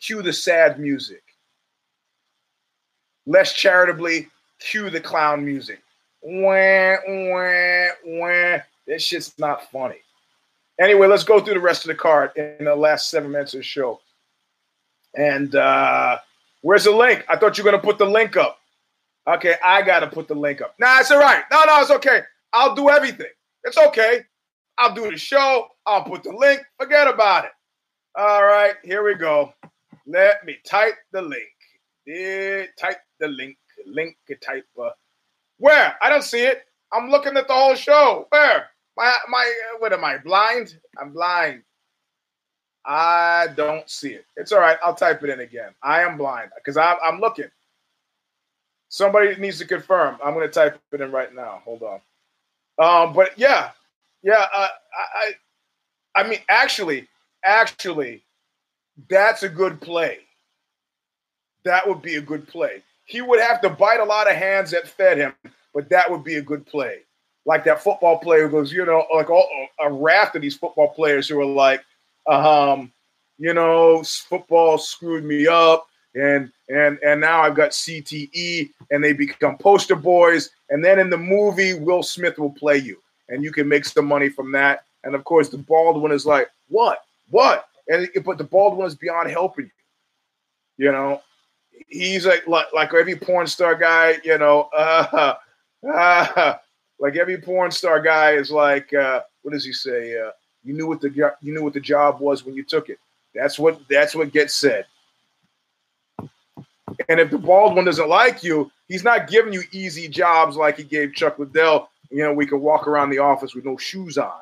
cue 0.00 0.22
the 0.22 0.32
sad 0.32 0.78
music 0.78 1.22
less 3.26 3.52
charitably 3.52 4.28
cue 4.60 4.90
the 4.90 5.00
clown 5.00 5.44
music 5.44 5.82
wah, 6.22 6.96
wah, 7.06 7.88
wah. 8.04 8.58
this 8.86 9.02
shit's 9.02 9.38
not 9.38 9.70
funny 9.70 10.00
anyway 10.80 11.06
let's 11.06 11.24
go 11.24 11.40
through 11.40 11.54
the 11.54 11.60
rest 11.60 11.84
of 11.84 11.88
the 11.88 11.94
card 11.94 12.30
in 12.36 12.64
the 12.64 12.74
last 12.74 13.10
seven 13.10 13.30
minutes 13.30 13.54
of 13.54 13.60
the 13.60 13.64
show 13.64 14.00
and 15.16 15.54
uh 15.54 16.18
where's 16.62 16.84
the 16.84 16.90
link 16.90 17.24
i 17.28 17.36
thought 17.36 17.56
you 17.56 17.64
were 17.64 17.70
going 17.70 17.80
to 17.80 17.86
put 17.86 17.98
the 17.98 18.04
link 18.04 18.36
up 18.36 18.58
okay 19.26 19.56
i 19.64 19.82
gotta 19.82 20.06
put 20.06 20.28
the 20.28 20.34
link 20.34 20.60
up 20.60 20.74
nah 20.78 21.00
it's 21.00 21.10
all 21.10 21.18
right 21.18 21.44
no 21.50 21.62
no 21.64 21.80
it's 21.80 21.90
okay 21.90 22.20
i'll 22.52 22.74
do 22.74 22.90
everything 22.90 23.30
it's 23.64 23.78
okay 23.78 24.22
I'll 24.78 24.94
do 24.94 25.10
the 25.10 25.18
show. 25.18 25.66
I'll 25.86 26.04
put 26.04 26.22
the 26.22 26.32
link. 26.32 26.62
Forget 26.78 27.08
about 27.08 27.44
it. 27.46 27.50
All 28.16 28.44
right, 28.44 28.74
here 28.84 29.04
we 29.04 29.14
go. 29.14 29.52
Let 30.06 30.44
me 30.44 30.56
type 30.64 30.94
the 31.12 31.20
link. 31.20 31.48
Did 32.06 32.68
type 32.78 32.98
the 33.18 33.28
link. 33.28 33.58
Link 33.86 34.16
type. 34.42 34.66
Uh, 34.80 34.90
where? 35.58 35.96
I 36.00 36.08
don't 36.08 36.22
see 36.22 36.44
it. 36.44 36.62
I'm 36.92 37.10
looking 37.10 37.36
at 37.36 37.48
the 37.48 37.54
whole 37.54 37.74
show. 37.74 38.26
Where? 38.30 38.68
My 38.98 39.14
my. 39.28 39.54
What 39.78 39.92
am 39.92 40.04
I 40.04 40.18
blind? 40.18 40.76
I'm 41.00 41.12
blind. 41.12 41.62
I 42.84 43.46
don't 43.54 43.88
see 43.88 44.10
it. 44.10 44.24
It's 44.36 44.50
all 44.50 44.58
right. 44.60 44.76
I'll 44.82 44.94
type 44.94 45.22
it 45.22 45.30
in 45.30 45.40
again. 45.40 45.70
I 45.82 46.02
am 46.02 46.18
blind 46.18 46.50
because 46.56 46.76
I'm, 46.76 46.96
I'm 47.04 47.20
looking. 47.20 47.50
Somebody 48.88 49.36
needs 49.36 49.58
to 49.58 49.66
confirm. 49.66 50.18
I'm 50.24 50.34
going 50.34 50.48
to 50.48 50.52
type 50.52 50.80
it 50.92 51.00
in 51.00 51.12
right 51.12 51.32
now. 51.32 51.62
Hold 51.64 51.82
on. 51.82 52.00
Um, 52.78 53.12
but 53.12 53.38
yeah, 53.38 53.70
yeah, 54.22 54.46
uh, 54.56 54.68
I, 55.16 55.32
I 56.16 56.28
mean, 56.28 56.38
actually, 56.48 57.06
actually, 57.44 58.24
that's 59.08 59.42
a 59.44 59.48
good 59.48 59.80
play. 59.80 60.18
That 61.64 61.86
would 61.86 62.02
be 62.02 62.16
a 62.16 62.22
good 62.22 62.48
play. 62.48 62.82
He 63.04 63.20
would 63.20 63.40
have 63.40 63.60
to 63.60 63.70
bite 63.70 64.00
a 64.00 64.04
lot 64.04 64.30
of 64.30 64.36
hands 64.36 64.70
that 64.70 64.88
fed 64.88 65.18
him, 65.18 65.34
but 65.74 65.88
that 65.90 66.10
would 66.10 66.24
be 66.24 66.36
a 66.36 66.42
good 66.42 66.66
play. 66.66 67.00
Like 67.48 67.64
that 67.64 67.82
football 67.82 68.18
player 68.18 68.46
who 68.46 68.58
goes, 68.58 68.72
you 68.72 68.84
know, 68.84 69.06
like 69.12 69.30
all, 69.30 69.48
a 69.80 69.90
raft 69.90 70.36
of 70.36 70.42
these 70.42 70.56
football 70.56 70.88
players 70.88 71.28
who 71.28 71.40
are 71.40 71.46
like, 71.46 71.82
um, 72.26 72.92
you 73.38 73.54
know, 73.54 74.02
football 74.04 74.76
screwed 74.76 75.24
me 75.24 75.46
up, 75.46 75.86
and 76.14 76.52
and 76.68 76.98
and 77.02 77.20
now 77.20 77.40
I've 77.40 77.54
got 77.54 77.70
CTE, 77.70 78.70
and 78.90 79.02
they 79.02 79.14
become 79.14 79.56
poster 79.56 79.96
boys. 79.96 80.50
And 80.70 80.84
then 80.84 80.98
in 80.98 81.08
the 81.08 81.16
movie, 81.16 81.72
Will 81.72 82.02
Smith 82.02 82.38
will 82.38 82.52
play 82.52 82.76
you 82.76 83.00
and 83.28 83.44
you 83.44 83.52
can 83.52 83.68
make 83.68 83.84
some 83.84 84.06
money 84.06 84.28
from 84.28 84.52
that. 84.52 84.84
And 85.04 85.14
of 85.14 85.24
course, 85.24 85.48
the 85.48 85.58
bald 85.58 86.00
one 86.00 86.12
is 86.12 86.26
like, 86.26 86.50
what, 86.68 87.02
what? 87.30 87.66
And 87.88 88.08
but 88.24 88.38
the 88.38 88.44
bald 88.44 88.76
one 88.76 88.86
is 88.86 88.94
beyond 88.94 89.30
helping 89.30 89.70
you. 90.76 90.86
You 90.86 90.92
know, 90.92 91.22
he's 91.88 92.26
like 92.26 92.46
like, 92.46 92.66
like 92.74 92.92
every 92.94 93.16
porn 93.16 93.46
star 93.46 93.74
guy. 93.74 94.18
You 94.24 94.38
know, 94.38 94.68
uh, 94.76 95.34
uh, 95.88 96.54
like 96.98 97.16
every 97.16 97.38
porn 97.38 97.70
star 97.70 98.00
guy 98.00 98.32
is 98.32 98.50
like, 98.50 98.92
uh, 98.94 99.22
what 99.42 99.52
does 99.52 99.64
he 99.64 99.72
say? 99.72 100.18
Uh, 100.18 100.30
you 100.64 100.74
knew 100.74 100.86
what 100.86 101.00
the 101.00 101.10
you 101.40 101.52
knew 101.54 101.62
what 101.62 101.74
the 101.74 101.80
job 101.80 102.20
was 102.20 102.44
when 102.44 102.54
you 102.54 102.64
took 102.64 102.88
it. 102.88 102.98
That's 103.34 103.58
what 103.58 103.80
that's 103.88 104.14
what 104.14 104.32
gets 104.32 104.54
said. 104.54 104.86
And 107.08 107.20
if 107.20 107.30
the 107.30 107.38
bald 107.38 107.76
one 107.76 107.84
doesn't 107.84 108.08
like 108.08 108.42
you, 108.42 108.70
he's 108.88 109.04
not 109.04 109.28
giving 109.28 109.52
you 109.52 109.62
easy 109.70 110.08
jobs 110.08 110.56
like 110.56 110.76
he 110.76 110.84
gave 110.84 111.14
Chuck 111.14 111.38
Liddell 111.38 111.88
you 112.10 112.22
know, 112.22 112.32
we 112.32 112.46
could 112.46 112.58
walk 112.58 112.86
around 112.86 113.10
the 113.10 113.18
office 113.18 113.54
with 113.54 113.64
no 113.64 113.76
shoes 113.76 114.18
on. 114.18 114.40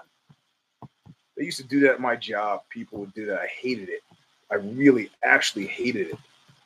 They 1.36 1.44
used 1.44 1.58
to 1.58 1.64
do 1.64 1.80
that 1.80 1.94
at 1.94 2.00
my 2.00 2.16
job. 2.16 2.62
People 2.70 3.00
would 3.00 3.14
do 3.14 3.26
that. 3.26 3.40
I 3.40 3.46
hated 3.46 3.88
it. 3.88 4.00
I 4.50 4.56
really 4.56 5.10
actually 5.24 5.66
hated 5.66 6.08
it. 6.08 6.18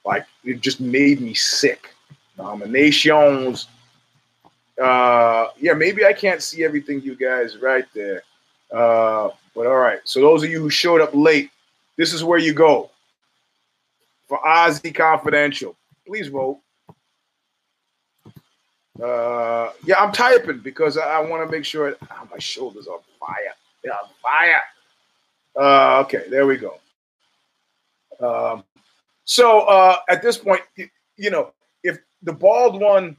Like 0.04 0.26
it 0.44 0.60
just 0.60 0.80
made 0.80 1.20
me 1.20 1.34
sick. 1.34 1.94
Nominations. 2.36 3.66
Uh, 4.80 5.48
yeah, 5.58 5.74
maybe 5.74 6.04
I 6.06 6.12
can't 6.12 6.42
see 6.42 6.64
everything 6.64 7.02
you 7.02 7.14
guys 7.14 7.58
right 7.58 7.84
there. 7.94 8.22
Uh, 8.72 9.30
But 9.54 9.66
all 9.66 9.76
right. 9.76 10.00
So 10.04 10.20
those 10.20 10.42
of 10.42 10.50
you 10.50 10.60
who 10.60 10.70
showed 10.70 11.00
up 11.00 11.10
late, 11.12 11.50
this 11.96 12.12
is 12.12 12.22
where 12.24 12.38
you 12.38 12.54
go 12.54 12.90
for 14.28 14.38
OZY 14.46 14.94
Confidential. 14.94 15.76
Please 16.06 16.28
vote. 16.28 16.60
Uh, 19.02 19.70
yeah, 19.84 19.96
I'm 19.98 20.12
typing 20.12 20.58
because 20.58 20.98
I, 20.98 21.02
I 21.02 21.20
want 21.20 21.46
to 21.46 21.50
make 21.50 21.64
sure 21.64 21.96
oh, 22.02 22.28
my 22.30 22.38
shoulders 22.38 22.86
are 22.86 23.00
fire. 23.18 23.54
They're 23.82 23.92
on 23.92 24.08
fire. 24.22 24.62
Uh, 25.58 26.00
okay, 26.04 26.24
there 26.28 26.46
we 26.46 26.56
go. 26.56 26.78
Um, 28.20 28.64
so 29.24 29.60
uh, 29.62 29.96
at 30.08 30.22
this 30.22 30.36
point, 30.36 30.60
you, 30.76 30.88
you 31.16 31.30
know, 31.30 31.52
if 31.82 31.98
the 32.22 32.32
bald 32.32 32.80
one, 32.80 33.16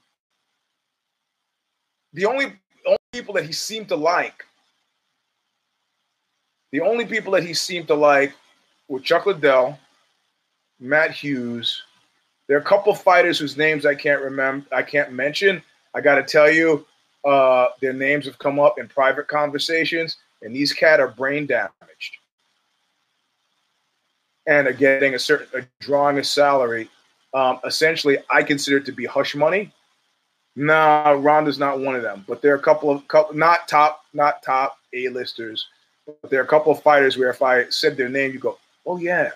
the 2.14 2.26
only 2.26 2.53
only 2.86 2.97
people 3.12 3.34
that 3.36 3.45
he 3.45 3.51
seemed 3.51 3.88
to 3.89 3.95
like, 3.95 4.45
the 6.72 6.82
only 6.82 7.05
people 7.05 7.34
that 7.34 7.43
he 7.43 7.53
seemed 7.53 7.88
to 7.88 7.95
like 7.95 8.34
were 8.88 8.99
Chuck 8.99 9.26
Liddell, 9.26 9.78
Matt 10.80 11.12
Hughes. 11.12 11.84
There 12.47 12.57
are 12.57 12.62
a 12.62 12.66
couple 12.66 12.93
fighters 12.93 13.39
whose 13.39 13.55
names 13.55 13.86
I 13.86 13.95
can't 13.95 14.22
remember, 14.22 14.66
I 14.74 14.82
can't 14.82 15.14
mention. 15.14 15.62
I 15.93 16.01
got 16.01 16.16
to 16.16 16.24
tell 16.24 16.51
you, 16.51 16.86
uh, 17.24 17.68
their 17.82 17.93
names 17.93 18.26
have 18.26 18.39
come 18.39 18.59
up 18.59 18.80
in 18.80 18.88
private 18.88 19.28
conversations, 19.28 20.18
and 20.41 20.55
these 20.55 20.74
cat 20.74 20.99
are 20.99 21.07
brain 21.07 21.45
damaged 21.45 22.18
and 24.47 24.68
are 24.68 24.74
getting 24.74 25.14
a 25.14 25.20
certain 25.20 25.62
a 25.62 25.66
drawing 25.84 26.18
a 26.18 26.24
salary. 26.24 26.89
Um, 27.34 27.59
essentially, 27.66 28.18
I 28.30 28.43
consider 28.43 28.78
it 28.78 28.86
to 28.86 28.91
be 28.91 29.05
hush 29.05 29.36
money. 29.36 29.72
No, 30.56 31.16
Ronda's 31.16 31.60
not 31.60 31.80
one 31.80 31.95
of 31.95 32.02
them, 32.02 32.26
but 32.28 32.41
there 32.41 32.54
are 32.54 32.58
a 32.58 32.62
couple 32.62 32.89
of 32.91 33.08
couple 33.08 33.36
not 33.36 33.68
top 33.68 34.04
not 34.14 34.43
top 34.43 34.78
A 34.93 35.08
listers, 35.08 35.68
but 36.06 36.30
there 36.30 36.41
are 36.41 36.43
a 36.43 36.47
couple 36.47 36.72
of 36.72 36.82
fighters 36.82 37.18
where 37.18 37.30
if 37.30 37.41
I 37.41 37.70
said 37.70 37.95
their 37.95 38.10
name, 38.10 38.34
you 38.34 38.39
go, 38.39 38.58
oh 38.86 38.97
yeah, 38.97 39.32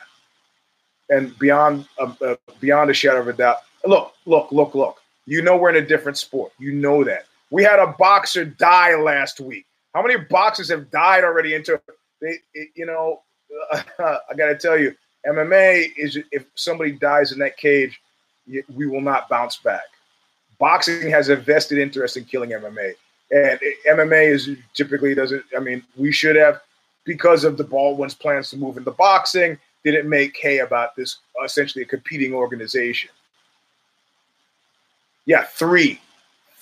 and 1.10 1.38
beyond 1.40 1.88
uh, 2.00 2.14
uh, 2.22 2.36
beyond 2.60 2.90
a 2.90 2.94
shadow 2.94 3.22
of 3.22 3.28
a 3.30 3.34
doubt. 3.34 3.58
Look, 3.86 4.14
look, 4.26 4.52
look, 4.52 4.76
look. 4.76 4.98
You 5.26 5.42
know 5.42 5.58
we're 5.58 5.70
in 5.70 5.84
a 5.84 5.88
different 5.88 6.18
sport. 6.18 6.52
You 6.60 6.74
know 6.74 7.04
that. 7.04 7.26
We 7.50 7.64
had 7.64 7.80
a 7.80 7.96
boxer 7.98 8.44
die 8.44 8.96
last 8.96 9.40
week. 9.40 9.66
How 9.94 10.02
many 10.02 10.18
boxers 10.18 10.70
have 10.70 10.92
died 10.92 11.24
already 11.24 11.54
into 11.54 11.80
they? 12.22 12.40
It, 12.54 12.70
you 12.76 12.86
know, 12.86 13.22
I 14.00 14.34
got 14.36 14.48
to 14.48 14.58
tell 14.58 14.78
you, 14.78 14.94
MMA 15.26 15.92
is 15.98 16.18
if 16.32 16.46
somebody 16.56 16.92
dies 16.92 17.32
in 17.32 17.40
that 17.40 17.58
cage, 17.58 18.02
we 18.48 18.86
will 18.86 19.02
not 19.02 19.30
bounce 19.30 19.58
back. 19.58 19.84
Boxing 20.60 21.10
has 21.10 21.30
a 21.30 21.36
vested 21.36 21.78
interest 21.78 22.18
in 22.18 22.26
killing 22.26 22.52
MMA, 22.52 22.94
and 23.32 23.60
MMA 23.90 24.28
is 24.28 24.50
typically 24.74 25.14
doesn't. 25.14 25.44
I 25.56 25.60
mean, 25.60 25.84
we 25.98 26.12
should 26.12 26.36
have 26.36 26.62
because 27.04 27.44
of 27.44 27.58
the 27.58 27.64
bald 27.64 27.98
one's 27.98 28.16
plans 28.16 28.50
to 28.52 28.58
move 28.58 28.78
into 28.78 28.92
boxing. 28.92 29.58
Didn't 29.84 30.10
make 30.10 30.38
hay 30.42 30.60
about 30.60 30.96
this 30.96 31.18
essentially 31.44 31.84
a 31.84 31.88
competing 31.88 32.34
organization. 32.34 33.12
Yeah, 35.26 35.44
three, 35.44 36.00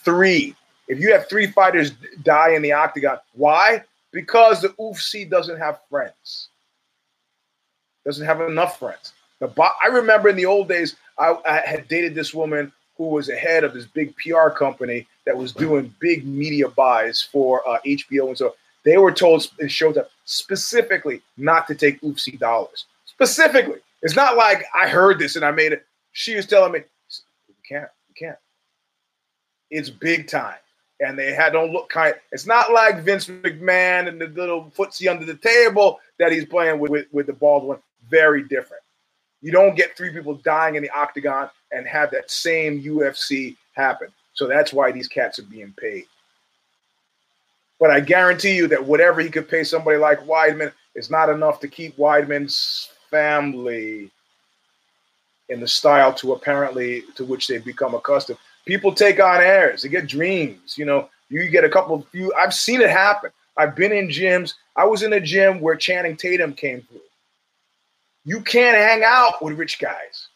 three. 0.03 0.55
If 0.87 0.99
you 0.99 1.13
have 1.13 1.29
three 1.29 1.47
fighters 1.47 1.91
die 2.23 2.51
in 2.51 2.61
the 2.61 2.73
octagon, 2.73 3.19
why? 3.33 3.83
Because 4.11 4.61
the 4.61 4.69
UFC 4.69 5.29
doesn't 5.29 5.57
have 5.57 5.79
friends 5.89 6.49
doesn't 8.05 8.25
have 8.25 8.41
enough 8.41 8.79
friends. 8.79 9.13
The 9.39 9.47
bo- 9.47 9.69
I 9.81 9.87
remember 9.87 10.29
in 10.29 10.35
the 10.35 10.45
old 10.45 10.67
days, 10.67 10.95
I, 11.17 11.35
I, 11.45 11.61
had 11.65 11.87
dated 11.87 12.15
this 12.15 12.33
woman 12.33 12.71
who 12.97 13.07
was 13.07 13.27
the 13.27 13.35
head 13.35 13.63
of 13.63 13.73
this 13.73 13.85
big 13.85 14.15
PR 14.17 14.49
company 14.49 15.07
that 15.25 15.37
was 15.37 15.51
doing 15.51 15.93
big 15.99 16.25
media 16.25 16.67
buys 16.69 17.21
for 17.21 17.67
uh, 17.67 17.79
HBO 17.85 18.29
and 18.29 18.37
so 18.37 18.55
they 18.83 18.97
were 18.97 19.11
told 19.11 19.47
in 19.59 19.67
Showtime 19.67 20.05
specifically 20.25 21.21
not 21.37 21.67
to 21.67 21.75
take 21.75 22.01
UFC 22.01 22.37
dollars. 22.37 22.85
Specifically, 23.05 23.79
it's 24.01 24.15
not 24.15 24.37
like 24.37 24.65
I 24.75 24.87
heard 24.87 25.19
this 25.19 25.35
and 25.35 25.45
I 25.45 25.51
made 25.51 25.71
it. 25.71 25.85
She 26.11 26.35
was 26.35 26.45
telling 26.45 26.73
me, 26.73 26.79
"You 27.47 27.55
can't, 27.67 27.89
you 28.09 28.15
can't." 28.27 28.37
It's 29.69 29.89
big 29.89 30.27
time, 30.27 30.57
and 30.99 31.17
they 31.17 31.33
had 31.33 31.53
don't 31.53 31.71
look 31.71 31.89
kind. 31.89 32.15
It's 32.31 32.45
not 32.45 32.73
like 32.73 33.03
Vince 33.03 33.27
McMahon 33.27 34.07
and 34.07 34.19
the 34.19 34.27
little 34.27 34.71
footsie 34.77 35.09
under 35.09 35.25
the 35.25 35.35
table 35.35 35.99
that 36.19 36.31
he's 36.31 36.45
playing 36.45 36.79
with 36.79 36.91
with, 36.91 37.05
with 37.11 37.27
the 37.27 37.33
bald 37.33 37.63
one 37.63 37.79
very 38.09 38.43
different. 38.43 38.83
You 39.41 39.51
don't 39.51 39.75
get 39.75 39.97
three 39.97 40.11
people 40.11 40.35
dying 40.35 40.75
in 40.75 40.83
the 40.83 40.89
octagon 40.89 41.49
and 41.73 41.87
have 41.87 42.11
that 42.11 42.29
same 42.31 42.81
UFC 42.81 43.55
happen. 43.73 44.07
So 44.33 44.47
that's 44.47 44.73
why 44.73 44.91
these 44.91 45.07
cats 45.07 45.39
are 45.39 45.43
being 45.43 45.73
paid. 45.79 46.05
But 47.79 47.91
I 47.91 47.99
guarantee 47.99 48.55
you 48.55 48.67
that 48.67 48.83
whatever 48.83 49.21
he 49.21 49.29
could 49.29 49.49
pay 49.49 49.63
somebody 49.63 49.97
like 49.97 50.19
Weidman 50.25 50.71
is 50.95 51.09
not 51.09 51.29
enough 51.29 51.59
to 51.61 51.67
keep 51.67 51.97
Weidman's 51.97 52.89
family 53.09 54.09
in 55.49 55.59
the 55.59 55.67
style 55.67 56.13
to 56.13 56.33
apparently 56.33 57.03
to 57.15 57.25
which 57.25 57.47
they've 57.47 57.65
become 57.65 57.93
accustomed. 57.93 58.39
People 58.65 58.93
take 58.93 59.19
on 59.19 59.41
airs, 59.41 59.81
they 59.81 59.89
get 59.89 60.07
dreams. 60.07 60.77
You 60.77 60.85
know, 60.85 61.09
you 61.29 61.49
get 61.49 61.65
a 61.65 61.69
couple 61.69 61.95
of 61.95 62.07
few. 62.07 62.33
I've 62.33 62.53
seen 62.53 62.81
it 62.81 62.89
happen. 62.89 63.31
I've 63.57 63.75
been 63.75 63.91
in 63.91 64.07
gyms. 64.07 64.53
I 64.75 64.85
was 64.85 65.03
in 65.03 65.13
a 65.13 65.19
gym 65.19 65.59
where 65.59 65.75
Channing 65.75 66.15
Tatum 66.15 66.53
came 66.53 66.81
through. 66.81 67.01
You 68.25 68.41
can't 68.41 68.77
hang 68.77 69.03
out 69.03 69.43
with 69.43 69.57
rich 69.57 69.79
guys. 69.79 70.29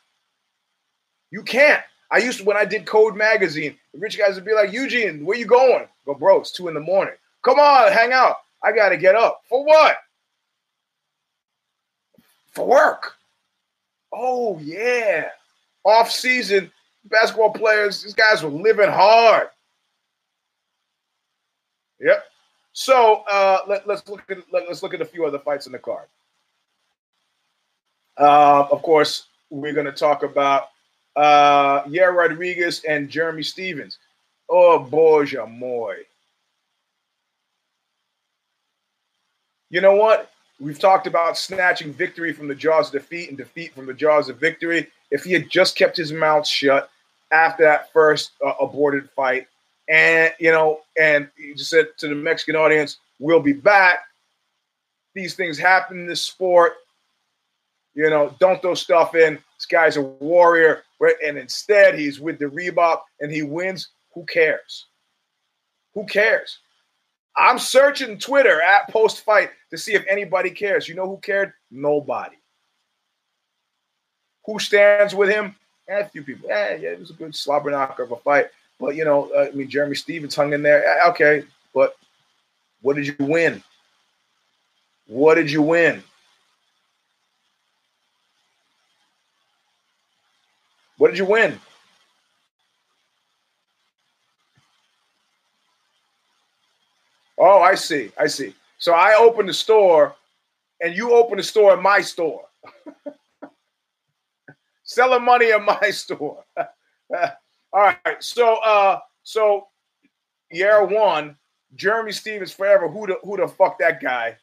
You 1.32 1.44
can't. 1.44 1.82
I 2.10 2.20
used 2.20 2.40
to 2.40 2.46
when 2.46 2.58
I 2.58 2.66
did 2.66 2.86
Code 2.86 3.16
Magazine, 3.16 3.76
the 3.94 4.00
rich 4.00 4.18
guys 4.18 4.36
would 4.36 4.46
be 4.46 4.54
like, 4.54 4.72
Eugene, 4.72 5.26
where 5.26 5.38
you 5.38 5.46
going? 5.46 5.88
Go, 6.06 6.14
bro, 6.14 6.40
it's 6.40 6.52
two 6.52 6.68
in 6.68 6.74
the 6.74 6.80
morning. 6.80 7.16
Come 7.44 7.60
on, 7.60 7.92
hang 7.92 8.14
out. 8.14 8.38
I 8.64 8.72
gotta 8.72 8.98
get 8.98 9.16
up. 9.16 9.42
For 9.50 9.64
what? 9.64 9.98
For 12.52 12.66
work. 12.66 13.14
Oh 14.14 14.58
yeah. 14.60 15.30
Off 15.84 16.12
season, 16.12 16.72
basketball 17.06 17.52
players, 17.52 18.04
these 18.04 18.14
guys 18.14 18.42
were 18.44 18.50
living 18.50 18.90
hard. 18.90 19.50
Yep. 22.00 22.26
So 22.74 23.24
uh, 23.30 23.60
let, 23.68 23.90
us 23.90 24.08
look 24.08 24.22
at 24.30 24.38
let, 24.52 24.68
us 24.68 24.84
look 24.84 24.94
at 24.94 25.02
a 25.02 25.06
few 25.06 25.26
other 25.26 25.40
fights 25.40 25.66
in 25.66 25.72
the 25.72 25.80
card. 25.80 26.08
Uh, 28.18 28.68
of 28.72 28.82
course, 28.82 29.28
we're 29.50 29.74
going 29.74 29.86
to 29.86 29.92
talk 29.92 30.24
about 30.24 30.70
uh, 31.18 31.84
Yair 31.84 32.14
Rodriguez 32.14 32.84
and 32.88 33.10
Jeremy 33.10 33.44
Stephens. 33.44 33.98
Oh, 34.50 34.80
boy, 34.80 35.26
moi. 35.50 35.96
You 39.70 39.82
know 39.82 39.96
what? 39.96 40.32
We've 40.60 40.80
talked 40.80 41.08
about 41.08 41.38
snatching 41.38 41.92
victory 41.92 42.34
from 42.34 42.48
the 42.48 42.56
jaws 42.56 42.88
of 42.88 43.02
defeat 43.02 43.30
and 43.30 43.38
defeat 43.38 43.74
from 43.74 43.86
the 43.86 43.94
jaws 43.94 44.30
of 44.30 44.38
victory. 44.38 44.88
If 45.12 45.24
he 45.24 45.34
had 45.34 45.50
just 45.50 45.76
kept 45.76 45.98
his 45.98 46.12
mouth 46.12 46.48
shut 46.48 46.90
after 47.32 47.64
that 47.64 47.92
first 47.92 48.32
uh, 48.46 48.54
aborted 48.62 49.10
fight, 49.10 49.48
and 49.90 50.34
you 50.40 50.52
know, 50.52 50.82
and 51.00 51.30
he 51.38 51.54
just 51.54 51.70
said 51.70 51.88
to 51.98 52.08
the 52.08 52.16
Mexican 52.16 52.56
audience, 52.56 52.98
"We'll 53.20 53.42
be 53.42 53.54
back." 53.54 54.00
These 55.14 55.36
things 55.36 55.58
happen 55.58 56.02
in 56.02 56.08
this 56.08 56.22
sport. 56.22 56.74
You 57.98 58.12
know, 58.12 58.32
don't 58.40 58.62
throw 58.62 58.76
stuff 58.76 59.16
in. 59.16 59.40
This 59.58 59.66
guy's 59.66 59.98
a 59.98 60.04
warrior, 60.04 60.84
and 61.26 61.36
instead 61.36 61.98
he's 61.98 62.20
with 62.20 62.38
the 62.38 62.46
Reebok 62.46 63.00
and 63.20 63.32
he 63.32 63.42
wins. 63.42 63.90
Who 64.14 64.24
cares? 64.26 64.86
Who 65.96 66.06
cares? 66.06 66.60
I'm 67.36 67.58
searching 67.58 68.20
Twitter 68.20 68.62
at 68.62 68.88
post 68.90 69.26
fight 69.26 69.50
to 69.72 69.80
see 69.80 69.96
if 69.96 70.06
anybody 70.08 70.52
cares. 70.52 70.88
You 70.88 70.94
know 70.94 71.08
who 71.08 71.18
cared? 71.18 71.54
Nobody. 71.72 72.38
Who 74.46 74.60
stands 74.60 75.16
with 75.16 75.30
him? 75.30 75.56
Eh, 75.90 76.00
a 76.00 76.08
few 76.08 76.22
people. 76.22 76.50
Yeah, 76.50 76.76
yeah, 76.76 76.90
it 76.90 77.00
was 77.00 77.10
a 77.10 77.14
good 77.14 77.36
slobber 77.36 77.72
knocker 77.72 78.04
of 78.04 78.12
a 78.12 78.18
fight. 78.18 78.46
But 78.80 78.96
you 78.96 79.06
know, 79.06 79.32
uh, 79.36 79.48
I 79.52 79.56
mean, 79.56 79.70
Jeremy 79.70 79.96
Stephens 79.96 80.36
hung 80.36 80.54
in 80.54 80.62
there. 80.62 80.86
Eh, 80.86 81.10
okay, 81.10 81.44
but 81.74 81.96
what 82.82 82.96
did 82.96 83.08
you 83.08 83.16
win? 83.20 83.64
What 85.08 85.34
did 85.34 85.50
you 85.50 85.64
win? 85.64 86.04
What 90.98 91.10
did 91.10 91.18
you 91.18 91.26
win? 91.26 91.60
Oh, 97.38 97.60
I 97.62 97.76
see. 97.76 98.12
I 98.18 98.28
see. 98.28 98.56
So 98.80 98.94
I 98.94 99.16
opened 99.20 99.50
the 99.50 99.54
store 99.54 100.16
and 100.82 100.96
you 100.96 101.14
open 101.14 101.38
the 101.38 101.44
store 101.44 101.74
in 101.76 101.84
my 101.84 102.02
store. 102.02 102.46
Selling 104.84 105.24
money 105.24 105.52
in 105.52 105.64
my 105.66 105.90
store. 105.92 106.44
All 106.58 107.28
right. 107.74 107.98
So 108.20 108.56
uh 108.58 109.00
so 109.24 109.68
year 110.50 110.84
one, 110.86 111.36
Jeremy 111.76 112.12
Stephens 112.12 112.52
forever. 112.52 112.88
Who 112.88 113.08
the 113.08 113.18
who 113.24 113.38
the 113.38 113.48
fuck 113.48 113.78
that 113.80 114.02
guy? 114.02 114.38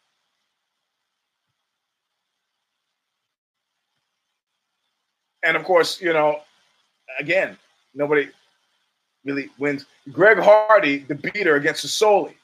And 5.44 5.56
of 5.56 5.64
course, 5.64 6.00
you 6.00 6.12
know, 6.12 6.40
again, 7.18 7.56
nobody 7.94 8.28
really 9.24 9.50
wins. 9.58 9.86
Greg 10.12 10.38
Hardy, 10.38 10.98
the 10.98 11.14
beater 11.14 11.56
against 11.56 11.86
Sosoli. 11.86 12.34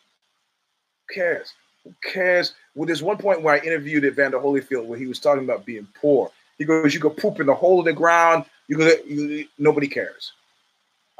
Who 1.09 1.14
cares? 1.14 1.53
Who 1.84 1.94
cares? 2.05 2.55
Well, 2.74 2.86
there's 2.86 3.03
one 3.03 3.16
point 3.16 3.42
where 3.42 3.55
I 3.55 3.59
interviewed 3.59 4.05
Evander 4.05 4.38
Holyfield 4.38 4.86
where 4.86 4.98
he 4.98 5.07
was 5.07 5.18
talking 5.18 5.44
about 5.44 5.66
being 5.66 5.88
poor. 5.94 6.30
He 6.59 6.64
goes, 6.64 6.94
"You 6.94 7.01
could 7.01 7.16
poop 7.16 7.40
in 7.40 7.46
the 7.46 7.55
hole 7.55 7.78
of 7.78 7.86
the 7.86 7.92
ground. 7.92 8.44
You 8.68 8.76
could, 8.76 9.01
you, 9.07 9.46
nobody 9.59 9.88
cares." 9.88 10.32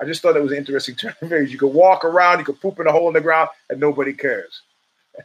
I 0.01 0.05
just 0.05 0.22
thought 0.22 0.37
it 0.37 0.43
was 0.43 0.53
an 0.53 0.59
interesting 0.59 0.95
turn 0.95 1.14
of 1.20 1.28
phrase. 1.28 1.53
You 1.53 1.59
could 1.59 1.74
walk 1.74 2.05
around, 2.05 2.39
you 2.39 2.45
could 2.45 2.61
poop 2.61 2.81
in 2.81 2.87
a 2.87 2.93
hole 2.93 3.09
in 3.09 3.14
the 3.14 3.20
ground, 3.20 3.51
and 3.68 3.78
nobody 3.78 4.14
cares. 4.14 4.62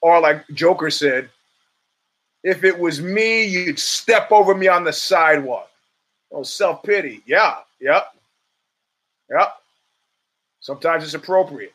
or 0.00 0.20
like 0.20 0.46
Joker 0.48 0.90
said, 0.90 1.30
if 2.44 2.64
it 2.64 2.78
was 2.78 3.00
me, 3.00 3.44
you'd 3.44 3.78
step 3.78 4.30
over 4.30 4.54
me 4.54 4.68
on 4.68 4.84
the 4.84 4.92
sidewalk. 4.92 5.70
Oh, 6.30 6.42
self 6.42 6.82
pity. 6.82 7.22
Yeah, 7.26 7.56
yep, 7.80 8.14
yep. 9.30 9.56
Sometimes 10.60 11.04
it's 11.04 11.14
appropriate. 11.14 11.72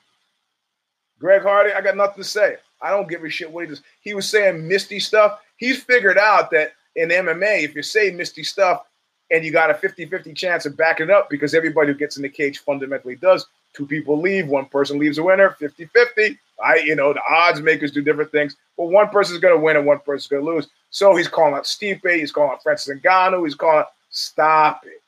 Greg 1.19 1.41
Hardy, 1.41 1.73
I 1.73 1.81
got 1.81 1.97
nothing 1.97 2.21
to 2.23 2.29
say. 2.29 2.57
I 2.81 2.89
don't 2.91 3.07
give 3.07 3.23
a 3.23 3.29
shit 3.29 3.49
what 3.49 3.63
he 3.63 3.69
does. 3.69 3.81
He 4.01 4.13
was 4.13 4.29
saying 4.29 4.67
misty 4.67 4.99
stuff. 4.99 5.39
He's 5.57 5.81
figured 5.81 6.17
out 6.17 6.51
that 6.51 6.73
in 6.95 7.09
MMA, 7.09 7.63
if 7.63 7.75
you 7.75 7.81
say 7.81 8.11
misty 8.11 8.43
stuff 8.43 8.85
and 9.31 9.43
you 9.43 9.51
got 9.51 9.71
a 9.71 9.73
50 9.73 10.05
50 10.05 10.33
chance 10.33 10.65
of 10.65 10.75
backing 10.75 11.09
up 11.09 11.29
because 11.29 11.55
everybody 11.55 11.91
who 11.91 11.97
gets 11.97 12.17
in 12.17 12.23
the 12.23 12.29
cage 12.29 12.59
fundamentally 12.59 13.15
does, 13.15 13.47
two 13.73 13.87
people 13.87 14.19
leave, 14.19 14.47
one 14.47 14.65
person 14.65 14.99
leaves 14.99 15.17
a 15.17 15.23
winner, 15.23 15.51
50 15.51 15.85
50. 15.85 16.37
I, 16.63 16.77
you 16.77 16.95
know, 16.95 17.13
the 17.13 17.21
odds 17.29 17.61
makers 17.61 17.91
do 17.91 18.01
different 18.01 18.31
things, 18.31 18.55
but 18.77 18.85
one 18.85 19.09
person's 19.09 19.39
going 19.39 19.55
to 19.55 19.59
win 19.59 19.77
and 19.77 19.85
one 19.85 19.99
person's 19.99 20.27
going 20.27 20.45
to 20.45 20.51
lose. 20.51 20.67
So 20.89 21.15
he's 21.15 21.27
calling 21.27 21.53
out 21.53 21.63
Stipe, 21.63 22.15
he's 22.15 22.31
calling 22.31 22.51
out 22.51 22.63
Francis 22.63 22.99
Ngannou, 22.99 23.45
he's 23.45 23.55
calling, 23.55 23.79
out, 23.79 23.87
stop 24.09 24.85
it. 24.85 25.01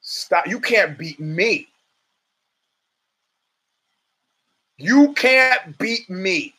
Stop. 0.00 0.46
You 0.46 0.60
can't 0.60 0.98
beat 0.98 1.18
me. 1.18 1.66
You 4.76 5.12
can't 5.14 5.76
beat 5.78 6.08
me. 6.10 6.54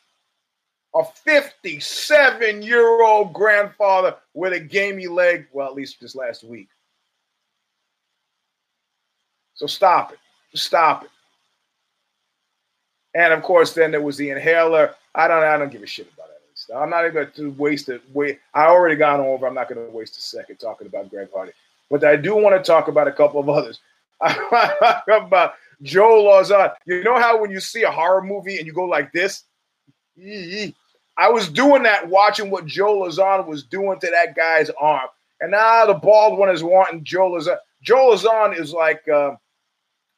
A 0.94 1.04
57 1.04 2.62
year 2.62 3.02
old 3.02 3.32
grandfather 3.32 4.16
with 4.34 4.52
a 4.52 4.60
gamey 4.60 5.06
leg, 5.06 5.46
well, 5.52 5.68
at 5.68 5.74
least 5.74 6.00
this 6.00 6.16
last 6.16 6.42
week. 6.42 6.68
So 9.54 9.66
stop 9.66 10.12
it. 10.12 10.18
Stop 10.54 11.04
it. 11.04 11.10
And 13.16 13.32
of 13.32 13.42
course, 13.42 13.72
then 13.72 13.90
there 13.90 14.02
was 14.02 14.18
the 14.18 14.28
inhaler. 14.28 14.94
I 15.14 15.26
don't 15.26 15.42
I 15.42 15.56
don't 15.56 15.72
give 15.72 15.82
a 15.82 15.86
shit 15.86 16.06
about 16.14 16.28
that. 16.28 16.36
I'm 16.76 16.90
not 16.90 17.04
even 17.04 17.14
going 17.14 17.32
to 17.32 17.50
waste 17.52 17.88
it. 17.88 18.02
Wait, 18.12 18.40
I 18.52 18.66
already 18.66 18.96
gone 18.96 19.20
over. 19.20 19.46
I'm 19.46 19.54
not 19.54 19.68
going 19.68 19.84
to 19.84 19.90
waste 19.90 20.18
a 20.18 20.20
second 20.20 20.56
talking 20.56 20.86
about 20.86 21.08
Greg 21.10 21.28
Hardy. 21.34 21.52
But 21.90 22.04
I 22.04 22.16
do 22.16 22.34
want 22.34 22.56
to 22.56 22.66
talk 22.66 22.88
about 22.88 23.08
a 23.08 23.12
couple 23.12 23.40
of 23.40 23.48
others. 23.48 23.80
about 24.20 25.54
Joe 25.82 26.24
Lauzon. 26.24 26.72
You 26.86 27.04
know 27.04 27.18
how 27.18 27.40
when 27.40 27.50
you 27.50 27.60
see 27.60 27.84
a 27.84 27.90
horror 27.90 28.22
movie 28.22 28.58
and 28.58 28.66
you 28.66 28.72
go 28.72 28.84
like 28.84 29.12
this? 29.12 29.44
I 30.18 31.28
was 31.30 31.48
doing 31.48 31.84
that 31.84 32.08
watching 32.08 32.50
what 32.50 32.66
Joe 32.66 33.02
Lauzon 33.02 33.46
was 33.46 33.62
doing 33.62 33.98
to 34.00 34.10
that 34.10 34.34
guy's 34.34 34.70
arm. 34.70 35.08
And 35.40 35.52
now 35.52 35.86
the 35.86 35.94
bald 35.94 36.38
one 36.38 36.48
is 36.48 36.64
wanting 36.64 37.04
Joe 37.04 37.30
Lauzon. 37.30 37.58
Joe 37.82 38.10
Lauzon 38.12 38.58
is 38.58 38.72
like, 38.72 39.06
uh, 39.08 39.36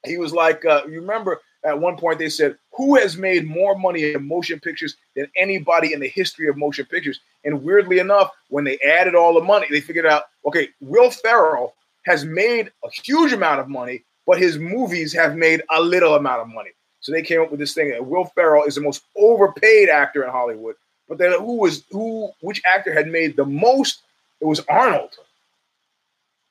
he 0.04 0.16
was 0.16 0.32
like, 0.32 0.64
uh, 0.64 0.82
you 0.86 1.00
remember 1.00 1.40
at 1.64 1.78
one 1.78 1.96
point 1.96 2.18
they 2.18 2.28
said, 2.28 2.56
who 2.78 2.94
has 2.94 3.16
made 3.16 3.46
more 3.46 3.76
money 3.76 4.12
in 4.12 4.26
motion 4.26 4.60
pictures 4.60 4.96
than 5.16 5.26
anybody 5.36 5.92
in 5.92 5.98
the 5.98 6.08
history 6.08 6.48
of 6.48 6.56
motion 6.56 6.86
pictures? 6.86 7.18
And 7.44 7.64
weirdly 7.64 7.98
enough, 7.98 8.30
when 8.48 8.62
they 8.62 8.78
added 8.78 9.16
all 9.16 9.34
the 9.34 9.44
money, 9.44 9.66
they 9.68 9.80
figured 9.80 10.06
out, 10.06 10.26
okay, 10.46 10.68
Will 10.80 11.10
Ferrell 11.10 11.74
has 12.04 12.24
made 12.24 12.70
a 12.84 12.88
huge 13.04 13.32
amount 13.32 13.60
of 13.60 13.68
money, 13.68 14.04
but 14.26 14.38
his 14.38 14.58
movies 14.58 15.12
have 15.12 15.36
made 15.36 15.60
a 15.74 15.82
little 15.82 16.14
amount 16.14 16.40
of 16.40 16.48
money. 16.48 16.70
So 17.00 17.10
they 17.10 17.22
came 17.22 17.42
up 17.42 17.50
with 17.50 17.58
this 17.58 17.74
thing 17.74 17.90
that 17.90 18.06
Will 18.06 18.26
Ferrell 18.26 18.64
is 18.64 18.76
the 18.76 18.80
most 18.80 19.02
overpaid 19.16 19.88
actor 19.88 20.22
in 20.22 20.30
Hollywood. 20.30 20.76
But 21.08 21.18
then 21.18 21.32
who 21.32 21.56
was 21.56 21.84
who 21.90 22.30
which 22.42 22.62
actor 22.64 22.94
had 22.94 23.08
made 23.08 23.36
the 23.36 23.44
most? 23.44 24.02
It 24.40 24.46
was 24.46 24.60
Arnold. 24.68 25.16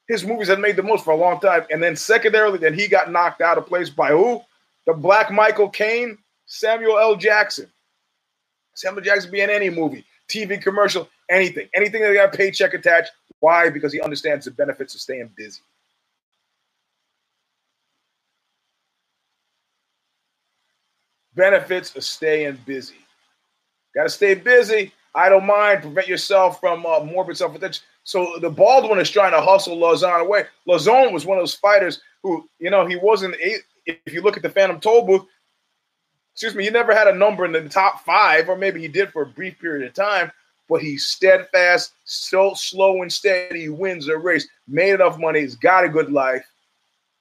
His 0.10 0.26
movies 0.26 0.48
had 0.50 0.60
made 0.60 0.76
the 0.76 0.84
most 0.84 1.06
for 1.06 1.12
a 1.12 1.18
long 1.18 1.40
time. 1.40 1.66
And 1.72 1.82
then 1.82 1.96
secondarily, 1.96 2.58
then 2.58 2.74
he 2.74 2.88
got 2.88 3.12
knocked 3.12 3.42
out 3.42 3.58
of 3.58 3.66
place 3.66 3.90
by 3.90 4.10
who? 4.10 4.42
The 4.88 4.94
Black 4.94 5.30
Michael 5.30 5.70
Caine, 5.70 6.18
Samuel 6.46 6.98
L. 6.98 7.18
Jackson. 7.18 7.70
Samuel 8.74 9.04
Jackson 9.04 9.30
be 9.30 9.42
in 9.42 9.50
any 9.50 9.70
movie, 9.70 10.06
TV 10.30 10.60
commercial, 10.62 11.10
anything. 11.30 11.68
Anything 11.76 12.02
that 12.02 12.14
got 12.14 12.34
a 12.34 12.38
paycheck 12.38 12.74
attached. 12.74 13.12
Why? 13.42 13.70
Because 13.70 13.92
he 13.92 14.00
understands 14.00 14.46
the 14.46 14.52
benefits 14.52 14.96
of 14.96 15.02
staying 15.02 15.30
busy. 15.36 15.60
Benefits 21.36 21.96
of 21.96 22.04
staying 22.04 22.58
busy. 22.66 22.96
Got 23.94 24.04
to 24.04 24.10
stay 24.10 24.36
busy. 24.36 24.94
I 25.14 25.28
don't 25.28 25.46
mind. 25.46 25.82
Prevent 25.82 26.08
yourself 26.08 26.60
from 26.60 26.86
uh, 26.86 27.02
morbid 27.02 27.38
self-attention. 27.38 27.84
So 28.04 28.38
the 28.40 28.50
bald 28.50 28.90
one 28.90 29.00
is 29.00 29.12
trying 29.12 29.34
to 29.34 29.42
hustle 29.42 29.78
Lauzon 29.78 30.22
away. 30.22 30.46
Lauzon 30.68 31.12
was 31.12 31.26
one 31.26 31.38
of 31.38 31.42
those 31.42 31.56
fighters 31.56 32.00
who, 32.24 32.48
you 32.60 32.70
know, 32.70 32.86
he 32.86 32.96
wasn't. 32.96 33.36
If 33.88 34.14
you 34.14 34.22
look 34.22 34.38
at 34.38 34.44
the 34.44 34.50
Phantom 34.50 34.80
Toll 34.80 35.06
booth, 35.06 35.26
excuse 36.34 36.54
me, 36.54 36.66
he 36.66 36.70
never 36.70 36.94
had 36.94 37.08
a 37.08 37.16
number 37.16 37.46
in 37.46 37.52
the 37.52 37.68
top 37.68 38.06
five, 38.06 38.50
or 38.50 38.56
maybe 38.56 38.82
he 38.82 38.88
did 38.88 39.12
for 39.12 39.24
a 39.24 39.28
brief 39.28 39.58
period 39.60 39.88
of 39.88 39.94
time. 39.94 40.32
But 40.70 40.82
he's 40.82 41.08
steadfast, 41.08 41.94
so 42.04 42.54
slow 42.54 43.02
and 43.02 43.12
steady. 43.12 43.70
Wins 43.70 44.10
a 44.10 44.18
race, 44.18 44.48
made 44.68 44.94
enough 44.94 45.18
money, 45.18 45.40
he's 45.40 45.56
got 45.56 45.86
a 45.86 45.90
good 45.90 46.12
life, 46.12 46.46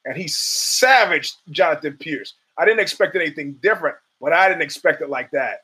and 0.05 0.17
he 0.17 0.27
savaged 0.27 1.37
Jonathan 1.51 1.97
Pearce. 1.99 2.35
I 2.59 2.65
didn't 2.65 2.81
expect 2.81 3.15
anything 3.15 3.53
different, 3.63 3.97
but 4.21 4.33
I 4.33 4.49
didn't 4.49 4.63
expect 4.63 5.01
it 5.01 5.11
like 5.11 5.31
that. 5.31 5.61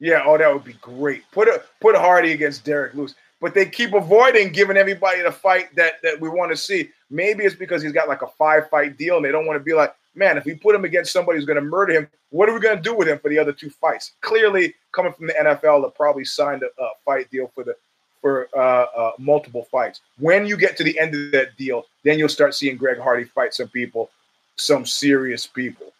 Yeah, 0.00 0.22
oh, 0.24 0.38
that 0.38 0.52
would 0.52 0.64
be 0.64 0.74
great. 0.74 1.24
Put 1.32 1.48
a 1.48 1.62
put 1.80 1.96
Hardy 1.96 2.32
against 2.32 2.64
Derrick 2.64 2.94
Lewis, 2.94 3.14
but 3.40 3.54
they 3.54 3.66
keep 3.66 3.94
avoiding 3.94 4.52
giving 4.52 4.76
everybody 4.76 5.22
the 5.22 5.32
fight 5.32 5.74
that 5.76 6.02
that 6.02 6.20
we 6.20 6.28
want 6.28 6.50
to 6.50 6.56
see. 6.56 6.90
Maybe 7.10 7.44
it's 7.44 7.54
because 7.54 7.82
he's 7.82 7.92
got 7.92 8.08
like 8.08 8.22
a 8.22 8.26
five 8.26 8.68
fight 8.68 8.96
deal, 8.98 9.16
and 9.16 9.24
they 9.24 9.32
don't 9.32 9.46
want 9.46 9.58
to 9.58 9.64
be 9.64 9.74
like, 9.74 9.94
man, 10.14 10.36
if 10.36 10.44
we 10.44 10.54
put 10.54 10.74
him 10.74 10.84
against 10.84 11.12
somebody 11.12 11.38
who's 11.38 11.46
going 11.46 11.56
to 11.56 11.62
murder 11.62 11.92
him, 11.92 12.08
what 12.30 12.48
are 12.48 12.54
we 12.54 12.60
going 12.60 12.76
to 12.76 12.82
do 12.82 12.94
with 12.94 13.08
him 13.08 13.18
for 13.18 13.28
the 13.28 13.38
other 13.38 13.52
two 13.52 13.70
fights? 13.70 14.12
Clearly, 14.20 14.74
coming 14.92 15.12
from 15.12 15.28
the 15.28 15.34
NFL, 15.34 15.84
they 15.84 15.90
probably 15.96 16.24
signed 16.24 16.62
a, 16.62 16.82
a 16.82 16.90
fight 17.04 17.30
deal 17.30 17.50
for 17.54 17.64
the 17.64 17.74
for 18.20 18.48
uh, 18.56 18.86
uh, 18.96 19.12
multiple 19.18 19.66
fights. 19.70 20.00
When 20.18 20.44
you 20.44 20.56
get 20.56 20.76
to 20.78 20.84
the 20.84 20.98
end 20.98 21.14
of 21.14 21.30
that 21.32 21.56
deal, 21.56 21.84
then 22.02 22.18
you'll 22.18 22.28
start 22.28 22.54
seeing 22.54 22.76
Greg 22.76 22.98
Hardy 22.98 23.24
fight 23.24 23.54
some 23.54 23.68
people, 23.68 24.10
some 24.56 24.84
serious 24.84 25.46
people. 25.46 25.92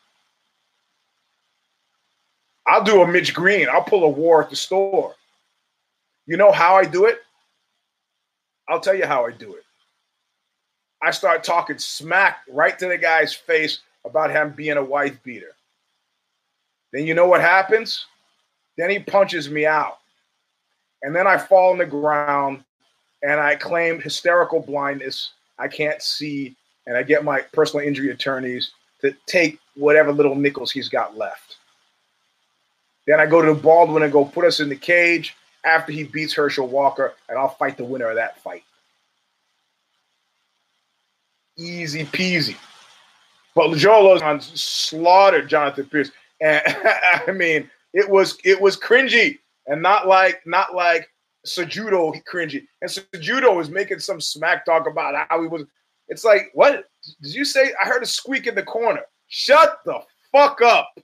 I'll 2.66 2.84
do 2.84 3.02
a 3.02 3.06
Mitch 3.06 3.32
Green. 3.32 3.68
I'll 3.70 3.84
pull 3.84 4.04
a 4.04 4.08
war 4.08 4.42
at 4.42 4.50
the 4.50 4.56
store. 4.56 5.14
You 6.26 6.36
know 6.36 6.52
how 6.52 6.74
I 6.76 6.84
do 6.84 7.06
it? 7.06 7.20
I'll 8.68 8.80
tell 8.80 8.94
you 8.94 9.06
how 9.06 9.26
I 9.26 9.32
do 9.32 9.54
it. 9.54 9.64
I 11.02 11.10
start 11.10 11.44
talking 11.44 11.78
smack 11.78 12.40
right 12.50 12.78
to 12.78 12.86
the 12.86 12.98
guy's 12.98 13.32
face 13.32 13.80
about 14.04 14.30
him 14.30 14.50
being 14.50 14.76
a 14.76 14.84
wife 14.84 15.22
beater. 15.22 15.54
Then 16.92 17.06
you 17.06 17.14
know 17.14 17.26
what 17.26 17.40
happens? 17.40 18.06
Then 18.76 18.90
he 18.90 18.98
punches 18.98 19.48
me 19.50 19.66
out. 19.66 19.98
And 21.02 21.14
then 21.14 21.26
I 21.26 21.38
fall 21.38 21.72
on 21.72 21.78
the 21.78 21.86
ground 21.86 22.64
and 23.22 23.40
I 23.40 23.54
claim 23.54 24.00
hysterical 24.00 24.60
blindness. 24.60 25.32
I 25.58 25.68
can't 25.68 26.02
see. 26.02 26.56
And 26.86 26.96
I 26.96 27.02
get 27.02 27.24
my 27.24 27.40
personal 27.52 27.86
injury 27.86 28.10
attorneys 28.10 28.72
to 29.00 29.14
take 29.26 29.58
whatever 29.74 30.12
little 30.12 30.34
nickels 30.34 30.72
he's 30.72 30.88
got 30.88 31.16
left. 31.16 31.56
Then 33.06 33.20
I 33.20 33.26
go 33.26 33.42
to 33.42 33.54
bald 33.54 33.90
one 33.90 34.02
and 34.02 34.12
go 34.12 34.24
put 34.24 34.44
us 34.44 34.60
in 34.60 34.68
the 34.68 34.76
cage 34.76 35.36
after 35.64 35.92
he 35.92 36.04
beats 36.04 36.34
Herschel 36.34 36.68
Walker, 36.68 37.14
and 37.28 37.38
I'll 37.38 37.48
fight 37.48 37.76
the 37.76 37.84
winner 37.84 38.08
of 38.08 38.16
that 38.16 38.40
fight. 38.42 38.64
Easy 41.56 42.04
peasy. 42.04 42.56
But 43.54 43.76
Joe 43.76 44.16
slaughtered 44.40 45.48
Jonathan 45.48 45.86
Pearce. 45.86 46.10
and 46.40 46.62
I 47.26 47.32
mean, 47.32 47.68
it 47.92 48.08
was 48.08 48.38
it 48.44 48.60
was 48.60 48.76
cringy, 48.76 49.38
and 49.66 49.82
not 49.82 50.06
like 50.06 50.42
not 50.46 50.74
like 50.74 51.08
Cejudo 51.46 52.20
cringy. 52.32 52.66
And 52.82 52.90
Cejudo 52.90 53.56
was 53.56 53.70
making 53.70 53.98
some 53.98 54.20
smack 54.20 54.64
talk 54.64 54.86
about 54.86 55.26
how 55.28 55.42
he 55.42 55.48
was. 55.48 55.64
It's 56.08 56.24
like, 56.24 56.50
what 56.54 56.88
did 57.20 57.34
you 57.34 57.44
say? 57.44 57.72
I 57.82 57.88
heard 57.88 58.02
a 58.02 58.06
squeak 58.06 58.46
in 58.46 58.54
the 58.54 58.62
corner. 58.62 59.02
Shut 59.26 59.80
the 59.84 60.00
fuck 60.32 60.62
up. 60.62 60.94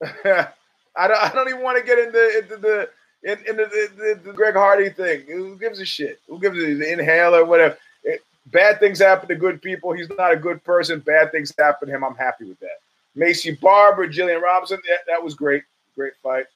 I 0.96 1.08
don't. 1.08 1.22
I 1.22 1.28
don't 1.28 1.48
even 1.48 1.62
want 1.62 1.78
to 1.78 1.84
get 1.84 1.98
into 1.98 2.38
into 2.38 2.56
the 2.56 2.88
in, 3.22 3.56
the, 3.56 3.90
the, 3.96 4.20
the, 4.24 4.32
Greg 4.32 4.54
Hardy 4.54 4.88
thing. 4.88 5.22
Who 5.26 5.56
gives 5.58 5.80
a 5.80 5.84
shit? 5.84 6.20
Who 6.28 6.38
gives 6.38 6.56
a, 6.58 6.74
the 6.74 6.92
inhaler? 6.92 7.44
Whatever. 7.44 7.76
It, 8.04 8.22
bad 8.46 8.78
things 8.78 9.00
happen 9.00 9.28
to 9.28 9.34
good 9.34 9.60
people. 9.60 9.92
He's 9.92 10.08
not 10.16 10.32
a 10.32 10.36
good 10.36 10.62
person. 10.62 11.00
Bad 11.00 11.32
things 11.32 11.52
happen 11.58 11.88
to 11.88 11.94
him. 11.94 12.04
I'm 12.04 12.14
happy 12.14 12.44
with 12.44 12.60
that. 12.60 12.78
Maycee 13.16 13.58
Barber, 13.60 14.06
Gillian 14.06 14.40
Robinson. 14.40 14.78
That, 14.88 14.98
that 15.08 15.22
was 15.22 15.34
great. 15.34 15.64
Great 15.96 16.12
fight. 16.22 16.46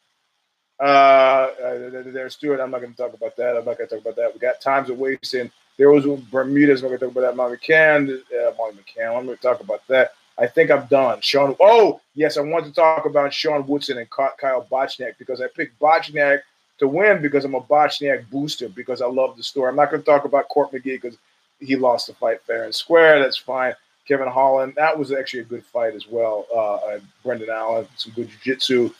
Uh, 0.78 0.82
uh, 0.82 2.03
there's 2.07 2.34
Stewart. 2.34 2.61
I'm 2.61 2.70
not 2.70 2.80
going 2.80 2.93
to 2.93 2.97
talk 2.97 3.14
about 3.14 3.36
that. 3.36 3.57
I'm 3.57 3.64
not 3.64 3.76
going 3.76 3.88
to 3.88 3.97
talk 3.97 4.01
about 4.01 4.16
that. 4.16 4.32
We 4.32 4.38
got 4.38 4.61
times 4.61 4.91
of 4.91 4.99
wasting. 4.99 5.51
There 5.76 5.91
was 5.91 6.05
Bermudez. 6.30 6.82
I'm 6.82 6.88
going 6.88 6.99
to 7.01 7.07
talk 7.07 7.16
about 7.16 7.22
that. 7.22 7.36
Molly 7.36 7.57
McCann. 7.57 8.11
Uh, 8.11 8.53
Molly 8.57 8.74
McCann. 8.74 9.16
I'm 9.16 9.26
going 9.26 9.36
to 9.36 9.43
talk 9.43 9.61
about 9.61 9.86
that. 9.88 10.12
I 10.41 10.47
think 10.47 10.70
I'm 10.70 10.86
done. 10.86 11.20
Sean. 11.20 11.55
Oh, 11.61 12.01
yes, 12.14 12.38
I 12.38 12.41
want 12.41 12.64
to 12.64 12.72
talk 12.72 13.05
about 13.05 13.32
Sean 13.32 13.66
Woodson 13.66 13.99
and 13.99 14.09
Kyle 14.09 14.66
Bochniak 14.70 15.18
because 15.18 15.41
I 15.41 15.49
picked 15.55 15.78
Bochniak 15.78 16.41
to 16.78 16.88
win 16.88 17.20
because 17.20 17.45
I'm 17.45 17.55
a 17.55 17.61
Bochniak 17.61 18.30
booster 18.30 18.70
because 18.70 19.03
I 19.03 19.07
love 19.07 19.36
the 19.36 19.43
story. 19.43 19.68
I'm 19.68 19.76
not 19.76 19.91
going 19.91 20.03
to 20.03 20.07
talk 20.07 20.24
about 20.24 20.49
Court 20.49 20.72
McGee 20.72 21.01
because 21.01 21.18
he 21.61 21.76
lost 21.76 22.07
the 22.07 22.14
fight 22.14 22.43
fair 22.43 22.64
and 22.64 22.74
square. 22.74 23.18
That's 23.18 23.36
fine. 23.36 23.74
Kevin 24.09 24.28
Holland, 24.28 24.72
that 24.76 24.99
was 24.99 25.12
actually 25.12 25.41
a 25.41 25.45
good 25.45 25.64
fight 25.64 25.95
as 25.95 26.09
well. 26.09 26.47
Uh, 26.57 26.99
Brendan 27.22 27.51
Allen, 27.51 27.86
some 27.97 28.12
good 28.14 28.28
jiu-jitsu. 28.30 28.91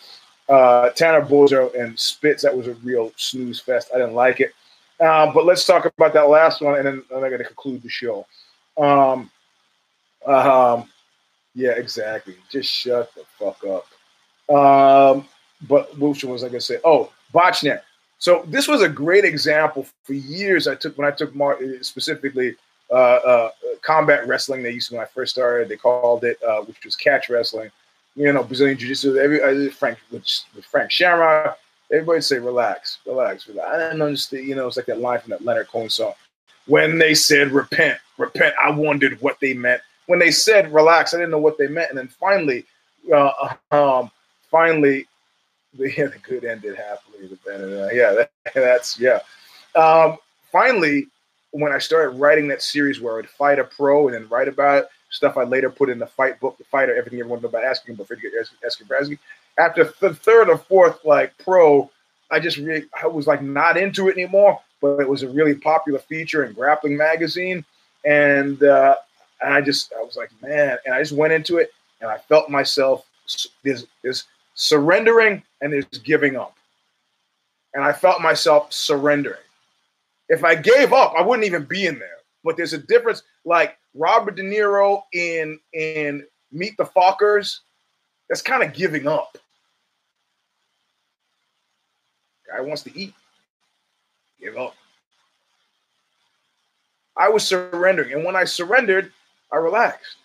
Uh, 0.49 0.91
Tanner 0.91 1.23
Boser 1.23 1.75
and 1.81 1.99
Spitz, 1.99 2.43
that 2.43 2.57
was 2.57 2.69
a 2.69 2.75
real 2.75 3.13
snooze 3.17 3.61
fest. 3.61 3.91
I 3.95 3.99
didn't 3.99 4.15
like 4.15 4.41
it. 4.41 4.53
Uh, 5.01 5.33
but 5.33 5.47
let's 5.47 5.65
talk 5.65 5.87
about 5.87 6.13
that 6.13 6.29
last 6.29 6.61
one, 6.61 6.77
and 6.77 6.87
then 6.87 7.03
I'm 7.13 7.21
going 7.21 7.39
to 7.39 7.45
conclude 7.45 7.83
the 7.83 7.89
show. 7.89 8.27
Um, 8.77 9.31
um, 10.27 10.89
yeah, 11.55 11.73
exactly. 11.73 12.37
Just 12.51 12.71
shut 12.71 13.13
the 13.15 13.25
fuck 13.39 13.65
up. 13.65 13.87
Um, 14.55 15.29
but 15.69 15.97
which 15.99 16.25
was 16.25 16.45
I 16.45 16.49
to 16.49 16.61
say? 16.61 16.79
Oh, 16.85 17.13
Bochniak. 17.35 17.83
So 18.19 18.45
this 18.47 18.69
was 18.69 18.83
a 18.83 18.89
great 18.89 19.25
example 19.25 19.87
for 20.05 20.13
years. 20.13 20.69
I 20.69 20.75
took 20.75 20.97
when 20.99 21.09
I 21.09 21.11
took 21.11 21.35
Mar- 21.35 21.59
specifically 21.83 22.55
uh, 22.91 22.95
uh, 22.95 23.51
combat 23.83 24.27
wrestling. 24.27 24.63
They 24.63 24.73
used 24.73 24.91
to 24.91 24.97
when 24.97 25.05
I 25.05 25.07
first 25.07 25.33
started. 25.33 25.69
They 25.69 25.77
called 25.77 26.25
it, 26.25 26.39
uh, 26.43 26.63
which 26.63 26.85
was 26.85 26.97
catch 26.97 27.31
wrestling. 27.31 27.71
You 28.17 28.33
know, 28.33 28.43
Brazilian 28.43 28.77
jiu-jitsu. 28.77 29.17
Every 29.17 29.43
uh, 29.43 29.71
Frank 29.71 29.99
with 30.11 30.27
Frank 30.71 30.91
Shamrock. 30.91 31.59
Everybody 31.93 32.21
say 32.21 32.39
relax, 32.39 32.99
relax, 33.07 33.49
relax. 33.49 33.69
I 33.69 33.79
didn't 33.79 34.03
understand. 34.03 34.47
You 34.47 34.55
know, 34.55 34.67
it's 34.69 34.77
like 34.77 34.87
that 34.87 35.01
line 35.01 35.21
from 35.21 35.31
that 35.31 35.45
Leonard 35.45 35.69
Cohen 35.69 35.91
song. 35.91 36.13
When 36.67 36.99
they 36.99 37.15
said 37.15 37.51
repent, 37.51 37.99
repent, 38.19 38.55
I 38.63 38.71
wondered 38.71 39.21
what 39.21 39.41
they 39.41 39.55
meant. 39.55 39.83
When 40.11 40.19
they 40.19 40.33
said 40.33 40.75
relax, 40.75 41.15
I 41.15 41.19
didn't 41.19 41.31
know 41.31 41.39
what 41.39 41.57
they 41.57 41.69
meant. 41.69 41.91
And 41.91 41.99
then 41.99 42.09
finally, 42.09 42.65
uh, 43.15 43.55
um, 43.71 44.11
finally, 44.51 45.07
the, 45.79 45.93
yeah, 45.97 46.07
the 46.07 46.19
good 46.19 46.45
ended 46.45 46.77
happily. 46.77 47.29
The 47.45 47.85
uh, 47.85 47.91
yeah, 47.93 48.13
that, 48.13 48.31
that's 48.55 48.99
yeah. 48.99 49.21
Um, 49.77 50.19
finally, 50.51 51.07
when 51.53 51.71
I 51.71 51.79
started 51.79 52.19
writing 52.19 52.49
that 52.49 52.61
series 52.61 53.01
where 53.01 53.13
I 53.13 53.17
would 53.19 53.29
fight 53.29 53.61
a 53.61 53.65
pro 53.65 54.09
and 54.09 54.17
then 54.17 54.29
write 54.29 54.49
about 54.49 54.79
it, 54.79 54.89
stuff 55.11 55.37
I 55.37 55.45
later 55.45 55.71
put 55.71 55.91
in 55.91 56.01
the 56.01 56.09
fight 56.09 56.41
book, 56.41 56.59
the 56.59 56.65
fighter, 56.65 56.93
everything 56.97 57.21
everyone 57.21 57.41
knows 57.41 57.51
about 57.51 57.63
asking 57.63 57.95
but 57.95 58.09
forget 58.09 58.33
asking 58.67 58.89
Brasky. 58.89 59.17
After 59.59 59.93
the 60.01 60.13
third 60.13 60.49
or 60.49 60.59
fourth 60.59 61.05
like 61.05 61.39
pro, 61.39 61.89
I 62.33 62.41
just 62.41 62.57
really 62.57 62.87
I 63.01 63.07
was 63.07 63.29
like 63.29 63.43
not 63.43 63.77
into 63.77 64.09
it 64.09 64.17
anymore. 64.17 64.59
But 64.81 64.99
it 64.99 65.09
was 65.09 65.23
a 65.23 65.29
really 65.29 65.55
popular 65.55 66.01
feature 66.01 66.45
in 66.45 66.55
Grappling 66.55 66.97
Magazine, 66.97 67.65
and 68.05 68.61
uh, 68.63 68.97
and 69.43 69.55
I 69.55 69.61
just 69.61 69.93
I 69.99 70.03
was 70.03 70.17
like 70.17 70.31
man, 70.43 70.79
and 70.85 70.95
I 70.95 71.01
just 71.01 71.13
went 71.13 71.33
into 71.33 71.59
it, 71.59 71.73
and 72.01 72.11
I 72.11 72.19
felt 72.19 72.51
myself 72.51 73.07
this 73.63 73.87
this 74.03 74.25
surrendering 74.55 75.43
and 75.61 75.73
there's 75.73 75.87
giving 75.87 76.37
up. 76.37 76.57
And 77.75 77.85
I 77.85 77.93
felt 77.93 78.21
myself 78.21 78.73
surrendering. 78.73 79.39
If 80.29 80.45
I 80.45 80.55
gave 80.55 80.93
up, 80.93 81.15
I 81.17 81.23
wouldn't 81.23 81.47
even 81.47 81.65
be 81.65 81.87
in 81.87 81.99
there. 81.99 82.19
But 82.45 82.57
there's 82.57 82.73
a 82.73 82.79
difference. 82.79 83.23
Like 83.45 83.79
Robert 83.95 84.37
De 84.37 84.43
Niro 84.43 85.03
in 85.13 85.59
in 85.73 86.27
Meet 86.53 86.77
the 86.77 86.85
Fockers, 86.85 87.59
that's 88.29 88.43
kind 88.43 88.63
of 88.63 88.73
giving 88.73 89.07
up. 89.07 89.37
Guy 92.51 92.61
wants 92.61 92.83
to 92.83 92.99
eat. 92.99 93.15
Give 94.41 94.57
up. 94.57 94.75
I 97.17 97.29
was 97.29 97.47
surrendering. 97.47 98.13
And 98.13 98.25
when 98.25 98.35
I 98.35 98.45
surrendered, 98.45 99.13
I 99.53 99.57
relaxed 99.57 100.17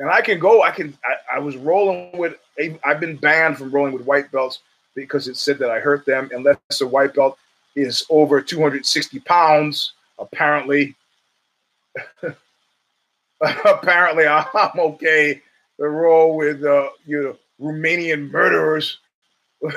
and 0.00 0.10
I 0.10 0.22
can 0.22 0.40
go. 0.40 0.62
I 0.62 0.70
can. 0.70 0.96
I, 1.04 1.36
I, 1.36 1.38
was 1.38 1.56
rolling 1.56 2.16
with. 2.16 2.34
I've 2.84 3.00
been 3.00 3.16
banned 3.16 3.58
from 3.58 3.70
rolling 3.70 3.92
with 3.92 4.06
white 4.06 4.32
belts 4.32 4.60
because 4.94 5.28
it 5.28 5.36
said 5.36 5.58
that 5.58 5.70
I 5.70 5.78
hurt 5.78 6.06
them 6.06 6.30
unless 6.32 6.80
a 6.80 6.86
white 6.86 7.14
belt 7.14 7.38
is 7.76 8.04
over 8.10 8.40
260 8.40 9.20
pounds. 9.20 9.92
Apparently, 10.18 10.96
apparently 13.40 14.26
I'm 14.26 14.78
okay 14.78 15.42
to 15.78 15.88
roll 15.88 16.34
with 16.34 16.64
uh, 16.64 16.88
you 17.06 17.22
know 17.22 17.36
Romanian 17.60 18.30
murderers. 18.30 18.98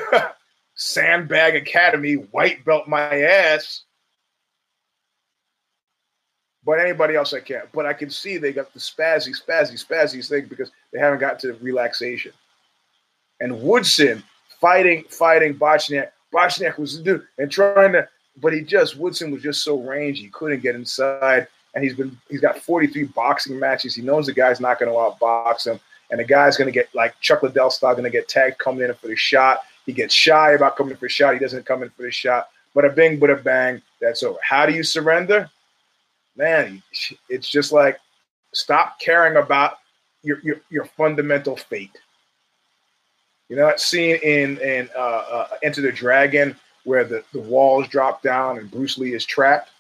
Sandbag 0.76 1.56
Academy, 1.56 2.14
white 2.14 2.66
belt 2.66 2.88
my 2.88 3.22
ass 3.22 3.84
but 6.66 6.80
anybody 6.80 7.16
else 7.16 7.34
I 7.34 7.40
can't. 7.40 7.72
But 7.74 7.86
I 7.86 7.94
can 7.94 8.10
see 8.10 8.38
they 8.38 8.54
got 8.54 8.74
the 8.74 8.80
spazzy, 8.80 9.30
spazzy, 9.30 9.84
spazzy 9.86 10.28
thing 10.28 10.46
because 10.46 10.72
they 10.92 11.00
haven't 11.00 11.20
got 11.20 11.40
to 11.40 11.54
relaxation. 11.62 12.32
And 13.40 13.62
Woodson 13.62 14.24
fighting, 14.62 15.04
fighting 15.10 15.56
Bochniak. 15.56 16.10
Bochniak 16.34 16.78
was 16.78 16.98
the 16.98 17.04
dude 17.04 17.28
and 17.38 17.52
trying 17.52 17.92
to, 17.94 18.08
but 18.42 18.54
he 18.54 18.62
just 18.62 18.98
Woodson 18.98 19.32
was 19.32 19.44
just 19.44 19.64
so 19.64 19.80
rangy, 19.80 20.22
he 20.22 20.30
couldn't 20.30 20.62
get 20.62 20.76
inside. 20.76 21.48
And 21.76 21.84
he's 21.84 21.96
been 21.96 22.16
he's 22.30 22.40
got 22.40 22.60
43 22.60 23.06
boxing 23.06 23.60
matches. 23.60 23.96
He 23.96 24.04
knows 24.04 24.28
the 24.28 24.34
guy's 24.34 24.60
not 24.60 24.80
going 24.80 24.92
to 24.92 24.96
outbox 24.96 25.66
him, 25.66 25.80
and 26.12 26.20
the 26.20 26.24
guy's 26.24 26.56
going 26.56 26.68
to 26.68 26.72
get 26.72 26.94
like 26.94 27.20
Chuck 27.20 27.42
Liddell 27.42 27.72
style, 27.72 27.94
going 27.94 28.04
to 28.04 28.12
get 28.12 28.28
tagged 28.28 28.60
coming 28.60 28.88
in 28.88 28.94
for 28.94 29.08
the 29.08 29.16
shot. 29.16 29.62
He 29.86 29.92
gets 29.92 30.14
shy 30.14 30.52
about 30.52 30.78
coming 30.78 30.92
in 30.92 30.98
for 30.98 31.08
a 31.08 31.10
shot. 31.10 31.34
He 31.34 31.40
doesn't 31.40 31.66
come 31.66 31.82
in 31.82 31.90
for 31.90 32.04
the 32.04 32.12
shot. 32.12 32.50
But 32.76 32.86
a 32.86 32.90
bing, 32.90 33.20
but 33.20 33.30
a 33.30 33.36
bang, 33.36 33.82
that's 34.00 34.24
over. 34.24 34.40
How 34.42 34.66
do 34.66 34.74
you 34.74 34.84
surrender? 34.84 35.50
Man, 36.36 36.82
it's 37.30 37.50
just 37.50 37.72
like 37.72 38.00
stop 38.54 39.00
caring 39.00 39.38
about 39.38 39.80
your 40.24 40.40
your, 40.42 40.62
your 40.70 40.86
fundamental 40.86 41.56
fate. 41.56 41.98
You 43.50 43.58
know 43.58 43.68
that 43.68 43.80
scene 43.80 44.16
in 44.24 44.58
in 44.60 44.90
uh, 44.96 45.00
uh, 45.00 45.48
Enter 45.64 45.82
the 45.82 45.92
Dragon 45.92 46.56
where 46.86 47.04
the, 47.04 47.24
the 47.32 47.40
walls 47.40 47.88
drop 47.88 48.22
down 48.22 48.58
and 48.58 48.70
Bruce 48.70 48.98
Lee 48.98 49.14
is 49.14 49.26
trapped. 49.26 49.72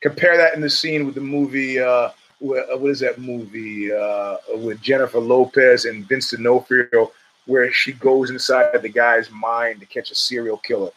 Compare 0.00 0.36
that 0.36 0.54
in 0.54 0.60
the 0.60 0.70
scene 0.70 1.04
with 1.04 1.14
the 1.14 1.20
movie. 1.20 1.78
Uh, 1.78 2.10
what 2.40 2.90
is 2.90 3.00
that 3.00 3.18
movie 3.18 3.92
uh, 3.92 4.36
with 4.56 4.80
Jennifer 4.82 5.18
Lopez 5.18 5.86
and 5.86 6.06
Vincent 6.06 6.42
D'Onofrio, 6.42 7.12
where 7.46 7.72
she 7.72 7.92
goes 7.92 8.28
inside 8.28 8.82
the 8.82 8.88
guy's 8.88 9.30
mind 9.30 9.80
to 9.80 9.86
catch 9.86 10.10
a 10.10 10.14
serial 10.14 10.58
killer, 10.58 10.90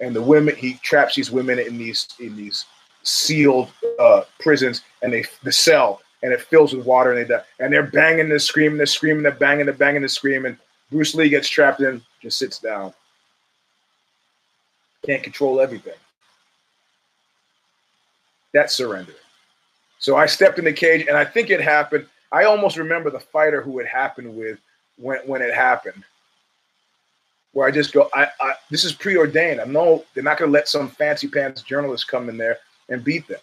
and 0.00 0.14
the 0.14 0.22
women 0.22 0.54
he 0.56 0.74
traps 0.82 1.14
these 1.14 1.30
women 1.30 1.58
in 1.58 1.78
these 1.78 2.08
in 2.20 2.36
these 2.36 2.66
sealed 3.02 3.70
uh, 3.98 4.22
prisons 4.40 4.82
and 5.02 5.12
they 5.12 5.24
the 5.42 5.52
cell 5.52 6.00
and 6.22 6.32
it 6.32 6.40
fills 6.40 6.74
with 6.74 6.86
water 6.86 7.12
and 7.12 7.28
they. 7.28 7.40
And 7.60 7.72
they're 7.72 7.84
banging, 7.86 8.28
they're 8.28 8.38
screaming, 8.38 8.76
they're 8.76 8.86
screaming, 8.86 9.22
they're 9.22 9.32
banging, 9.32 9.66
they're 9.66 9.74
banging, 9.74 10.02
they're 10.02 10.08
screaming. 10.08 10.58
Bruce 10.90 11.14
Lee 11.14 11.28
gets 11.28 11.48
trapped 11.48 11.80
in, 11.80 12.02
just 12.20 12.38
sits 12.38 12.58
down. 12.58 12.92
Can't 15.04 15.22
control 15.22 15.60
everything. 15.60 15.94
That's 18.52 18.74
surrender. 18.74 19.12
So 19.98 20.16
I 20.16 20.26
stepped 20.26 20.58
in 20.58 20.64
the 20.64 20.72
cage 20.72 21.06
and 21.06 21.16
I 21.16 21.24
think 21.24 21.50
it 21.50 21.60
happened. 21.60 22.06
I 22.32 22.44
almost 22.44 22.76
remember 22.76 23.10
the 23.10 23.20
fighter 23.20 23.62
who 23.62 23.78
it 23.78 23.86
happened 23.86 24.34
with 24.34 24.58
when, 24.96 25.18
when 25.26 25.42
it 25.42 25.54
happened. 25.54 26.04
Where 27.52 27.66
I 27.66 27.70
just 27.70 27.92
go, 27.92 28.08
I, 28.14 28.28
I 28.40 28.54
this 28.70 28.84
is 28.84 28.92
preordained. 28.92 29.60
I 29.60 29.64
know 29.64 30.04
they're 30.14 30.22
not 30.22 30.38
gonna 30.38 30.50
let 30.50 30.68
some 30.68 30.88
fancy 30.88 31.26
pants 31.26 31.62
journalist 31.62 32.06
come 32.06 32.28
in 32.28 32.36
there 32.36 32.58
and 32.88 33.04
beat 33.04 33.26
them. 33.28 33.40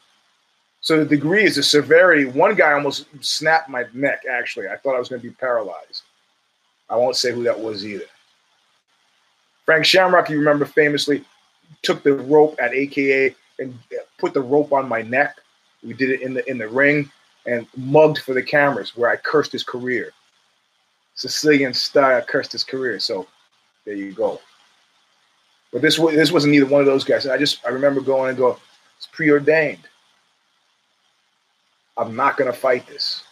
So 0.81 0.99
the 0.99 1.15
degree 1.15 1.43
is 1.43 1.55
the 1.55 1.63
severity. 1.63 2.26
One 2.26 2.53
guy 2.55 2.73
almost 2.73 3.07
snapped 3.22 3.69
my 3.69 3.85
neck, 3.93 4.23
actually. 4.30 4.67
I 4.67 4.77
thought 4.77 4.95
I 4.95 4.99
was 4.99 5.09
going 5.09 5.22
to 5.22 5.27
be 5.27 5.34
paralyzed. 5.34 6.03
I 6.89 6.95
won't 6.95 7.15
say 7.15 7.31
who 7.31 7.43
that 7.43 7.59
was 7.59 7.85
either. 7.85 8.05
Frank 9.65 9.84
Shamrock, 9.85 10.30
you 10.30 10.38
remember 10.38 10.65
famously, 10.65 11.23
took 11.81 12.03
the 12.03 12.13
rope 12.13 12.55
at 12.61 12.73
AKA 12.73 13.35
and 13.57 13.77
put 14.19 14.34
the 14.34 14.41
rope 14.41 14.73
on 14.73 14.88
my 14.88 15.01
neck. 15.01 15.38
We 15.84 15.93
did 15.93 16.11
it 16.11 16.22
in 16.22 16.34
the 16.34 16.47
in 16.49 16.57
the 16.57 16.67
ring 16.67 17.11
and 17.45 17.67
mugged 17.76 18.19
for 18.19 18.34
the 18.34 18.43
cameras 18.43 18.95
where 18.95 19.09
I 19.09 19.15
cursed 19.15 19.51
his 19.51 19.63
career. 19.63 20.11
Sicilian 21.15 21.73
style 21.73 22.22
cursed 22.22 22.51
his 22.51 22.63
career. 22.63 22.99
So 22.99 23.27
there 23.85 23.95
you 23.95 24.11
go. 24.11 24.39
But 25.72 25.81
this 25.81 25.97
this 25.97 26.31
wasn't 26.31 26.53
either 26.53 26.65
one 26.65 26.81
of 26.81 26.88
those 26.88 27.03
guys. 27.03 27.26
And 27.26 27.34
I 27.34 27.38
just 27.38 27.65
I 27.65 27.69
remember 27.69 28.01
going 28.01 28.30
and 28.30 28.38
go, 28.38 28.59
it's 29.06 29.15
preordained. 29.15 29.88
I'm 31.98 32.15
not 32.15 32.38
going 32.38 32.52
to 32.52 32.57
fight 32.57 32.88
this. 32.88 33.23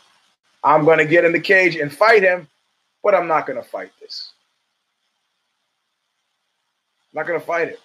I'm 0.63 0.85
going 0.85 0.99
to 0.99 1.05
get 1.05 1.25
in 1.25 1.33
the 1.33 1.39
cage 1.39 1.75
and 1.75 1.91
fight 1.91 2.23
him, 2.23 2.47
but 3.03 3.13
I'm 3.13 3.27
not 3.27 3.45
going 3.45 3.61
to 3.61 3.67
fight 3.67 3.91
this. 3.99 4.31
I'm 7.11 7.19
not 7.19 7.27
going 7.27 7.39
to 7.39 7.45
fight 7.45 7.67
it. 7.67 7.79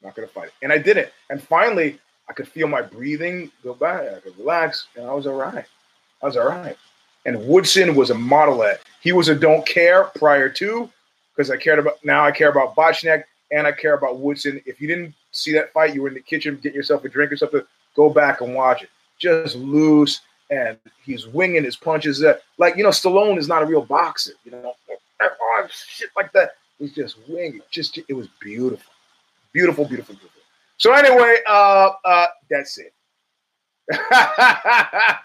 I'm 0.00 0.08
not 0.08 0.16
going 0.16 0.26
to 0.26 0.32
fight 0.34 0.48
it. 0.48 0.54
And 0.62 0.72
I 0.72 0.78
did 0.78 0.96
it. 0.96 1.12
And 1.30 1.42
finally, 1.42 1.98
I 2.28 2.32
could 2.32 2.48
feel 2.48 2.68
my 2.68 2.80
breathing 2.80 3.50
go 3.62 3.74
back. 3.74 4.02
I 4.02 4.20
could 4.20 4.38
relax, 4.38 4.86
and 4.96 5.06
I 5.06 5.12
was 5.12 5.26
all 5.26 5.36
right. 5.36 5.66
I 6.22 6.26
was 6.26 6.36
all 6.36 6.48
right. 6.48 6.76
And 7.26 7.46
Woodson 7.46 7.94
was 7.94 8.10
a 8.10 8.14
model 8.14 8.62
at. 8.62 8.80
He 9.00 9.12
was 9.12 9.28
a 9.28 9.34
don't 9.34 9.66
care 9.66 10.04
prior 10.04 10.48
to, 10.48 10.88
because 11.34 11.50
I 11.50 11.56
cared 11.56 11.78
about. 11.78 12.02
Now 12.04 12.24
I 12.24 12.30
care 12.30 12.50
about 12.50 12.74
Bochniak 12.74 13.24
and 13.54 13.68
I 13.68 13.72
care 13.72 13.94
about 13.94 14.18
Woodson. 14.18 14.60
If 14.66 14.80
you 14.80 14.88
didn't 14.88 15.14
see 15.30 15.52
that 15.52 15.72
fight, 15.72 15.94
you 15.94 16.02
were 16.02 16.08
in 16.08 16.14
the 16.14 16.20
kitchen 16.20 16.56
getting 16.56 16.74
yourself 16.74 17.04
a 17.04 17.08
drink 17.08 17.30
or 17.30 17.36
something, 17.36 17.62
go 17.94 18.10
back 18.10 18.40
and 18.40 18.52
watch 18.54 18.82
it. 18.82 18.90
Just 19.18 19.54
loose, 19.54 20.22
and 20.50 20.76
he's 21.04 21.28
winging 21.28 21.62
his 21.62 21.76
punches. 21.76 22.18
That 22.18 22.42
like 22.58 22.76
you 22.76 22.82
know, 22.82 22.88
Stallone 22.90 23.38
is 23.38 23.46
not 23.46 23.62
a 23.62 23.66
real 23.66 23.84
boxer. 23.84 24.32
You 24.44 24.50
know, 24.50 24.74
oh, 25.22 25.68
shit 25.70 26.10
like 26.16 26.32
that. 26.32 26.50
He's 26.80 26.92
just 26.94 27.16
winging. 27.28 27.60
Just 27.70 27.96
it 27.96 28.12
was 28.12 28.26
beautiful, 28.40 28.92
beautiful, 29.52 29.84
beautiful, 29.84 30.16
beautiful. 30.16 30.40
So 30.78 30.92
anyway, 30.92 31.36
uh, 31.48 31.90
uh, 32.04 32.26
that's 32.50 32.76
it. 32.78 32.92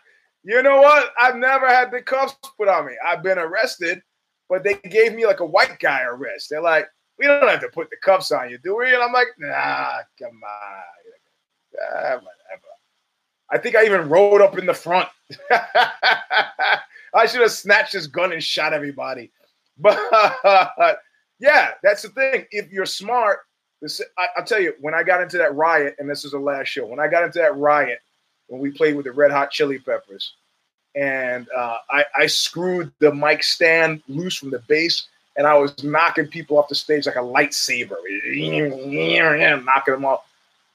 you 0.44 0.62
know 0.62 0.82
what? 0.82 1.12
I've 1.20 1.36
never 1.36 1.68
had 1.68 1.90
the 1.90 2.02
cuffs 2.04 2.36
put 2.56 2.68
on 2.68 2.86
me. 2.86 2.94
I've 3.04 3.24
been 3.24 3.40
arrested, 3.40 4.04
but 4.48 4.64
they 4.64 4.76
gave 4.76 5.16
me 5.16 5.26
like 5.26 5.40
a 5.40 5.46
white 5.46 5.80
guy 5.80 6.04
arrest. 6.04 6.52
They're 6.52 6.62
like, 6.62 6.88
we 7.20 7.28
don't 7.28 7.48
have 7.48 7.60
to 7.62 7.70
put 7.70 7.90
the 7.90 7.98
cuffs 7.98 8.32
on 8.32 8.50
you, 8.50 8.58
do 8.58 8.78
we? 8.78 8.94
And 8.94 9.04
I'm 9.04 9.12
like, 9.12 9.28
nah, 9.38 9.98
come 10.18 10.42
on. 10.42 10.84
Ah, 11.82 12.16
whatever. 12.16 12.70
I 13.52 13.58
think 13.58 13.76
I 13.76 13.86
even 13.86 14.10
rode 14.10 14.42
up 14.42 14.58
in 14.58 14.66
the 14.66 14.74
front. 14.74 15.10
I 15.52 17.26
should 17.28 17.42
have 17.42 17.52
snatched 17.52 17.94
his 17.94 18.08
gun 18.08 18.32
and 18.32 18.44
shot 18.44 18.74
everybody. 18.74 19.32
But 19.82 21.00
yeah, 21.40 21.72
that's 21.82 22.02
the 22.02 22.10
thing. 22.10 22.46
If 22.52 22.70
you're 22.70 22.86
smart, 22.86 23.40
this, 23.82 24.02
I, 24.18 24.28
will 24.36 24.46
tell 24.46 24.62
you, 24.62 24.74
when 24.82 24.94
I 24.94 25.04
got 25.04 25.22
into 25.22 25.38
that 25.38 25.56
riot, 25.56 25.96
and 26.00 26.10
this 26.10 26.26
is 26.26 26.32
the 26.32 26.40
last 26.40 26.68
show, 26.68 26.86
when 26.86 27.00
I 27.00 27.08
got 27.08 27.24
into 27.24 27.40
that 27.40 27.56
riot, 27.56 28.00
when 28.48 28.60
we 28.60 28.72
played 28.72 28.96
with 28.98 29.06
the 29.06 29.14
Red 29.14 29.32
Hot 29.32 29.52
Chili 29.52 29.80
Peppers, 29.80 30.34
and 30.96 31.48
uh, 31.56 31.78
I, 31.90 32.04
I 32.18 32.28
screwed 32.28 32.92
the 33.00 33.14
mic 33.14 33.42
stand 33.42 34.04
loose 34.10 34.36
from 34.36 34.52
the 34.52 34.60
bass, 34.68 35.08
and 35.36 35.48
I 35.48 35.58
was 35.58 35.84
knocking 35.84 36.28
people 36.28 36.58
off 36.58 36.70
the 36.70 36.76
stage 36.76 37.06
like 37.06 37.16
a 37.16 37.20
lightsaber, 37.20 37.96
knocking 39.66 39.94
them 39.94 40.06
off. 40.06 40.26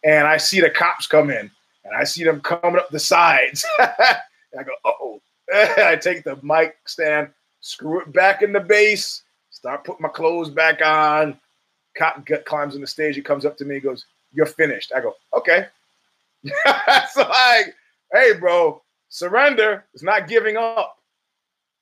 And 0.03 0.27
I 0.27 0.37
see 0.37 0.61
the 0.61 0.71
cops 0.71 1.07
come 1.07 1.31
in, 1.31 1.51
and 1.85 1.97
I 1.97 2.05
see 2.05 2.25
them 2.25 2.41
coming 2.41 2.77
up 2.77 2.91
the 2.91 2.99
sides. 2.99 3.65
I 3.79 4.63
go, 4.65 4.73
oh. 4.85 5.21
I 5.53 5.97
take 5.97 6.25
the 6.25 6.39
mic 6.43 6.77
stand, 6.87 7.29
screw 7.61 8.01
it 8.01 8.13
back 8.13 8.43
in 8.43 8.53
the 8.53 8.61
base, 8.61 9.23
start 9.51 9.85
putting 9.85 10.03
my 10.03 10.09
clothes 10.09 10.51
back 10.51 10.81
on. 10.83 11.39
Cop 11.97 12.27
climbs 12.45 12.75
on 12.75 12.81
the 12.81 12.87
stage. 12.87 13.15
He 13.15 13.23
comes 13.23 13.45
up 13.45 13.57
to 13.59 13.65
me, 13.65 13.79
goes, 13.79 14.07
"You're 14.33 14.47
finished." 14.47 14.93
I 14.95 15.01
go, 15.01 15.15
"Okay." 15.33 15.67
so 17.13 17.21
like, 17.21 17.75
hey, 18.13 18.33
bro, 18.39 18.83
surrender 19.09 19.85
is 19.95 20.03
not 20.03 20.27
giving 20.27 20.57
up. 20.57 20.99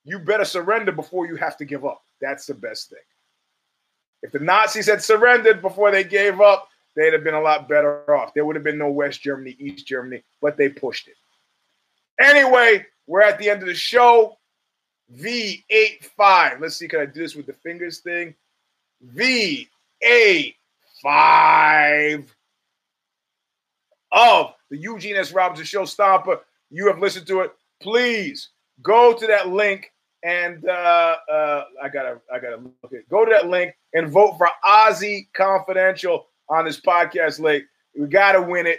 You 0.05 0.19
better 0.19 0.45
surrender 0.45 0.93
before 0.93 1.27
you 1.27 1.37
have 1.37 1.57
to 1.59 1.65
give 1.65 1.85
up. 1.85 2.03
That's 2.23 2.47
the 2.47 2.55
best 2.55 2.89
thing. 2.89 2.99
If 4.23 4.31
the 4.33 4.39
Nazis 4.39 4.87
had 4.87 5.03
surrendered 5.03 5.61
before 5.61 5.91
they 5.91 6.05
gave 6.05 6.41
up, 6.41 6.69
they'd 6.95 7.13
have 7.13 7.25
been 7.25 7.35
a 7.35 7.41
lot 7.41 7.69
better 7.69 8.17
off. 8.17 8.33
There 8.33 8.47
would 8.47 8.57
have 8.57 8.65
been 8.65 8.79
no 8.79 8.91
West 8.91 9.21
Germany, 9.21 9.57
East 9.59 9.87
Germany, 9.87 10.23
but 10.41 10.57
they 10.57 10.69
pushed 10.69 11.09
it. 11.09 11.17
Anyway, 12.21 12.87
we're 13.09 13.23
at 13.23 13.39
the 13.39 13.51
end 13.51 13.61
of 13.63 13.69
the 13.69 13.75
show. 13.75 14.39
V85. 15.17 16.61
Let's 16.61 16.77
see, 16.77 16.87
can 16.89 17.01
I 17.01 17.07
do 17.07 17.21
this 17.21 17.35
with 17.35 17.47
the 17.47 17.53
fingers 17.53 17.99
thing? 17.99 18.35
V85 19.15 20.55
of 24.13 24.55
the 24.71 24.79
Eugene 24.79 25.17
S. 25.17 25.33
Robinson 25.33 25.67
Show 25.67 25.83
Stomper. 25.83 26.39
You 26.71 26.87
have 26.87 27.01
listened 27.01 27.27
to 27.27 27.41
it. 27.41 27.53
Please 27.81 28.51
go 28.83 29.13
to 29.13 29.27
that 29.27 29.49
link 29.49 29.93
and 30.23 30.69
uh, 30.69 31.17
uh, 31.31 31.65
I 31.83 31.89
gotta 31.89 32.21
I 32.33 32.39
gotta 32.39 32.57
look 32.57 32.93
at 32.93 33.09
go 33.09 33.25
to 33.25 33.31
that 33.31 33.49
link 33.49 33.75
and 33.95 34.09
vote 34.09 34.37
for 34.39 34.49
OZY 34.65 35.29
Confidential 35.35 36.29
on 36.49 36.65
this 36.65 36.81
podcast 36.81 37.41
link. 37.41 37.65
We 37.99 38.07
gotta 38.07 38.41
win 38.41 38.67
it. 38.67 38.79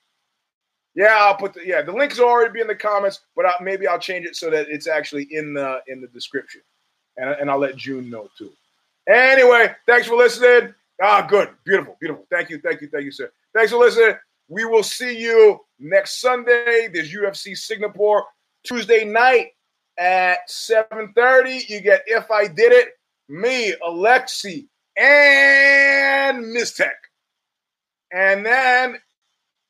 Yeah, 0.94 1.18
I'll 1.20 1.36
put 1.36 1.54
the 1.54 1.62
yeah. 1.66 1.82
The 1.82 1.92
link's 1.92 2.20
already 2.20 2.54
be 2.54 2.62
in 2.62 2.68
the 2.68 2.76
comments, 2.76 3.22
but 3.36 3.46
I, 3.46 3.52
maybe 3.62 3.86
I'll 3.86 4.00
change 4.00 4.26
it 4.26 4.38
so 4.38 4.50
that 4.50 4.68
it's 4.70 4.88
actually 4.88 5.28
in 5.32 5.54
the 5.54 5.82
in 5.88 6.00
the 6.00 6.08
description, 6.08 6.62
and, 7.18 7.30
and 7.32 7.52
I'll 7.52 7.60
let 7.60 7.76
June 7.76 8.10
know 8.10 8.30
too. 8.38 8.52
Anyway, 9.10 9.76
thanks 9.86 10.08
for 10.08 10.16
listening. 10.16 10.74
Ah, 11.02 11.28
good, 11.28 11.50
beautiful, 11.66 11.98
beautiful. 12.00 12.26
Thank 12.32 12.50
you, 12.50 12.60
thank 12.60 12.80
you, 12.80 12.88
thank 12.88 13.04
you, 13.04 13.12
sir. 13.12 13.30
Thanks 13.54 13.72
for 13.72 13.78
listening. 13.78 14.16
We 14.48 14.64
will 14.64 14.84
see 14.84 15.20
you 15.20 15.60
next 15.80 16.22
Sunday. 16.22 16.88
There's 16.94 17.14
UFC 17.14 17.58
Singapore 17.58 18.24
Tuesday 18.64 19.04
night 19.04 19.50
at 19.98 20.50
7:30. 20.50 21.68
You 21.68 21.82
get 21.82 22.04
If 22.08 22.32
I 22.32 22.48
Did 22.48 22.72
It, 22.72 22.94
me, 23.28 23.74
Alexi, 23.86 24.68
and 24.98 26.46
Mistech. 26.46 26.90
And 28.12 28.46
then 28.46 28.98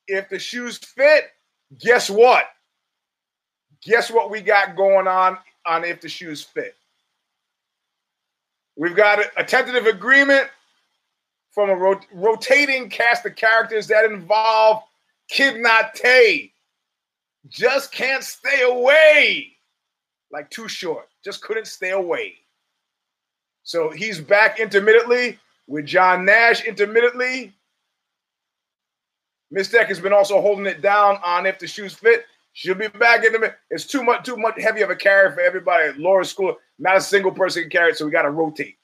if 0.08 0.30
the 0.30 0.40
shoes 0.40 0.78
fit, 0.78 1.26
guess 1.80 2.10
what? 2.10 2.46
Guess 3.84 4.12
what 4.12 4.30
we 4.30 4.42
got 4.42 4.76
going 4.76 5.08
on 5.08 5.38
on 5.66 5.84
if 5.84 6.02
the 6.02 6.10
shoes 6.10 6.44
fit? 6.44 6.76
We've 8.76 8.96
got 8.96 9.20
a, 9.38 9.44
tentative 9.44 9.86
agreement 9.86 10.50
from 11.52 11.70
a 11.70 11.76
rot- 11.76 12.06
rotating 12.12 12.90
cast 12.90 13.26
of 13.26 13.36
characters 13.36 13.88
that 13.88 14.06
involve 14.06 14.84
Kid 15.30 15.62
Nate. 15.62 16.52
Just 17.48 17.92
can't 17.94 18.24
stay 18.24 18.64
away. 18.64 19.54
Like 20.32 20.50
too 20.50 20.68
short. 20.68 21.08
Just 21.24 21.42
couldn't 21.42 21.68
stay 21.68 21.92
away. 21.92 22.34
So 23.66 23.90
he's 23.90 24.22
back 24.22 24.60
intermittently 24.60 25.40
with 25.68 25.88
John 25.88 26.24
Nash 26.24 26.64
intermittently. 26.64 27.52
Miss 29.50 29.70
Tech 29.70 29.88
has 29.88 30.00
been 30.00 30.14
also 30.14 30.40
holding 30.40 30.68
it 30.68 30.84
down 30.84 31.18
on 31.24 31.48
if 31.48 31.58
the 31.58 31.66
shoes 31.66 31.96
fit. 31.96 32.26
She'll 32.54 32.76
be 32.76 32.88
back 32.88 33.26
in 33.26 33.34
the 33.34 33.40
minute. 33.40 33.58
It's 33.72 33.86
too 33.86 34.04
much, 34.04 34.24
too 34.24 34.38
much 34.38 34.62
heavy 34.62 34.82
of 34.82 34.92
a 34.92 34.96
carry 34.96 35.34
for 35.34 35.42
everybody 35.42 35.90
at 35.90 35.98
Laura 35.98 36.24
School. 36.24 36.56
Not 36.78 36.96
a 36.96 37.02
single 37.02 37.32
person 37.32 37.64
can 37.64 37.72
carry 37.72 37.92
it, 37.92 37.98
so 37.98 38.06
we 38.06 38.12
got 38.12 38.22
to 38.22 38.30
rotate. 38.30 38.78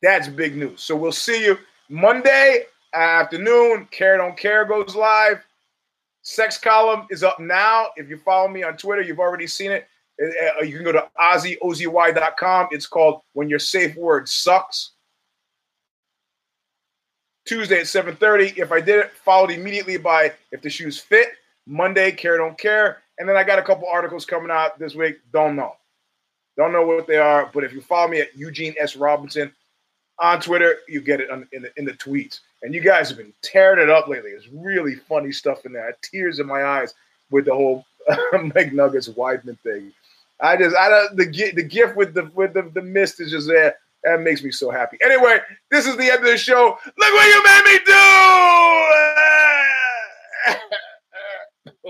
That's 0.00 0.28
big 0.28 0.56
news. 0.56 0.82
So 0.82 0.96
we'll 0.96 1.12
see 1.12 1.44
you 1.44 1.58
Monday 1.90 2.64
afternoon. 2.94 3.86
Care 3.90 4.16
Don't 4.16 4.36
Care 4.36 4.64
goes 4.64 4.96
live. 4.96 5.44
Sex 6.22 6.56
column 6.56 7.06
is 7.10 7.22
up 7.22 7.38
now. 7.38 7.88
If 7.96 8.08
you 8.08 8.16
follow 8.16 8.48
me 8.48 8.62
on 8.62 8.78
Twitter, 8.78 9.02
you've 9.02 9.20
already 9.20 9.46
seen 9.46 9.70
it. 9.70 9.86
Uh, 10.22 10.26
uh, 10.60 10.64
you 10.64 10.76
can 10.76 10.84
go 10.84 10.92
to 10.92 11.08
OZY 11.18 11.58
OZY.com. 11.62 12.68
It's 12.70 12.86
called 12.86 13.22
When 13.32 13.48
Your 13.48 13.58
Safe 13.58 13.96
Word 13.96 14.28
Sucks. 14.28 14.92
Tuesday 17.44 17.80
at 17.80 17.86
7:30. 17.86 18.56
If 18.56 18.70
I 18.70 18.80
did 18.80 19.00
it, 19.00 19.12
followed 19.12 19.50
immediately 19.50 19.96
by 19.96 20.32
If 20.52 20.62
the 20.62 20.70
Shoes 20.70 20.98
Fit. 21.00 21.30
Monday, 21.66 22.12
Care 22.12 22.36
Don't 22.38 22.58
Care. 22.58 23.02
And 23.18 23.28
then 23.28 23.36
I 23.36 23.44
got 23.44 23.58
a 23.58 23.62
couple 23.62 23.88
articles 23.88 24.24
coming 24.24 24.50
out 24.50 24.78
this 24.78 24.94
week. 24.94 25.18
Don't 25.32 25.56
know. 25.56 25.76
Don't 26.56 26.72
know 26.72 26.84
what 26.84 27.06
they 27.06 27.18
are. 27.18 27.50
But 27.52 27.64
if 27.64 27.72
you 27.72 27.80
follow 27.80 28.08
me 28.08 28.20
at 28.20 28.36
Eugene 28.36 28.74
S. 28.78 28.96
Robinson 28.96 29.52
on 30.18 30.40
Twitter, 30.40 30.78
you 30.88 31.00
get 31.00 31.20
it 31.20 31.30
on, 31.30 31.48
in, 31.52 31.62
the, 31.62 31.72
in 31.76 31.84
the 31.84 31.92
tweets. 31.92 32.40
And 32.62 32.74
you 32.74 32.80
guys 32.80 33.08
have 33.08 33.18
been 33.18 33.32
tearing 33.42 33.82
it 33.82 33.90
up 33.90 34.08
lately. 34.08 34.30
It's 34.30 34.48
really 34.48 34.94
funny 34.94 35.32
stuff 35.32 35.64
in 35.66 35.72
there. 35.72 35.96
tears 36.02 36.38
in 36.38 36.46
my 36.46 36.64
eyes 36.64 36.94
with 37.30 37.46
the 37.46 37.54
whole 37.54 37.84
McNuggets 38.10 39.12
Weidman 39.14 39.58
thing. 39.60 39.92
I 40.42 40.56
just 40.56 40.76
I 40.76 40.88
don't 40.88 41.16
the 41.16 41.52
the 41.54 41.62
gift 41.62 41.96
with 41.96 42.14
the 42.14 42.30
with 42.34 42.52
the, 42.54 42.70
the 42.74 42.82
mist 42.82 43.20
is 43.20 43.30
just 43.30 43.46
there. 43.48 43.76
That 44.04 44.20
makes 44.20 44.42
me 44.42 44.50
so 44.50 44.70
happy. 44.70 44.98
Anyway, 45.04 45.38
this 45.70 45.86
is 45.86 45.96
the 45.96 46.10
end 46.10 46.24
of 46.24 46.30
the 46.30 46.36
show. 46.36 46.76
Look 46.84 47.14
what 47.14 47.26
you 47.28 47.42
made 47.44 47.64
me 47.64 47.78
do! 50.58 50.66